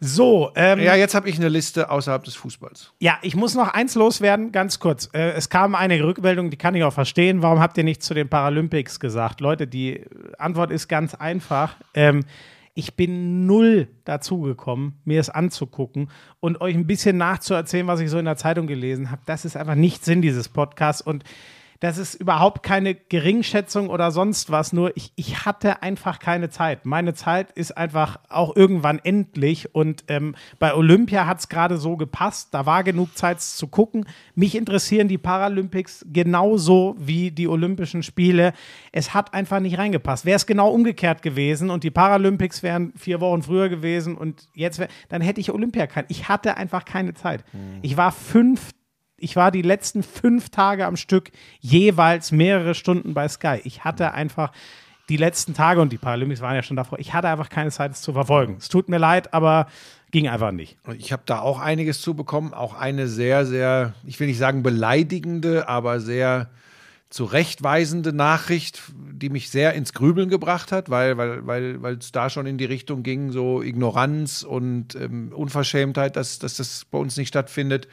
[0.00, 2.92] So, ähm, Ja, jetzt habe ich eine Liste außerhalb des Fußballs.
[2.98, 5.08] Ja, ich muss noch eins loswerden, ganz kurz.
[5.12, 7.42] Äh, es kam eine Rückmeldung, die kann ich auch verstehen.
[7.42, 9.40] Warum habt ihr nichts zu den Paralympics gesagt?
[9.40, 10.04] Leute, die
[10.38, 11.76] Antwort ist ganz einfach.
[11.94, 12.24] Ähm,
[12.74, 16.10] ich bin null dazugekommen, mir es anzugucken
[16.40, 19.22] und euch ein bisschen nachzuerzählen, was ich so in der Zeitung gelesen habe.
[19.26, 21.24] Das ist einfach nicht Sinn dieses Podcasts und
[21.80, 26.84] das ist überhaupt keine Geringschätzung oder sonst was, nur ich, ich hatte einfach keine Zeit.
[26.84, 31.96] Meine Zeit ist einfach auch irgendwann endlich und ähm, bei Olympia hat es gerade so
[31.96, 34.04] gepasst, da war genug Zeit zu gucken.
[34.34, 38.52] Mich interessieren die Paralympics genauso wie die Olympischen Spiele.
[38.92, 40.26] Es hat einfach nicht reingepasst.
[40.26, 44.78] Wäre es genau umgekehrt gewesen und die Paralympics wären vier Wochen früher gewesen und jetzt
[44.78, 46.04] wär, dann hätte ich Olympia kein.
[46.08, 47.42] Ich hatte einfach keine Zeit.
[47.80, 48.72] Ich war fünf
[49.20, 51.30] ich war die letzten fünf Tage am Stück
[51.60, 53.60] jeweils mehrere Stunden bei Sky.
[53.64, 54.52] Ich hatte einfach
[55.08, 56.98] die letzten Tage und die Paralympics waren ja schon davor.
[56.98, 58.56] Ich hatte einfach keine Zeit, es zu verfolgen.
[58.58, 59.66] Es tut mir leid, aber
[60.10, 60.78] ging einfach nicht.
[60.98, 62.54] Ich habe da auch einiges zu bekommen.
[62.54, 66.48] Auch eine sehr, sehr, ich will nicht sagen beleidigende, aber sehr
[67.10, 72.30] zurechtweisende Nachricht, die mich sehr ins Grübeln gebracht hat, weil weil weil weil es da
[72.30, 77.16] schon in die Richtung ging, so Ignoranz und ähm, Unverschämtheit, dass, dass das bei uns
[77.16, 77.88] nicht stattfindet.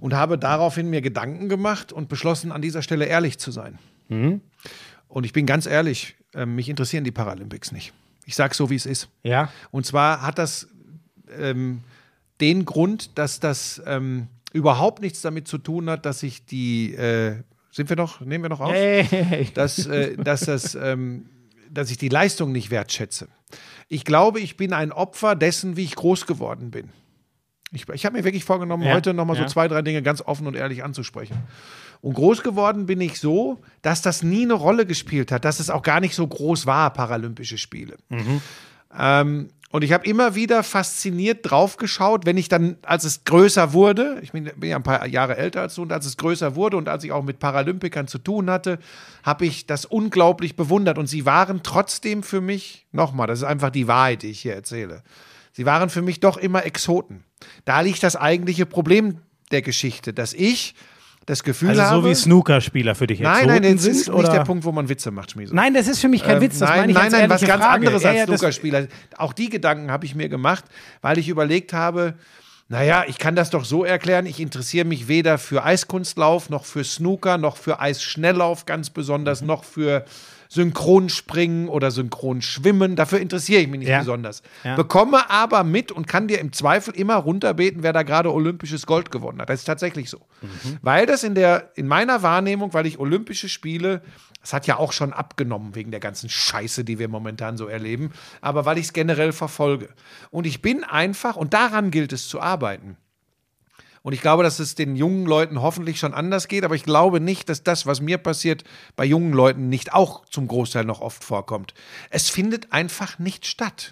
[0.00, 3.78] Und habe daraufhin mir Gedanken gemacht und beschlossen, an dieser Stelle ehrlich zu sein.
[5.08, 7.92] Und ich bin ganz ehrlich, ähm, mich interessieren die Paralympics nicht.
[8.24, 9.08] Ich sage so, wie es ist.
[9.22, 9.50] Ja.
[9.70, 10.68] Und zwar hat das
[11.38, 11.82] ähm,
[12.40, 17.42] den Grund, dass das ähm, überhaupt nichts damit zu tun hat, dass ich die, äh,
[17.74, 18.72] sind wir noch, nehmen wir noch auf?
[18.72, 19.48] Hey.
[19.54, 21.26] dass, äh, dass, das, ähm,
[21.68, 23.26] dass ich die Leistung nicht wertschätze.
[23.88, 26.90] Ich glaube, ich bin ein Opfer dessen, wie ich groß geworden bin.
[27.72, 29.42] Ich, ich habe mir wirklich vorgenommen, Ja, heute nochmal ja.
[29.42, 31.36] so zwei, drei Dinge ganz offen und ehrlich anzusprechen.
[32.00, 35.68] Und groß geworden bin ich so, dass das nie eine Rolle gespielt hat, dass es
[35.68, 37.96] auch gar nicht so groß war, Paralympische Spiele.
[38.96, 44.20] Ähm, und ich habe immer wieder fasziniert draufgeschaut, wenn ich dann, als es größer wurde,
[44.22, 46.88] ich bin, ja ein paar Jahre älter als du, und als es größer wurde und
[46.88, 48.78] als ich auch mit Paralympikern zu tun hatte,
[49.24, 50.96] habe ich das unglaublich bewundert.
[50.96, 54.54] Und sie waren trotzdem für mich, nochmal, das ist einfach die Wahrheit, die ich hier
[54.54, 55.02] erzähle,
[55.50, 57.24] sie waren für mich doch immer Exoten.
[57.64, 59.18] Da liegt das eigentliche Problem
[59.50, 60.76] der Geschichte, dass ich
[61.26, 62.02] das Gefühl Also habe.
[62.02, 64.30] so wie Snookerspieler für dich jetzt nein, nein, das ist sind, nicht oder?
[64.32, 65.54] der Punkt, wo man Witze macht, Schmieso.
[65.54, 66.58] Nein, das ist für mich kein Ähm, Witz.
[66.58, 67.74] Das nein, nein, nein, was ganz Frage.
[67.86, 68.86] anderes Ja, als ja, Snookerspieler.
[69.16, 70.64] Auch die Gedanken habe ich mir gemacht,
[71.00, 72.14] weil ich überlegt habe,
[72.68, 76.82] naja, ich kann das doch so erklären, ich interessiere mich weder für Eiskunstlauf, noch für
[76.84, 79.46] Snooker, noch für Eisschnelllauf ganz besonders, Mhm.
[79.48, 80.04] noch für
[80.54, 82.96] Synchronspringen oder Synchronschwimmen.
[82.96, 83.98] Dafür interessiere ich mich nicht Ja.
[84.00, 84.42] besonders.
[84.62, 84.76] Ja.
[84.76, 89.10] Bekomme aber mit und kann dir im Zweifel immer runterbeten, wer da gerade olympisches Gold
[89.10, 89.50] gewonnen hat.
[89.50, 90.18] Das ist tatsächlich so.
[90.42, 90.78] Mhm.
[90.82, 94.02] Weil das in, der, in meiner Wahrnehmung, weil ich Olympische Spiele,
[94.40, 98.12] das hat ja auch schon abgenommen wegen der ganzen Scheiße, die wir momentan so erleben,
[98.40, 99.88] aber weil ich es generell verfolge.
[100.30, 102.96] Und ich bin einfach, und daran gilt es zu arbeiten.
[104.04, 107.20] Und ich glaube, dass es den jungen Leuten hoffentlich schon anders geht, aber ich glaube
[107.20, 108.62] nicht, dass das, was mir passiert,
[108.96, 111.72] bei jungen Leuten nicht auch zum Großteil noch oft vorkommt.
[112.10, 113.88] Es findet einfach nicht statt.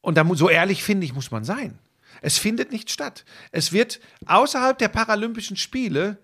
[0.00, 1.78] Und da, so ehrlich finde ich, muss man sein.
[2.20, 3.24] Es findet nicht statt.
[3.52, 6.18] Es wird außerhalb der Paralympischen Spiele.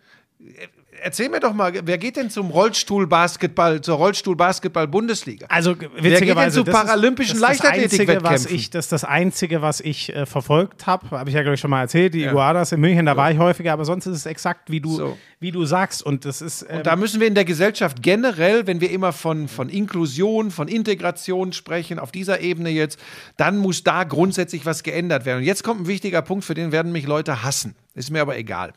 [0.92, 5.46] Äh, Erzähl mir doch mal, wer geht denn zum Rollstuhlbasketball, zur Rollstuhlbasketball-Bundesliga?
[5.48, 10.26] Also denn witzigerweise zu das ist- paralympischen ist das ist das Einzige, was ich äh,
[10.26, 11.10] verfolgt habe.
[11.10, 12.14] Habe ich ja, glaube ich, schon mal erzählt.
[12.14, 14.96] Die Iguadas in München, da war ich häufiger, aber sonst ist es exakt, wie du,
[14.96, 15.18] So.
[15.40, 16.02] wie du sagst.
[16.02, 16.66] Und das ist.
[16.68, 20.68] Ähm, Da müssen wir in der Gesellschaft generell, wenn wir immer von, von Inklusion, von
[20.68, 22.98] Integration sprechen, auf dieser Ebene jetzt,
[23.36, 25.38] dann muss da grundsätzlich was geändert werden.
[25.38, 27.74] Und jetzt kommt ein wichtiger Punkt, für den werden mich Leute hassen.
[27.94, 28.72] Ist mir aber egal.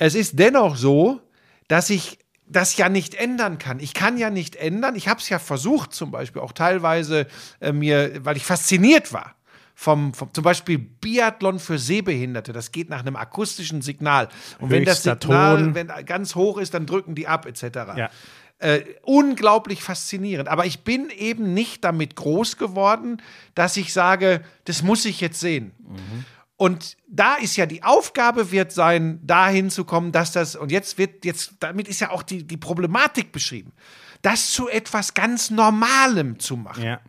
[0.00, 1.20] Es ist dennoch so,
[1.68, 3.80] dass ich das ja nicht ändern kann.
[3.80, 4.96] Ich kann ja nicht ändern.
[4.96, 7.26] Ich habe es ja versucht, zum Beispiel auch teilweise
[7.60, 9.36] äh, mir, weil ich fasziniert war.
[9.74, 14.28] Vom, vom, zum Beispiel Biathlon für Sehbehinderte, das geht nach einem akustischen Signal.
[14.58, 15.74] Und wenn das Höchster Signal Ton.
[15.74, 17.62] wenn ganz hoch ist, dann drücken die ab, etc.
[17.96, 18.10] Ja.
[18.58, 20.48] Äh, unglaublich faszinierend.
[20.48, 23.22] Aber ich bin eben nicht damit groß geworden,
[23.54, 25.72] dass ich sage, das muss ich jetzt sehen.
[26.60, 30.98] Und da ist ja die Aufgabe wird sein, dahin zu kommen, dass das, und jetzt
[30.98, 33.72] wird, jetzt, damit ist ja auch die, die Problematik beschrieben,
[34.20, 36.84] das zu etwas ganz Normalem zu machen.
[36.84, 37.00] Ja.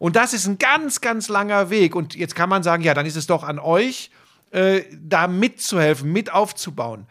[0.00, 1.94] Und das ist ein ganz, ganz langer Weg.
[1.94, 4.10] Und jetzt kann man sagen, ja, dann ist es doch an euch,
[4.50, 7.06] äh, da mitzuhelfen, mit aufzubauen.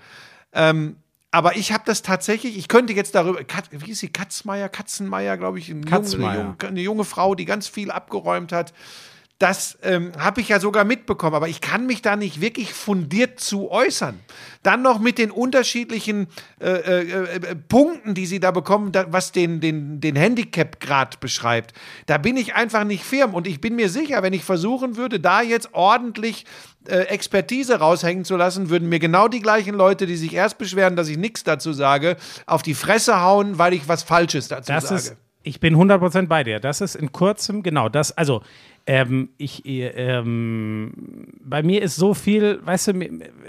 [0.51, 0.97] Ähm,
[1.31, 5.37] aber ich habe das tatsächlich, ich könnte jetzt darüber, Kat, wie ist sie, Katzmeier, Katzenmeier,
[5.37, 8.73] glaube ich, eine junge, eine junge Frau, die ganz viel abgeräumt hat.
[9.37, 13.37] Das ähm, habe ich ja sogar mitbekommen, aber ich kann mich da nicht wirklich fundiert
[13.37, 14.17] zu äußern.
[14.63, 16.27] Dann noch mit den unterschiedlichen
[16.61, 21.73] äh, äh, äh, Punkten, die sie da bekommen, da, was den, den, den Handicap-Grad beschreibt.
[22.05, 25.19] Da bin ich einfach nicht firm und ich bin mir sicher, wenn ich versuchen würde,
[25.19, 26.45] da jetzt ordentlich
[26.87, 30.95] äh, Expertise raushängen zu lassen, würden mir genau die gleichen Leute, die sich erst beschweren,
[30.95, 34.87] dass ich nichts dazu sage, auf die Fresse hauen, weil ich was Falsches dazu Das
[34.87, 34.95] sage.
[34.95, 36.59] ist, ich bin 100% bei dir.
[36.59, 38.41] Das ist in kurzem, genau, das, also,
[38.87, 40.93] ähm, ich, äh, ähm,
[41.43, 42.91] bei mir ist so viel, weißt du,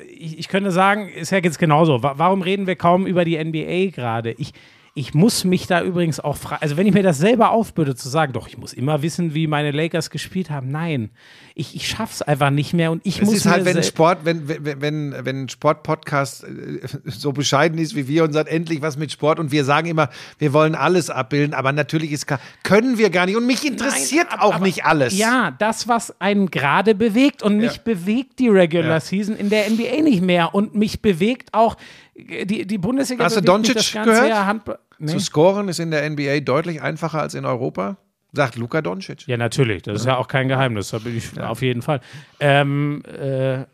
[0.09, 2.03] ich, ich könnte sagen, ist ja jetzt genauso.
[2.03, 4.33] Wa- Warum reden wir kaum über die NBA gerade?
[4.39, 4.53] Ich,
[4.99, 8.09] ich muss mich da übrigens auch fragen, also wenn ich mir das selber aufbürde, zu
[8.09, 10.71] sagen, doch, ich muss immer wissen, wie meine Lakers gespielt haben.
[10.71, 11.11] Nein,
[11.55, 14.49] ich, ich schaff's einfach nicht mehr und ich Es muss ist halt, wenn Sport, wenn,
[14.49, 18.97] wenn, wenn, wenn ein Sportpodcast äh, so bescheiden ist wie wir und sagt endlich was
[18.97, 20.09] mit Sport und wir sagen immer,
[20.39, 22.27] wir wollen alles abbilden, aber natürlich ist
[22.63, 25.17] können wir gar nicht und mich interessiert Nein, auch aber- nicht alles.
[25.17, 27.43] Ja, das, was einen gerade bewegt.
[27.43, 27.83] Und mich Ja.
[27.85, 29.01] bewegt die Regular Ja.
[29.01, 30.55] Season in der NBA nicht mehr.
[30.55, 31.77] Und mich bewegt auch
[32.19, 33.25] die, die Bundesliga.
[33.25, 34.79] Hast du Doncic gehört?
[34.99, 35.13] Nee.
[35.13, 37.99] Zu scoren ist in der NBA deutlich einfacher als in Europa,
[38.33, 39.27] sagt Luka Doncic.
[39.27, 39.83] Ja, natürlich.
[39.83, 40.91] Das ist ja auch kein Geheimnis.
[40.91, 42.01] Da bin ich auf jeden Fall.
[42.41, 43.65] Ähm, äh,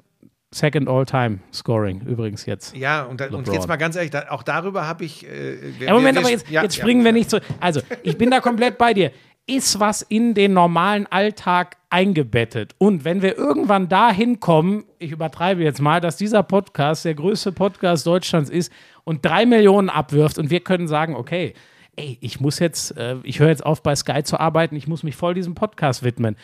[0.54, 2.76] second All-Time Scoring übrigens jetzt.
[2.76, 5.24] Ja, und, da, und jetzt mal ganz ehrlich, da, auch darüber habe ich.
[5.26, 7.16] Äh, wir- Ja, Moment, wir- aber wir- jetzt, ja, jetzt ja, springen wir ja.
[7.18, 7.38] nicht so.
[7.60, 9.12] Also, ich bin da komplett bei dir.
[9.46, 12.74] Ist was in den normalen Alltag eingebettet?
[12.78, 17.50] Und wenn wir irgendwann dahin kommen, ich übertreibe jetzt mal, dass dieser Podcast der größte
[17.50, 21.54] Podcast Deutschlands ist und drei Millionen abwirft und wir können sagen, okay,
[21.96, 25.02] ey, ich muss jetzt, äh, ich höre jetzt auf bei Sky zu arbeiten, ich muss
[25.02, 26.36] mich voll diesem Podcast widmen.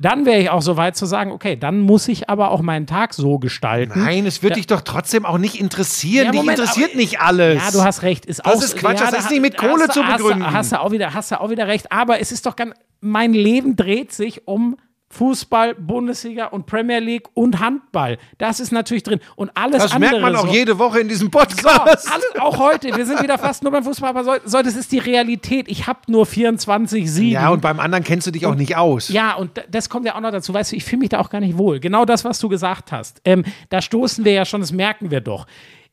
[0.00, 2.86] Dann wäre ich auch so weit zu sagen, okay, dann muss ich aber auch meinen
[2.86, 3.98] Tag so gestalten.
[4.04, 6.26] Nein, es wird dich doch trotzdem auch nicht interessieren.
[6.26, 7.62] Ja, dich Moment, interessiert aber- nicht alles.
[7.64, 8.24] Ja, du hast recht.
[8.24, 10.04] Ist Das auch, ist Quatsch, ja, das ist da- nicht mit hast Kohle du- zu
[10.06, 10.52] hast du- begründen.
[10.52, 11.90] Hast du, auch wieder, hast du auch wieder recht.
[11.90, 14.76] Aber es ist doch ganz, mein Leben dreht sich um
[15.10, 18.18] Fußball, Bundesliga und Premier League und Handball.
[18.36, 19.20] Das ist natürlich drin.
[19.36, 20.12] Und alles das andere.
[20.12, 22.12] merkt man auch so, jede Woche in diesem so, Podcast.
[22.12, 22.94] alles, auch heute.
[22.94, 25.68] Wir sind wieder fast nur beim Fußball, aber so, so das ist die Realität.
[25.68, 27.30] Ich habe nur 24, 7.
[27.30, 29.08] ja, und beim anderen kennst du dich auch nicht aus.
[29.08, 30.52] Ja, und das kommt ja auch noch dazu.
[30.52, 31.80] Weißt du, ich fühle mich da auch gar nicht wohl.
[31.80, 33.22] Genau das, was du gesagt hast.
[33.24, 35.46] Ähm, da stoßen wir ja schon, das merken wir doch.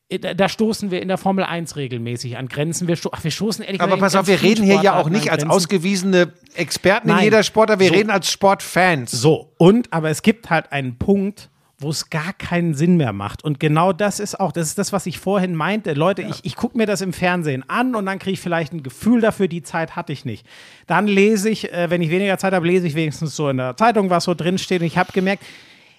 [0.08, 2.88] Äh, Da, stoßen wir in der Formel 1 regelmäßig an Grenzen.
[2.88, 5.08] Wir, sto ach, wir stoßen ehrlich Aber pass in auf, wir reden hier ja auch
[5.08, 7.24] nicht als ausgewiesene Experten in Nein.
[7.24, 7.94] jeder Sportart, wir So.
[7.94, 9.10] reden als Sportfans.
[9.10, 13.44] So, und, aber es gibt halt einen Punkt, wo es gar keinen Sinn mehr macht.
[13.44, 15.92] Und genau das ist auch, das ist das, was ich vorhin meinte.
[15.92, 18.82] Leute, ich, ich gucke mir das im Fernsehen an und dann kriege ich vielleicht ein
[18.82, 20.46] Gefühl dafür, die Zeit hatte ich nicht.
[20.86, 23.76] Dann lese ich, äh, wenn ich weniger Zeit habe, lese ich wenigstens so in der
[23.76, 24.80] Zeitung, was so drin steht.
[24.80, 25.44] Und ich habe gemerkt,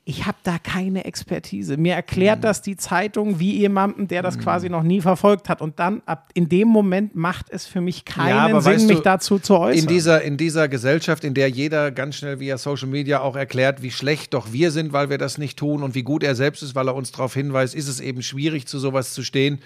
[0.09, 1.75] ich habe da keine Expertise.
[1.75, 1.97] Mir Mhm.
[1.97, 5.61] erklärt das die Zeitung wie jemandem, der das quasi noch nie verfolgt hat.
[5.61, 9.03] Und dann, ab in dem Moment macht es für mich keinen aber Sinn, mich du,
[9.03, 9.83] dazu zu äußern.
[9.83, 13.81] In dieser, in dieser Gesellschaft, in der jeder ganz schnell via Social Media auch erklärt,
[13.81, 16.63] wie schlecht doch wir sind, weil wir das nicht tun und wie gut er selbst
[16.63, 19.59] ist, weil er uns darauf hinweist, ist es eben schwierig, zu sowas zu stehen.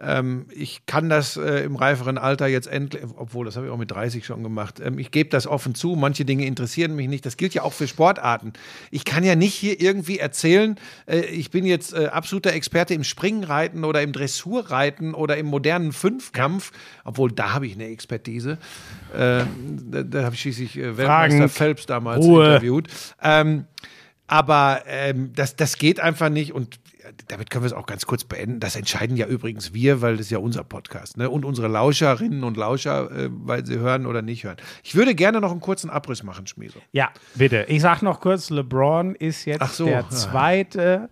[0.00, 3.78] Ähm, ich kann das äh, im reiferen Alter jetzt endlich, obwohl das habe ich auch
[3.78, 4.80] mit 30 schon gemacht.
[4.80, 5.96] Ähm, ich gebe das offen zu.
[5.96, 7.26] Manche Dinge interessieren mich nicht.
[7.26, 8.52] Das gilt ja auch für Sportarten.
[8.90, 10.76] Ich kann ja nicht hier irgendwie erzählen,
[11.06, 15.92] äh, ich bin jetzt äh, absoluter Experte im Springreiten oder im Dressurreiten oder im modernen
[15.92, 16.72] Fünfkampf,
[17.04, 18.58] obwohl da habe ich eine Expertise.
[19.14, 19.44] Äh,
[19.90, 21.48] da da habe ich schließlich äh, Weltmeister Fragen.
[21.48, 22.46] Phelps damals Ruhe.
[22.46, 22.88] interviewt.
[23.22, 23.64] Ähm,
[24.26, 26.78] aber ähm, das, das geht einfach nicht und
[27.28, 28.60] damit können wir es auch ganz kurz beenden.
[28.60, 31.28] Das entscheiden ja übrigens wir, weil das ist ja unser Podcast ne?
[31.30, 34.56] und unsere Lauscherinnen und Lauscher, äh, weil sie hören oder nicht hören.
[34.82, 36.80] Ich würde gerne noch einen kurzen Abriss machen, Schmieso.
[36.92, 37.66] ja, bitte.
[37.68, 40.08] Ich sag noch kurz, LeBron ist jetzt so, der ja.
[40.08, 41.08] zweite.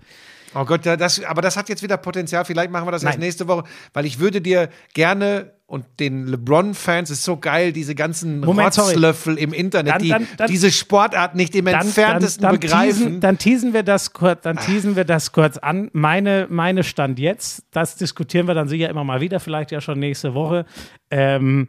[0.59, 2.45] Oh Gott, da- das, aber das hat jetzt wieder Potenzial.
[2.45, 3.27] Vielleicht machen wir das erst Nein.
[3.27, 8.41] nächste Woche, weil ich würde dir gerne und den LeBron-Fans ist so geil, diese ganzen
[8.41, 8.79] Moment.
[8.79, 12.99] Rotzlöffel im Internet, Dann- die dann- dann- diese Sportart nicht im entferntesten begreifen.
[13.03, 15.91] Teasen, dann teasen wir das kurz, dann teasen wir das kurz an.
[15.93, 19.99] Meine, meine Stand jetzt, das diskutieren wir dann sicher immer mal wieder, vielleicht ja schon
[19.99, 20.65] nächste Woche.
[21.11, 21.69] Ähm,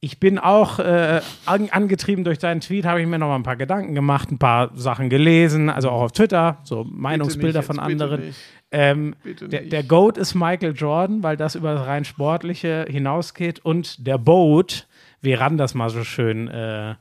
[0.00, 3.42] ich bin auch äh, an, angetrieben durch deinen Tweet, habe ich mir noch mal ein
[3.42, 8.34] paar Gedanken gemacht, ein paar Sachen gelesen, also auch auf Twitter, so Meinungsbilder von anderen.
[8.70, 13.58] Ähm, der, der Goat ist Michael Jordan, weil das über das rein Sportliche hinausgeht.
[13.60, 14.86] Und der Boat,
[15.20, 16.94] wie Ran das mal so schön äh,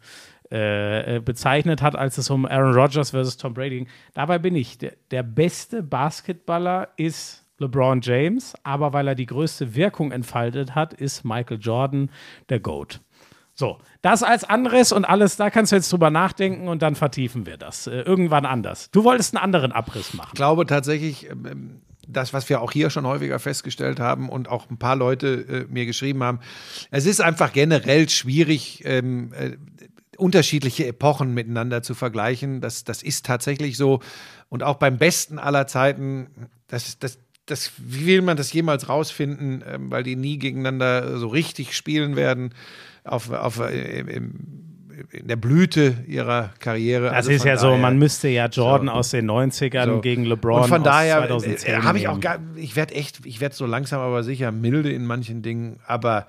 [0.49, 3.87] äh, äh, bezeichnet hat, als es um Aaron Rodgers versus Tom Brady ging.
[4.13, 4.77] Dabei bin ich.
[4.77, 10.93] Der, der beste Basketballer ist LeBron James, aber weil er die größte Wirkung entfaltet hat,
[10.93, 12.09] ist Michael Jordan
[12.49, 13.01] der Goat.
[13.53, 17.47] So, das als Anriss und alles, da kannst du jetzt drüber nachdenken und dann vertiefen
[17.47, 17.87] wir das.
[17.87, 18.91] Äh, irgendwann anders.
[18.91, 20.29] Du wolltest einen anderen Abriss machen.
[20.33, 24.69] Ich glaube tatsächlich, ähm, das, was wir auch hier schon häufiger festgestellt haben und auch
[24.69, 26.39] ein paar Leute äh, mir geschrieben haben,
[26.91, 29.57] es ist einfach generell schwierig, ähm, äh,
[30.17, 32.61] unterschiedliche Epochen miteinander zu vergleichen.
[32.61, 34.01] Das, das ist tatsächlich so.
[34.49, 39.63] Und auch beim Besten aller Zeiten, das, das, das, wie will man das jemals rausfinden,
[39.67, 42.53] ähm, weil die nie gegeneinander so richtig spielen werden
[43.03, 44.33] auf, auf, äh, im,
[45.11, 47.05] in der Blüte ihrer Karriere.
[47.05, 48.93] Das Also ist ja so, daher- man müsste ja Jordan So.
[48.93, 50.01] aus den 90ern so.
[50.01, 53.25] gegen LeBron Und von daher aus 2010 äh, habe ich auch gar, ich werde echt,
[53.25, 56.27] ich werde so langsam aber sicher milde in manchen Dingen, aber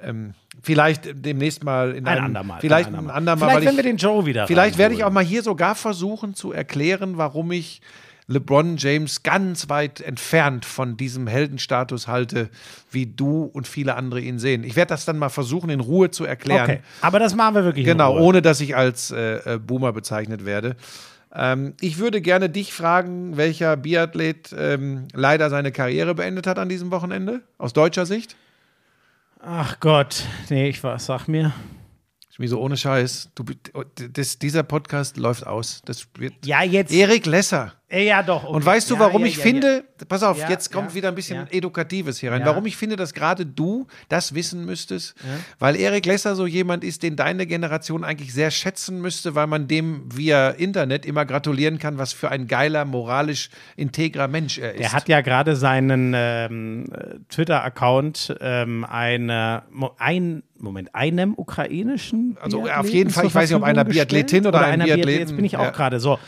[0.00, 2.60] ähm, vielleicht demnächst mal in ein einem, andermal.
[2.60, 3.16] vielleicht ein ein andermal.
[3.16, 5.42] andermal, Vielleicht, weil wenn ich, wir den Joe wieder vielleicht werde ich auch mal hier
[5.42, 7.80] sogar versuchen zu erklären, warum ich
[8.28, 12.50] LeBron James ganz weit entfernt von diesem Heldenstatus halte,
[12.90, 14.64] wie du und viele andere ihn sehen.
[14.64, 16.70] Ich werde das dann mal versuchen, in Ruhe zu erklären.
[16.70, 20.44] Okay, aber das machen wir wirklich Genau, ohne dass ich als äh, äh, Boomer bezeichnet
[20.44, 20.76] werde.
[21.34, 26.68] Ähm, ich würde gerne dich fragen, welcher Biathlet ähm, leider seine Karriere beendet hat an
[26.68, 28.36] diesem Wochenende, aus deutscher Sicht.
[29.40, 31.52] Ach Gott, nee, ich was, sag mir.
[32.38, 33.30] Ich mir so ohne Scheiß.
[33.34, 33.44] Du,
[34.12, 35.82] das, dieser Podcast läuft aus.
[35.84, 36.92] Das wird Ja, jetzt.
[36.92, 37.72] Erik Lesser.
[37.90, 38.44] Ja, doch.
[38.44, 38.52] okay.
[38.52, 41.14] Und weißt du, Ja, warum ja, ich ja, finde, pass auf, jetzt kommt wieder ein
[41.14, 41.50] bisschen.
[41.50, 42.42] Edukatives hier rein.
[42.44, 45.14] Warum ich finde, dass gerade du das wissen müsstest,
[45.58, 49.66] weil Erik Lesser so jemand ist, den deine Generation eigentlich sehr schätzen müsste, weil man
[49.68, 54.80] dem via Internet immer gratulieren kann, was für ein geiler, moralisch integrer Mensch er ist.
[54.80, 59.62] Der hat ja gerade seinen ähm, äh, Twitter-Account ähm, eine,
[59.96, 64.46] ein, Moment, einem ukrainischen Also, auf Biathleten jeden Fall, ich weiß nicht, ob einer Biathletin
[64.46, 65.70] oder ein einer Biathleten, Jetzt bin ich auch ja.
[65.70, 66.18] gerade so.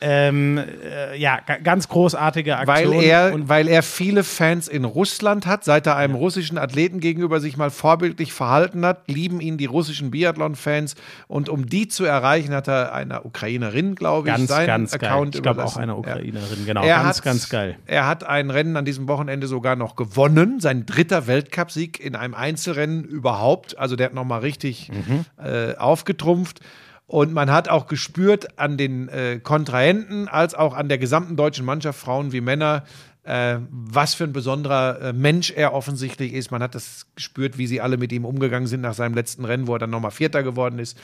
[0.00, 3.02] Ähm, äh, ja, ga- ganz großartige weil Aktion.
[3.02, 7.40] er, und weil er viele Fans in Russland hat, seit er einem russischen Athleten gegenüber
[7.40, 10.94] sich mal vorbildlich verhalten hat, lieben ihn die russischen Biathlon-Fans
[11.26, 15.32] und um die zu erreichen, hat er einer Ukrainerin, glaube ich, ganz, seinen ganz Account
[15.32, 15.38] geil.
[15.38, 15.80] Ich glaube auch überlassen.
[15.82, 15.98] eine Ja.
[15.98, 16.82] Ukrainerin, genau.
[16.84, 17.76] Er ganz, hat, ganz geil.
[17.86, 20.60] Er hat ein Rennen an diesem Wochenende sogar noch gewonnen.
[20.60, 23.76] Sein dritter Weltcupsieg in einem Einzelrennen überhaupt.
[23.78, 25.24] Also der hat nochmal richtig Mhm.
[25.44, 26.60] äh, aufgetrumpft.
[27.08, 31.64] Und man hat auch gespürt an den äh, Kontrahenten als auch an der gesamten deutschen
[31.64, 32.84] Mannschaft, Frauen wie Männer,
[33.24, 36.50] äh, was für ein besonderer äh, Mensch er offensichtlich ist.
[36.50, 39.66] Man hat das gespürt, wie sie alle mit ihm umgegangen sind nach seinem letzten Rennen,
[39.66, 40.98] wo er dann nochmal Vierter geworden ist.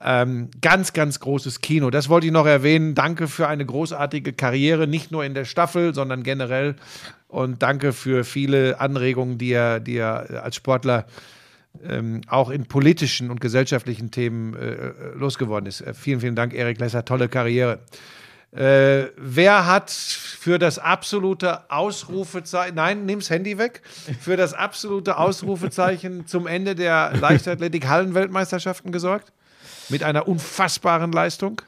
[0.00, 1.90] Ähm, ganz, ganz großes Kino.
[1.90, 2.94] Das wollte ich noch erwähnen.
[2.94, 6.76] Danke für eine großartige Karriere, nicht nur in der Staffel, sondern generell.
[7.28, 11.04] Und danke für viele Anregungen, die er, die er als Sportler
[11.84, 15.80] ähm, auch in politischen und gesellschaftlichen Themen äh, losgeworden ist.
[15.80, 17.04] Äh, vielen, vielen Dank, Erik Lesser.
[17.04, 17.80] Tolle Karriere.
[18.52, 23.80] Äh, wer hat für das absolute Ausrufezeichen, nein, nimm's Handy weg,
[24.20, 29.32] für das absolute Ausrufezeichen zum Ende der Leichtathletik-Hallenweltmeisterschaften gesorgt?
[29.88, 31.62] Mit einer unfassbaren Leistung?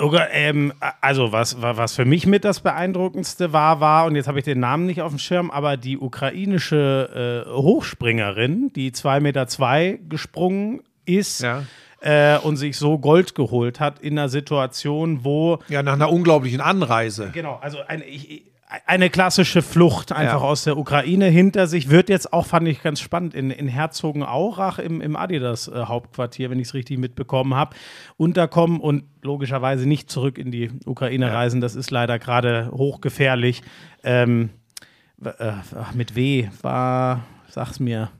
[0.00, 4.26] Sogar, ähm, also was, wa- was für mich mit das Beeindruckendste war, war, und jetzt
[4.28, 9.20] habe ich den Namen nicht auf dem Schirm, aber die ukrainische äh, Hochspringerin, die 2,2
[9.20, 11.64] Meter zwei gesprungen ist Ja.
[12.00, 16.60] äh, und sich so Gold geholt hat in einer Situation, wo Ja, nach einer unglaublichen
[16.60, 17.30] Anreise.
[17.32, 18.44] Genau, also eine, ich,
[18.86, 20.46] eine klassische Flucht einfach Ja.
[20.48, 21.90] aus der Ukraine hinter sich.
[21.90, 26.68] Wird jetzt auch, fand ich ganz spannend, in, in Herzogenaurach im, im Adidas-Hauptquartier, wenn ich
[26.68, 27.74] es richtig mitbekommen habe,
[28.16, 31.60] unterkommen und logischerweise nicht zurück in die Ukraine reisen.
[31.60, 33.62] Das ist leider gerade hochgefährlich.
[34.04, 34.50] Ähm,
[35.24, 35.52] äh,
[35.94, 38.10] mit W war, sag's mir.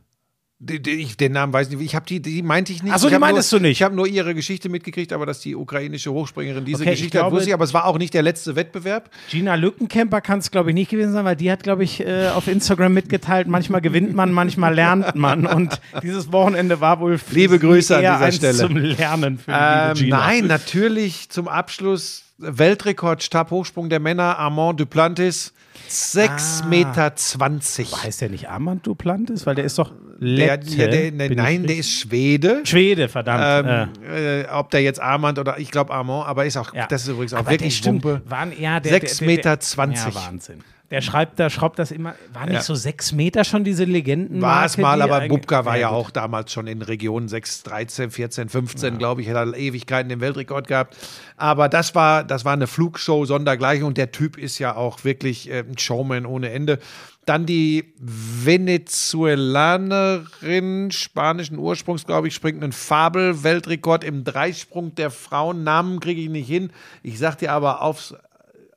[0.63, 1.87] Ich, den Namen weiß ich nicht.
[1.87, 2.93] Ich habe die, die meinte ich nicht.
[2.93, 3.79] Ach so, ich die meintest nur, du nicht.
[3.79, 7.17] Ich habe nur ihre Geschichte mitgekriegt, aber dass die ukrainische Hochspringerin diese Okay, ich Geschichte
[7.19, 9.09] hat, glaube- wusste ich, aber es war auch nicht der letzte Wettbewerb.
[9.31, 12.29] Gina Lückenkämper kann es, glaube ich, nicht gewesen sein, weil die hat, glaube ich, äh,
[12.29, 15.47] auf Instagram mitgeteilt, manchmal gewinnt man, manchmal lernt man.
[15.47, 18.59] Und dieses Wochenende war wohl Liebe Grüße an dieser Stelle.
[18.59, 20.19] zum Lernen für die Ähm, liebe Gina.
[20.19, 25.55] nein, natürlich zum Abschluss Weltrekord Stabhochsprung der Männer, Armand Duplantis,
[25.89, 26.67] 6,20 Ah.
[26.69, 27.17] Meter.
[27.17, 28.05] 20.
[28.05, 29.47] Heißt der nicht Armand Duplantis?
[29.47, 30.77] Weil der ist doch Lette.
[30.77, 32.61] der, der, ich nein, der ist Schwede.
[32.65, 33.67] Schwede, verdammt.
[34.05, 36.87] Ähm, äh, ob der jetzt Armand oder ich glaube Armand, aber ist auch, Ja.
[36.87, 38.23] das ist übrigens auch Aber der wirklich stimmt, Wumpe.
[38.27, 40.15] Waren, ja, der, Sechs der, der, Meter der, 20.
[40.15, 40.61] Ja, Wahnsinn.
[40.91, 42.17] Der schreibt, da schraubt das immer.
[42.33, 42.63] War nicht Ja.
[42.63, 44.43] so sechs Meter schon diese Legenden?
[44.43, 45.97] War es mal, aber Bubka war ja, gut.
[45.97, 50.21] auch damals schon in Region 6, 13, 14, 15, glaube ich, hat er Ewigkeiten den
[50.21, 50.97] Weltrekord gehabt.
[51.37, 55.49] Aber das war, das war eine Flugshow sondergleichen und der Typ ist ja auch wirklich
[55.49, 56.81] äh, ein Showman ohne Ende.
[57.25, 65.63] Dann die Venezuelanerin spanischen Ursprungs, glaube ich, springt einen Fabel-Weltrekord im Dreisprung der Frauen.
[65.63, 66.71] Namen kriege ich nicht hin.
[67.03, 68.15] Ich sag dir aber aufs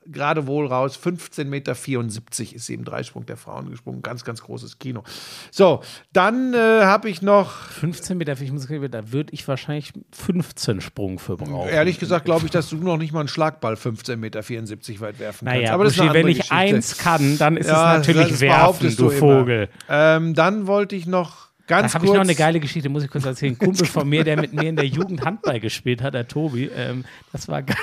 [0.05, 0.99] gerade wohl raus.
[1.01, 1.71] 15,74 Meter
[2.55, 4.01] ist sie im Dreisprung der Frauen gesprungen.
[4.01, 5.03] Ganz, ganz großes Kino.
[5.51, 5.81] So,
[6.11, 10.81] dann äh, habe ich noch, 15 Meter, ich muss sagen, da würde ich wahrscheinlich 15
[10.81, 11.69] Sprung für brauchen.
[11.69, 14.41] ehrlich gesagt, glaube ich, dass du noch nicht mal einen Schlagball 15,74 Meter
[15.01, 15.61] weit werfen kannst.
[15.61, 16.55] Naja, Aber das ist Buschi, wenn andere ich Geschichte.
[16.55, 19.19] eins kann, dann ist Ja, es natürlich das werfen, du immer.
[19.39, 19.69] Vogel.
[19.89, 23.09] Ähm, dann wollte ich noch ganz Da habe ich noch eine geile Geschichte, muss ich
[23.09, 23.53] kurz erzählen.
[23.53, 26.65] Ein Kumpel von mir, der mit mir in der Jugend Handball gespielt hat, der Tobi,
[26.75, 27.77] ähm, das war geil.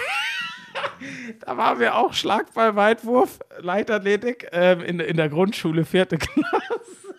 [1.40, 7.14] Da waren wir auch Schlagball, Weitwurf, Leichtathletik ähm, in, in der Grundschule, vierte Klasse.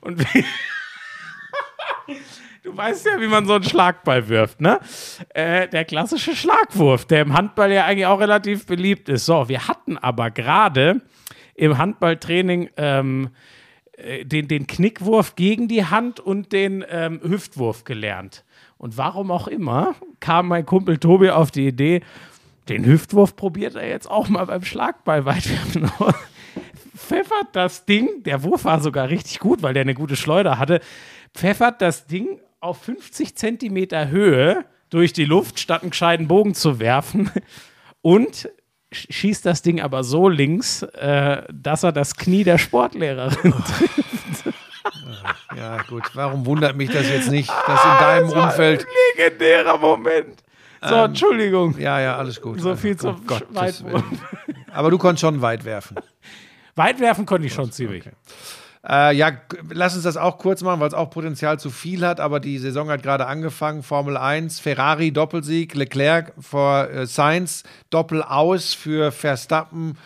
[0.00, 0.44] Und wir,
[2.62, 4.80] du weißt ja, wie man so einen Schlagball wirft, ne?
[5.30, 9.26] Äh, der klassische Schlagwurf, der im Handball ja eigentlich auch relativ beliebt ist.
[9.26, 11.00] So, wir hatten aber gerade
[11.54, 13.30] im Handballtraining ähm,
[13.96, 18.44] äh, den, den Knickwurf gegen die Hand und den ähm, Hüftwurf gelernt.
[18.76, 22.02] Und warum auch immer kam mein Kumpel Tobi auf die Idee,
[22.68, 25.90] den Hüftwurf probiert er jetzt auch mal beim Schlagball weitwerfen.
[26.96, 30.80] Pfeffert das Ding, der Wurf war sogar richtig gut, weil der eine gute Schleuder hatte,
[31.34, 36.80] pfeffert das Ding auf 50 Zentimeter Höhe durch die Luft, statt einen gescheiten Bogen zu
[36.80, 37.30] werfen.
[38.02, 38.48] Und
[38.92, 43.54] sch- schießt das Ding aber so links, äh, dass er das Knie der Sportlehrerin
[45.56, 46.04] Ja, gut.
[46.14, 48.86] Warum wundert mich das jetzt nicht, dass in deinem Umfeld.
[49.16, 50.42] Legendärer Moment.
[50.82, 51.78] So, Entschuldigung.
[51.78, 52.60] Ja, ja, alles gut.
[52.60, 54.04] So viel zum Um Gottes Weitwurf.
[54.72, 55.96] Aber du konntest schon weit werfen.
[56.76, 58.04] Weitwerfen konnte ich schon ziemlich.
[58.88, 59.32] Äh, ja,
[59.70, 62.20] lass uns das auch kurz machen, weil es auch Potenzial zu viel hat.
[62.20, 63.82] Aber die Saison hat gerade angefangen.
[63.82, 69.98] Formel 1, Ferrari Doppelsieg, Leclerc vor äh, Sainz, Doppel aus für Verstappen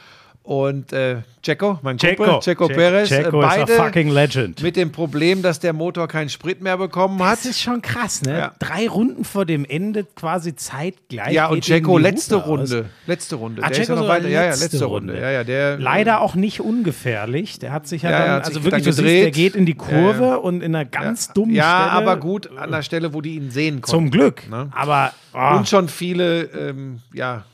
[0.45, 3.09] und äh, Checo, mein Kumpel, Checo Che- Perez.
[3.09, 4.63] Checo äh, ist beide fucking legend.
[4.63, 7.33] mit dem Problem, dass der Motor keinen Sprit mehr bekommen hat.
[7.33, 8.39] Das ist schon krass, ne?
[8.39, 8.53] Ja.
[8.59, 11.33] Drei Runden vor dem Ende quasi zeitgleich.
[11.33, 12.73] Ja, und Checo letzte Hupe aus.
[12.73, 12.91] Runde.
[13.07, 13.63] Letzte Runde.
[13.63, 14.29] Ah, der ist Checo ja noch weiter.
[14.29, 15.13] Ja, ja, letzte Runde.
[15.13, 15.21] Runde.
[15.23, 17.59] Ja, ja, der, Leider auch nicht ungefährlich.
[17.59, 19.25] Der hat sich ja, Ja, dann, also sich wirklich, dann du siehst, gedreht.
[19.25, 20.35] der geht in die Kurve Ja, ja.
[20.37, 21.93] und in einer ganz dummen Ja, Stelle.
[21.93, 23.91] aber gut an der Stelle, wo die ihn sehen konnten.
[23.91, 24.49] Zum Glück.
[24.51, 24.69] Ne?
[24.73, 27.45] Aber oh, Und schon viele, ähm, ja,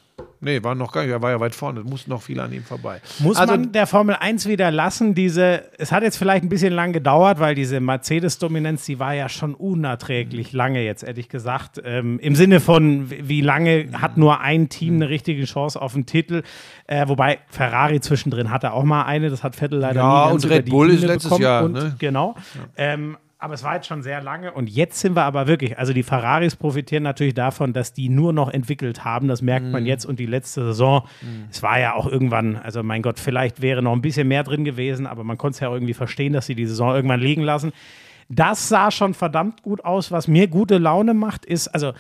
[0.40, 2.62] nee, war noch gar nicht, er war ja weit vorne, mussten noch viele an ihm
[2.62, 3.00] vorbei.
[3.20, 6.72] muss also, man der Formel 1 wieder lassen, diese, es hat jetzt vielleicht ein bisschen
[6.72, 11.80] lang gedauert, weil diese Mercedes-Dominanz, die war ja schon unerträglich lange jetzt, ehrlich gesagt.
[11.84, 16.06] Ähm, Im Sinne von, wie lange hat nur ein Team eine richtige Chance auf den
[16.06, 16.42] Titel?
[16.86, 20.44] Äh, wobei Ferrari zwischendrin hatte auch mal eine, das hat Vettel leider Ja, nie ganz
[20.44, 21.42] und Red Bull ist letztes bekommen.
[21.42, 21.96] Jahr, Und, ne?
[21.98, 22.34] Genau.
[22.76, 25.92] Ähm, aber es war jetzt schon sehr lange und jetzt sind wir aber wirklich, also
[25.92, 29.28] die Ferraris profitieren natürlich davon, dass die nur noch entwickelt haben.
[29.28, 29.72] Das merkt Mhm.
[29.72, 31.06] man jetzt und die letzte Saison,
[31.50, 34.64] es war ja auch irgendwann, also mein Gott, vielleicht wäre noch ein bisschen mehr drin
[34.64, 37.72] gewesen, aber man konnte es ja irgendwie verstehen, dass sie die Saison irgendwann liegen lassen.
[38.28, 40.10] Das sah schon verdammt gut aus.
[40.10, 41.92] Was mir gute Laune macht, ist, also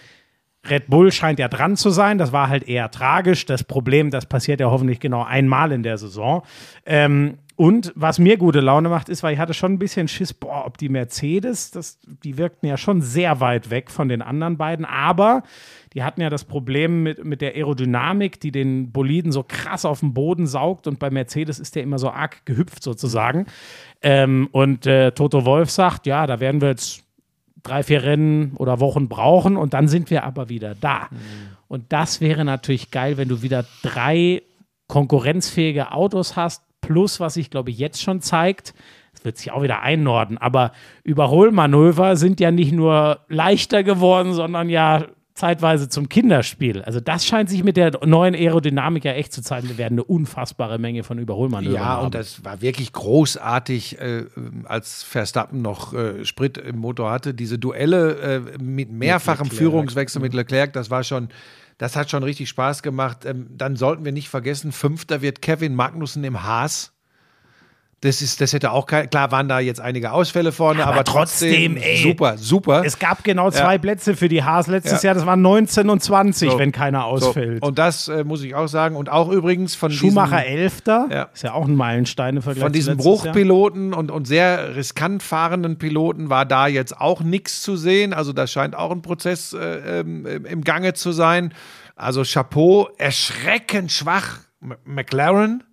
[0.68, 2.18] Red Bull scheint ja dran zu sein.
[2.18, 3.46] Das war halt eher tragisch.
[3.46, 6.42] Das Problem, das passiert ja hoffentlich genau einmal in der Saison.
[6.84, 10.32] Ähm, und was mir gute Laune macht, ist, weil ich hatte schon ein bisschen Schiss,
[10.32, 14.56] boah, ob die Mercedes, das, die wirkten ja schon sehr weit weg von den anderen
[14.56, 15.42] beiden, aber
[15.92, 19.98] die hatten ja das Problem mit, mit der Aerodynamik, die den Boliden so krass auf
[19.98, 23.46] den Boden saugt und bei Mercedes ist der immer so arg gehüpft sozusagen.
[24.02, 27.02] Ähm, und äh, Toto Wolf sagt, ja, da werden wir jetzt
[27.64, 31.08] drei, vier Rennen oder Wochen brauchen und dann sind wir aber wieder da.
[31.66, 34.42] Und das wäre natürlich geil, wenn du wieder drei
[34.86, 38.74] konkurrenzfähige Autos hast, plus was sich, glaube ich, jetzt schon zeigt,
[39.12, 40.72] es wird sich auch wieder einnorden, aber
[41.02, 46.82] Überholmanöver sind ja nicht nur leichter geworden, sondern ja zeitweise zum Kinderspiel.
[46.82, 49.68] Also das scheint sich mit der neuen Aerodynamik ja echt zu zeigen.
[49.68, 52.06] Wir werden eine unfassbare Menge von Überholmanövern Ja, haben.
[52.06, 54.24] und das war wirklich großartig, äh,
[54.64, 57.34] als Verstappen noch äh, Sprit im Motor hatte.
[57.34, 59.58] Diese Duelle äh, mit mehrfachem Leclerc.
[59.58, 61.28] Führungswechsel mit Leclerc, das war schon,
[61.78, 63.24] das hat schon richtig Spaß gemacht.
[63.24, 66.92] Ähm, dann sollten wir nicht vergessen, Fünfter wird Kevin Magnussen im Haas.
[68.00, 71.04] Das, ist, das hätte auch kein, klar waren da jetzt einige Ausfälle vorne, aber aber,
[71.04, 71.96] trotzdem, trotzdem, ey.
[71.96, 72.82] super, super.
[72.84, 75.08] es gab genau zwei Plätze für die Haas letztes Ja.
[75.08, 75.14] Jahr.
[75.16, 76.58] Das waren 19 und 20, So.
[76.60, 77.60] wenn keiner So, ausfällt.
[77.60, 78.94] und das äh, muss ich auch sagen.
[78.94, 81.22] Und auch übrigens von Schumacher diesen, Elfter, Ja.
[81.34, 82.98] ist ja auch ein Meilenstein im Vergleich von diesen.
[82.98, 88.12] Bruchpiloten und, und sehr riskant fahrenden Piloten war da jetzt auch nichts zu sehen.
[88.14, 91.52] Also da scheint auch ein Prozess äh, ähm, im Gange zu sein.
[91.96, 95.64] Also Chapeau, erschreckend schwach M McLaren.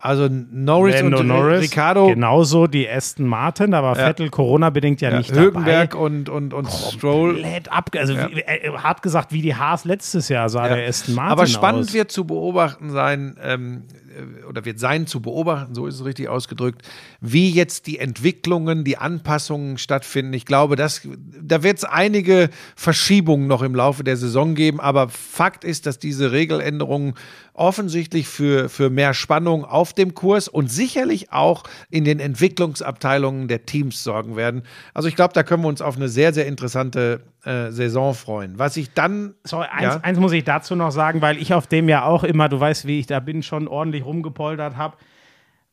[0.00, 5.10] Also Norris Lando und Norris, Ricardo, Genauso die Aston Martin, da war Vettel Corona-bedingt ja,
[5.10, 6.04] ja, nicht Hülkenberg dabei.
[6.04, 7.34] und, und, und Stroll.
[7.34, 11.14] Komplett ab, also wie, äh, hart gesagt, wie die Haas letztes Jahr sah der Aston
[11.14, 11.92] Martin Aber spannend aus.
[11.94, 13.84] wird zu beobachten sein, ähm,
[14.18, 16.82] äh, oder wird sein zu beobachten, so ist es richtig ausgedrückt,
[17.20, 20.32] wie jetzt die Entwicklungen, die Anpassungen stattfinden.
[20.32, 21.02] Ich glaube, das,
[21.40, 25.98] da wird es einige Verschiebungen noch im Laufe der Saison geben, aber Fakt ist, dass
[25.98, 27.14] diese Regeländerungen
[27.58, 33.66] offensichtlich für, für mehr Spannung auf dem Kurs und sicherlich auch in den Entwicklungsabteilungen der
[33.66, 34.62] Teams sorgen werden.
[34.94, 38.58] Also ich glaube, da können wir uns auf eine sehr, sehr interessante äh, Saison freuen.
[38.58, 40.00] Was ich dann Sorry, eins, Ja.
[40.02, 42.86] eins muss ich dazu noch sagen, weil ich auf dem ja auch immer, du weißt,
[42.86, 44.96] wie ich da bin, schon ordentlich rumgepoltert habe.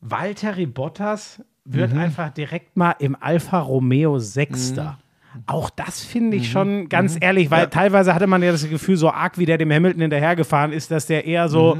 [0.00, 1.98] Valtteri Bottas wird Mhm.
[1.98, 4.98] einfach direkt mal im Alfa Romeo Sechster.
[5.46, 9.10] Auch das finde ich schon ganz ehrlich, weil teilweise hatte man ja das Gefühl, so
[9.10, 11.78] arg wie der dem Hamilton hinterhergefahren ist, dass der eher so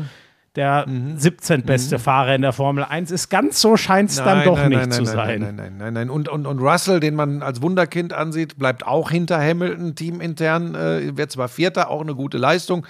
[0.57, 1.63] der 17.
[1.63, 3.29] beste Fahrer in der Formel 1 ist.
[3.29, 5.41] Ganz so scheint es dann doch nicht zu nein, sein.
[5.41, 6.11] Nein, nein, nein, nein, nein.
[6.11, 11.17] Und, und, und Russell, den man als Wunderkind ansieht, bleibt auch hinter Hamilton, teamintern, äh,
[11.17, 12.87] wird zwar Vierter, auch eine gute Leistung.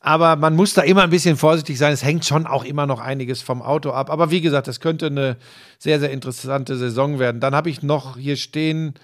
[0.00, 1.92] Aber man muss da immer ein bisschen vorsichtig sein.
[1.92, 4.10] Es hängt schon auch immer noch einiges vom Auto ab.
[4.10, 5.36] Aber wie gesagt, das könnte eine
[5.78, 7.40] sehr, sehr interessante Saison werden.
[7.40, 8.94] Dann habe ich noch hier stehen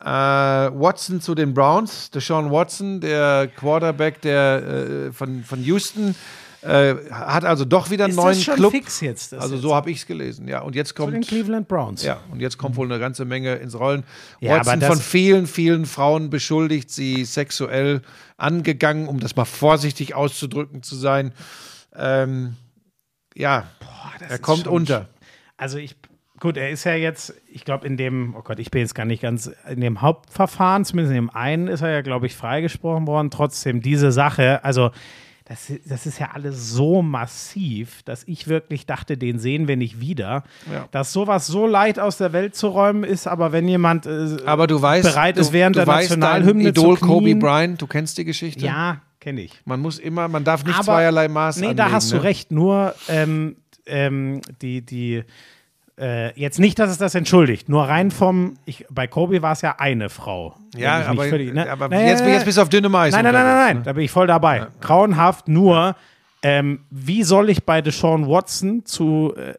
[0.00, 2.10] äh, Watson zu den Browns.
[2.10, 4.62] Deshaun Watson, der Quarterback der,
[5.08, 6.14] äh, von, von Houston,
[6.62, 8.72] äh, hat also doch wieder einen Ist neuen das schon Club.
[8.72, 9.32] fix jetzt?
[9.32, 10.60] Das Also so habe ich es gelesen, ja.
[10.60, 12.02] Und jetzt zu den kommt Cleveland Browns.
[12.02, 14.02] ja, und jetzt kommt wohl eine ganze Menge ins Rollen.
[14.40, 18.02] Ja, Watson von vielen, vielen Frauen beschuldigt, sie sexuell
[18.36, 21.32] angegangen, um das mal vorsichtig auszudrücken zu sein.
[21.94, 22.56] Ähm,
[23.36, 23.68] ja,
[24.20, 25.08] er ist kommt unter.
[25.56, 25.96] Also ich,
[26.40, 29.04] gut, er ist ja jetzt, ich glaube, in dem, oh Gott, ich bin jetzt gar
[29.06, 33.06] nicht ganz, in dem Hauptverfahren, zumindest in dem einen ist er ja, glaube ich, freigesprochen
[33.06, 33.30] worden.
[33.30, 34.90] Trotzdem diese Sache, also
[35.46, 39.98] das, das ist ja alles so massiv, dass ich wirklich dachte, den sehen wir nicht
[39.98, 40.44] wieder.
[40.70, 40.86] Ja.
[40.90, 44.66] Dass sowas so leicht aus der Welt zu räumen ist, aber wenn jemand äh, Aber
[44.66, 47.80] du weißt, bereit du, ist, während du der weißt, Nationalhymne Idol zu Kobe knien, Bryant,
[47.80, 48.66] du kennst die Geschichte?
[48.66, 49.52] ja, kenne ich.
[49.64, 51.76] Man muss immer, man darf nicht Aber- zweierlei Maß Nee, anlegen.
[51.78, 52.22] da hast du ne?
[52.24, 52.52] recht.
[52.52, 53.56] Nur ähm,
[53.86, 55.24] ähm, die, die
[56.00, 57.68] äh, jetzt nicht, dass es das entschuldigt.
[57.68, 60.54] Nur rein vom, ich, bei Kobe war es ja eine Frau.
[60.76, 61.70] Ja, aber, völlig- ne?
[61.70, 63.12] aber Nee, jetzt, jetzt bist du auf dünnem Eis.
[63.12, 64.66] Nein, nein, nein, nein, nein, da bin ich voll dabei.
[64.80, 65.96] Grauenhaft, nur
[66.42, 69.54] ähm, wie soll ich bei Deshaun Watson zu äh,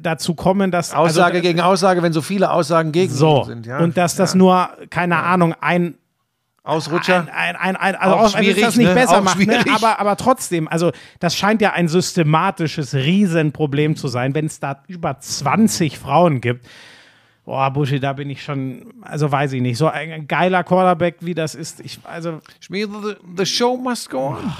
[0.00, 3.66] dazu kommen, dass Aussage also, gegen Aussage, wenn so viele Aussagen gegen so sind.
[3.66, 3.78] Ja.
[3.78, 5.94] und dass das nur keine Ahnung ein
[6.64, 7.20] Ausrutscher.
[7.32, 8.94] ein, ein, ein, ein, also Auch auch, wenn es das nicht ne?
[8.94, 9.64] besser Auch macht, ne?
[9.74, 14.82] aber, aber trotzdem, also das scheint ja ein systematisches Riesenproblem zu sein, wenn es da
[14.86, 16.66] über 20 Frauen gibt.
[17.48, 21.34] Boah, Buschi, da bin ich schon, also weiß ich nicht, so ein geiler Quarterback, wie
[21.34, 21.80] das ist.
[21.80, 24.52] Ich, also, Schmiede, the, the show must go on.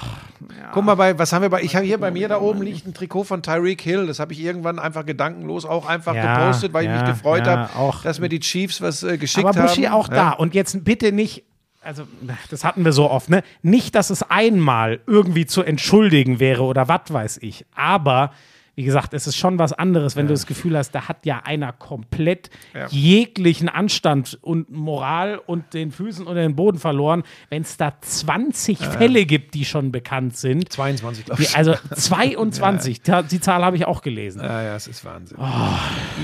[0.73, 2.87] Guck mal, bei, was haben wir bei, ich habe hier bei mir da oben liegt
[2.87, 6.73] ein Trikot von Tyreek Hill, das habe ich irgendwann einfach gedankenlos auch einfach Ja, gepostet,
[6.73, 9.61] weil ich ja, mich gefreut ja, habe, dass mir die Chiefs was äh, geschickt aber
[9.61, 9.93] Buschi haben.
[9.93, 10.31] auch da.
[10.31, 11.45] Und jetzt bitte nicht,
[11.83, 12.05] also
[12.51, 13.43] das hatten wir so oft, ne?
[13.63, 18.33] Nicht, dass es einmal irgendwie zu entschuldigen wäre oder was weiß ich, aber
[18.75, 21.41] wie gesagt, es ist schon was anderes, wenn du das Gefühl hast, da hat ja
[21.45, 22.49] einer komplett
[22.91, 28.79] jeglichen Anstand und Moral und den Füßen unter den Boden verloren, wenn es da 20
[28.79, 30.73] Fälle gibt, die schon bekannt sind.
[30.73, 34.43] 22, glaube Die, also 22, Ta- die Zahl habe ich auch gelesen.
[34.43, 35.39] Ja, ja, es ist Wahnsinn.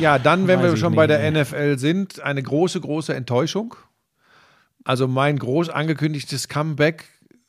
[0.00, 1.28] ja, dann, wenn weiß wir ich schon nicht bei der.
[1.32, 3.74] NFL sind, eine große, große Enttäuschung.
[4.84, 7.06] Also mein groß angekündigtes Comeback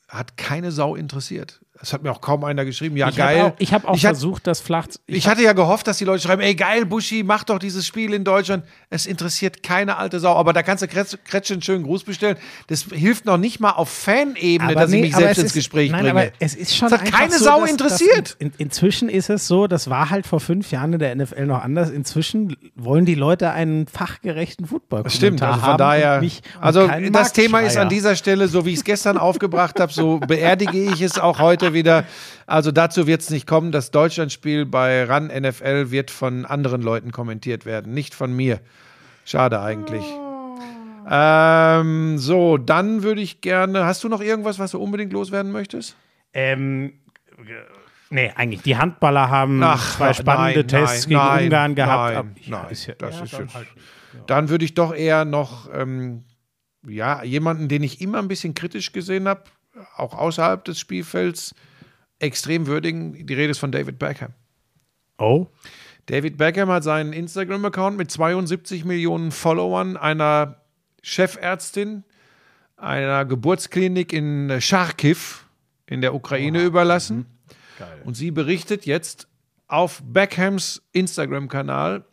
[0.07, 1.61] hat keine Sau interessiert.
[1.81, 2.95] Es hat mir auch kaum einer geschrieben.
[2.95, 3.37] Ja, ich geil.
[3.39, 4.97] habe auch, ich hab auch ich hat- versucht, das flach zu.
[5.07, 8.13] Ich hatte ja gehofft, dass die Leute schreiben, ey geil, Buschi, mach doch dieses Spiel
[8.13, 8.63] in Deutschland.
[8.89, 10.33] Es interessiert keine alte Sau.
[10.35, 12.37] Aber da kannst du Kretsch- einen schönen Gruß bestellen.
[12.67, 16.03] Das hilft noch nicht mal auf Fanebene, dass ich mich selbst ins ist- Gespräch nein,
[16.05, 16.11] bringe.
[16.21, 18.17] Aber es ist schon Es hat keine so, Sau dass- interessiert.
[18.19, 21.11] Dass in, in, inzwischen ist es so, das war halt vor fünf Jahren in der
[21.15, 21.89] NFL noch anders.
[21.89, 26.23] Inzwischen wollen die Leute einen fachgerechten football Das stimmt, also von haben daher.
[26.61, 30.19] also das Thema ist an dieser Stelle, so wie ich es gestern aufgebracht habe, so
[30.19, 32.05] beerdige ich es auch heute wieder.
[32.45, 33.71] Also dazu wird es nicht kommen.
[33.71, 38.59] Das Deutschlandspiel bei RAN NFL wird von anderen Leuten kommentiert werden, nicht von mir.
[39.25, 40.05] Schade eigentlich.
[41.09, 43.85] Ähm, so, dann würde ich gerne.
[43.85, 45.95] Hast du noch irgendwas, was du unbedingt loswerden möchtest?
[46.33, 46.93] Ähm,
[47.37, 47.43] äh,
[48.09, 48.63] nee, eigentlich.
[48.63, 52.13] Die Handballer haben Ach, zwei spannende nein, Tests nein, gegen nein, Ungarn gehabt.
[52.15, 53.67] nein, ja, nein, ist ja- das ja, ist dann halt.
[54.27, 56.23] Dann würde ich doch eher noch, ähm,
[56.87, 59.43] ja, jemanden, den ich immer ein bisschen kritisch gesehen habe,
[59.95, 61.55] auch außerhalb des Spielfelds,
[62.19, 63.25] extrem würdigen.
[63.25, 64.33] Die Rede ist von David Beckham.
[65.17, 65.47] Oh,
[66.07, 70.61] David Beckham hat seinen Instagram-Account mit 72 Millionen Followern einer
[71.01, 72.03] Chefärztin
[72.77, 75.17] einer Geburtsklinik in Charkiw
[75.87, 77.25] in der Ukraine überlassen.
[78.03, 79.27] Und sie berichtet jetzt
[79.67, 82.05] auf Beckhams Instagram-Kanal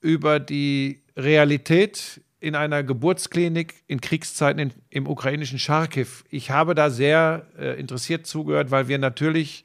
[0.00, 6.06] über die Realität in einer Geburtsklinik in Kriegszeiten in, im ukrainischen Charkiw.
[6.28, 9.64] Ich habe da sehr äh, interessiert zugehört, weil wir natürlich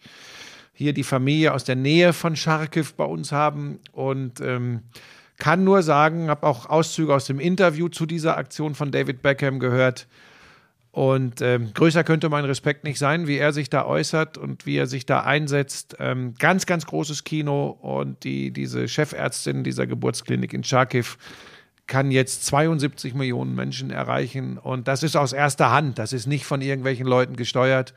[0.74, 4.84] hier die Familie aus der Nähe von Charkiw bei uns haben und ähm,
[5.38, 9.60] kann nur sagen, habe auch Auszüge aus dem Interview zu dieser Aktion von David Beckham
[9.60, 10.08] gehört.
[10.92, 14.78] Und ähm, größer könnte mein Respekt nicht sein, wie er sich da äußert und wie
[14.78, 15.98] er sich da einsetzt.
[16.00, 21.06] Ähm, ganz, ganz großes Kino und die, diese Chefärztin dieser Geburtsklinik in Charkiw
[21.88, 24.58] kann jetzt 72 Millionen Menschen erreichen.
[24.58, 25.98] Und das ist aus erster Hand.
[25.98, 27.94] Das ist nicht von irgendwelchen Leuten gesteuert.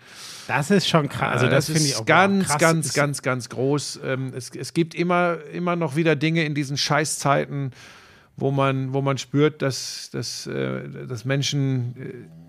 [0.47, 1.35] das ist schon krass.
[1.35, 2.59] Also, das, finde ich auch ganz, krass.
[2.59, 4.01] ganz, ganz, ganz groß.
[4.05, 7.73] Ähm, es, es gibt immer, immer noch wieder Dinge in diesen Scheißzeiten,
[8.37, 11.97] wo man, wo man spürt, dass, dass, äh, dass Menschen.
[11.99, 12.41] Äh,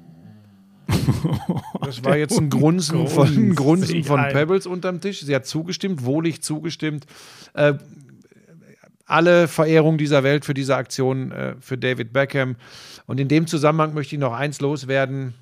[1.83, 4.21] das war jetzt ein Grunzen von, Grunzen von.
[4.21, 5.21] Pebbles unterm Tisch.
[5.21, 7.07] Sie hat zugestimmt, wohlig zugestimmt.
[7.53, 7.73] Äh,
[9.11, 12.55] alle Verehrung dieser Welt für diese Aktion äh, für David Beckham.
[13.05, 15.33] Und in dem Zusammenhang möchte ich noch eins loswerden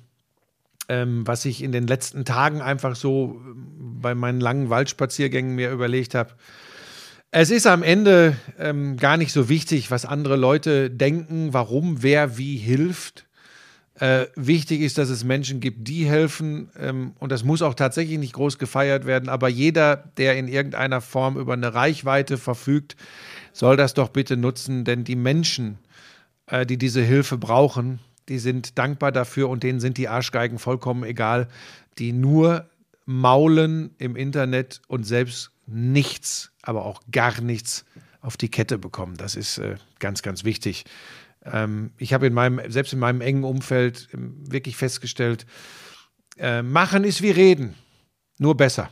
[0.90, 5.70] ähm, was ich in den letzten Tagen einfach so ähm, bei meinen langen Waldspaziergängen mir
[5.70, 6.30] überlegt habe.
[7.30, 12.38] Es ist am Ende ähm, gar nicht so wichtig, was andere Leute denken, warum wer
[12.38, 13.26] wie hilft.
[14.00, 16.70] Äh, wichtig ist, dass es Menschen gibt, die helfen.
[16.76, 19.28] Ähm, und das muss auch tatsächlich nicht groß gefeiert werden.
[19.28, 22.96] Aber jeder, der in irgendeiner Form über eine Reichweite verfügt,
[23.52, 24.84] soll das doch bitte nutzen.
[24.84, 25.78] Denn die Menschen,
[26.46, 31.04] äh, die diese Hilfe brauchen, die sind dankbar dafür und denen sind die Arschgeigen vollkommen
[31.04, 31.48] egal,
[31.98, 32.68] die nur
[33.04, 37.84] maulen im Internet und selbst nichts, aber auch gar nichts
[38.20, 39.16] auf die Kette bekommen.
[39.16, 40.84] Das ist äh, ganz, ganz wichtig.
[41.44, 45.46] Ähm, ich habe in meinem, selbst in meinem engen Umfeld ähm, wirklich festgestellt,
[46.38, 47.74] äh, machen ist wie reden,
[48.38, 48.90] nur besser.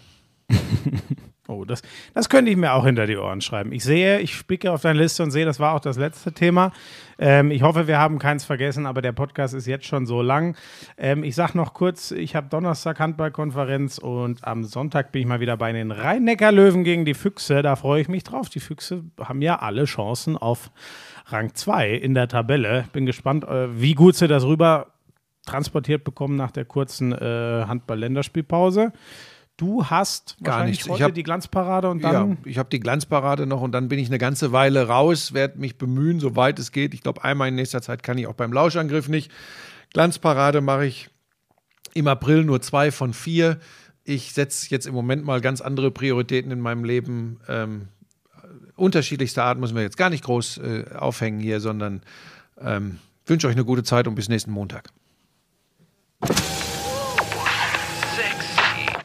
[1.50, 1.80] Oh, das,
[2.12, 3.72] das könnte ich mir auch hinter die Ohren schreiben.
[3.72, 6.72] Ich sehe, ich spicke auf deine Liste und sehe, das war auch das letzte Thema.
[7.18, 10.58] Ähm, ich hoffe, wir haben keins vergessen, aber der Podcast ist jetzt schon so lang.
[10.98, 15.40] Ähm, ich sage noch kurz, ich habe Donnerstag Handballkonferenz und am Sonntag bin ich mal
[15.40, 17.62] wieder bei den Rhein-Neckar-Löwen gegen die Füchse.
[17.62, 18.50] Da freue ich mich drauf.
[18.50, 20.70] Die Füchse haben ja alle Chancen auf
[21.28, 22.84] Rang 2 in der Tabelle.
[22.92, 24.88] Bin gespannt, äh, wie gut sie das rüber
[25.46, 28.92] transportiert bekommen nach der kurzen äh, Handball-Länderspielpause.
[29.58, 30.86] Du hast Gar nichts.
[30.86, 33.88] Ich heute hab- die Glanzparade und Ja, dann ich habe die Glanzparade noch und dann
[33.88, 36.94] bin ich eine ganze Weile raus, werde mich bemühen, soweit es geht.
[36.94, 39.32] Ich glaube, einmal in nächster Zeit kann ich auch beim Lauschangriff nicht.
[39.92, 41.10] Glanzparade mache ich
[41.92, 43.58] im April nur zwei von vier.
[44.04, 47.40] Ich setze jetzt im Moment mal ganz andere Prioritäten in meinem Leben.
[47.48, 47.88] Ähm,
[48.76, 52.02] unterschiedlichster Art müssen wir jetzt gar nicht groß äh, aufhängen hier, sondern
[52.60, 54.90] ähm, wünsche euch eine gute Zeit und bis nächsten Montag.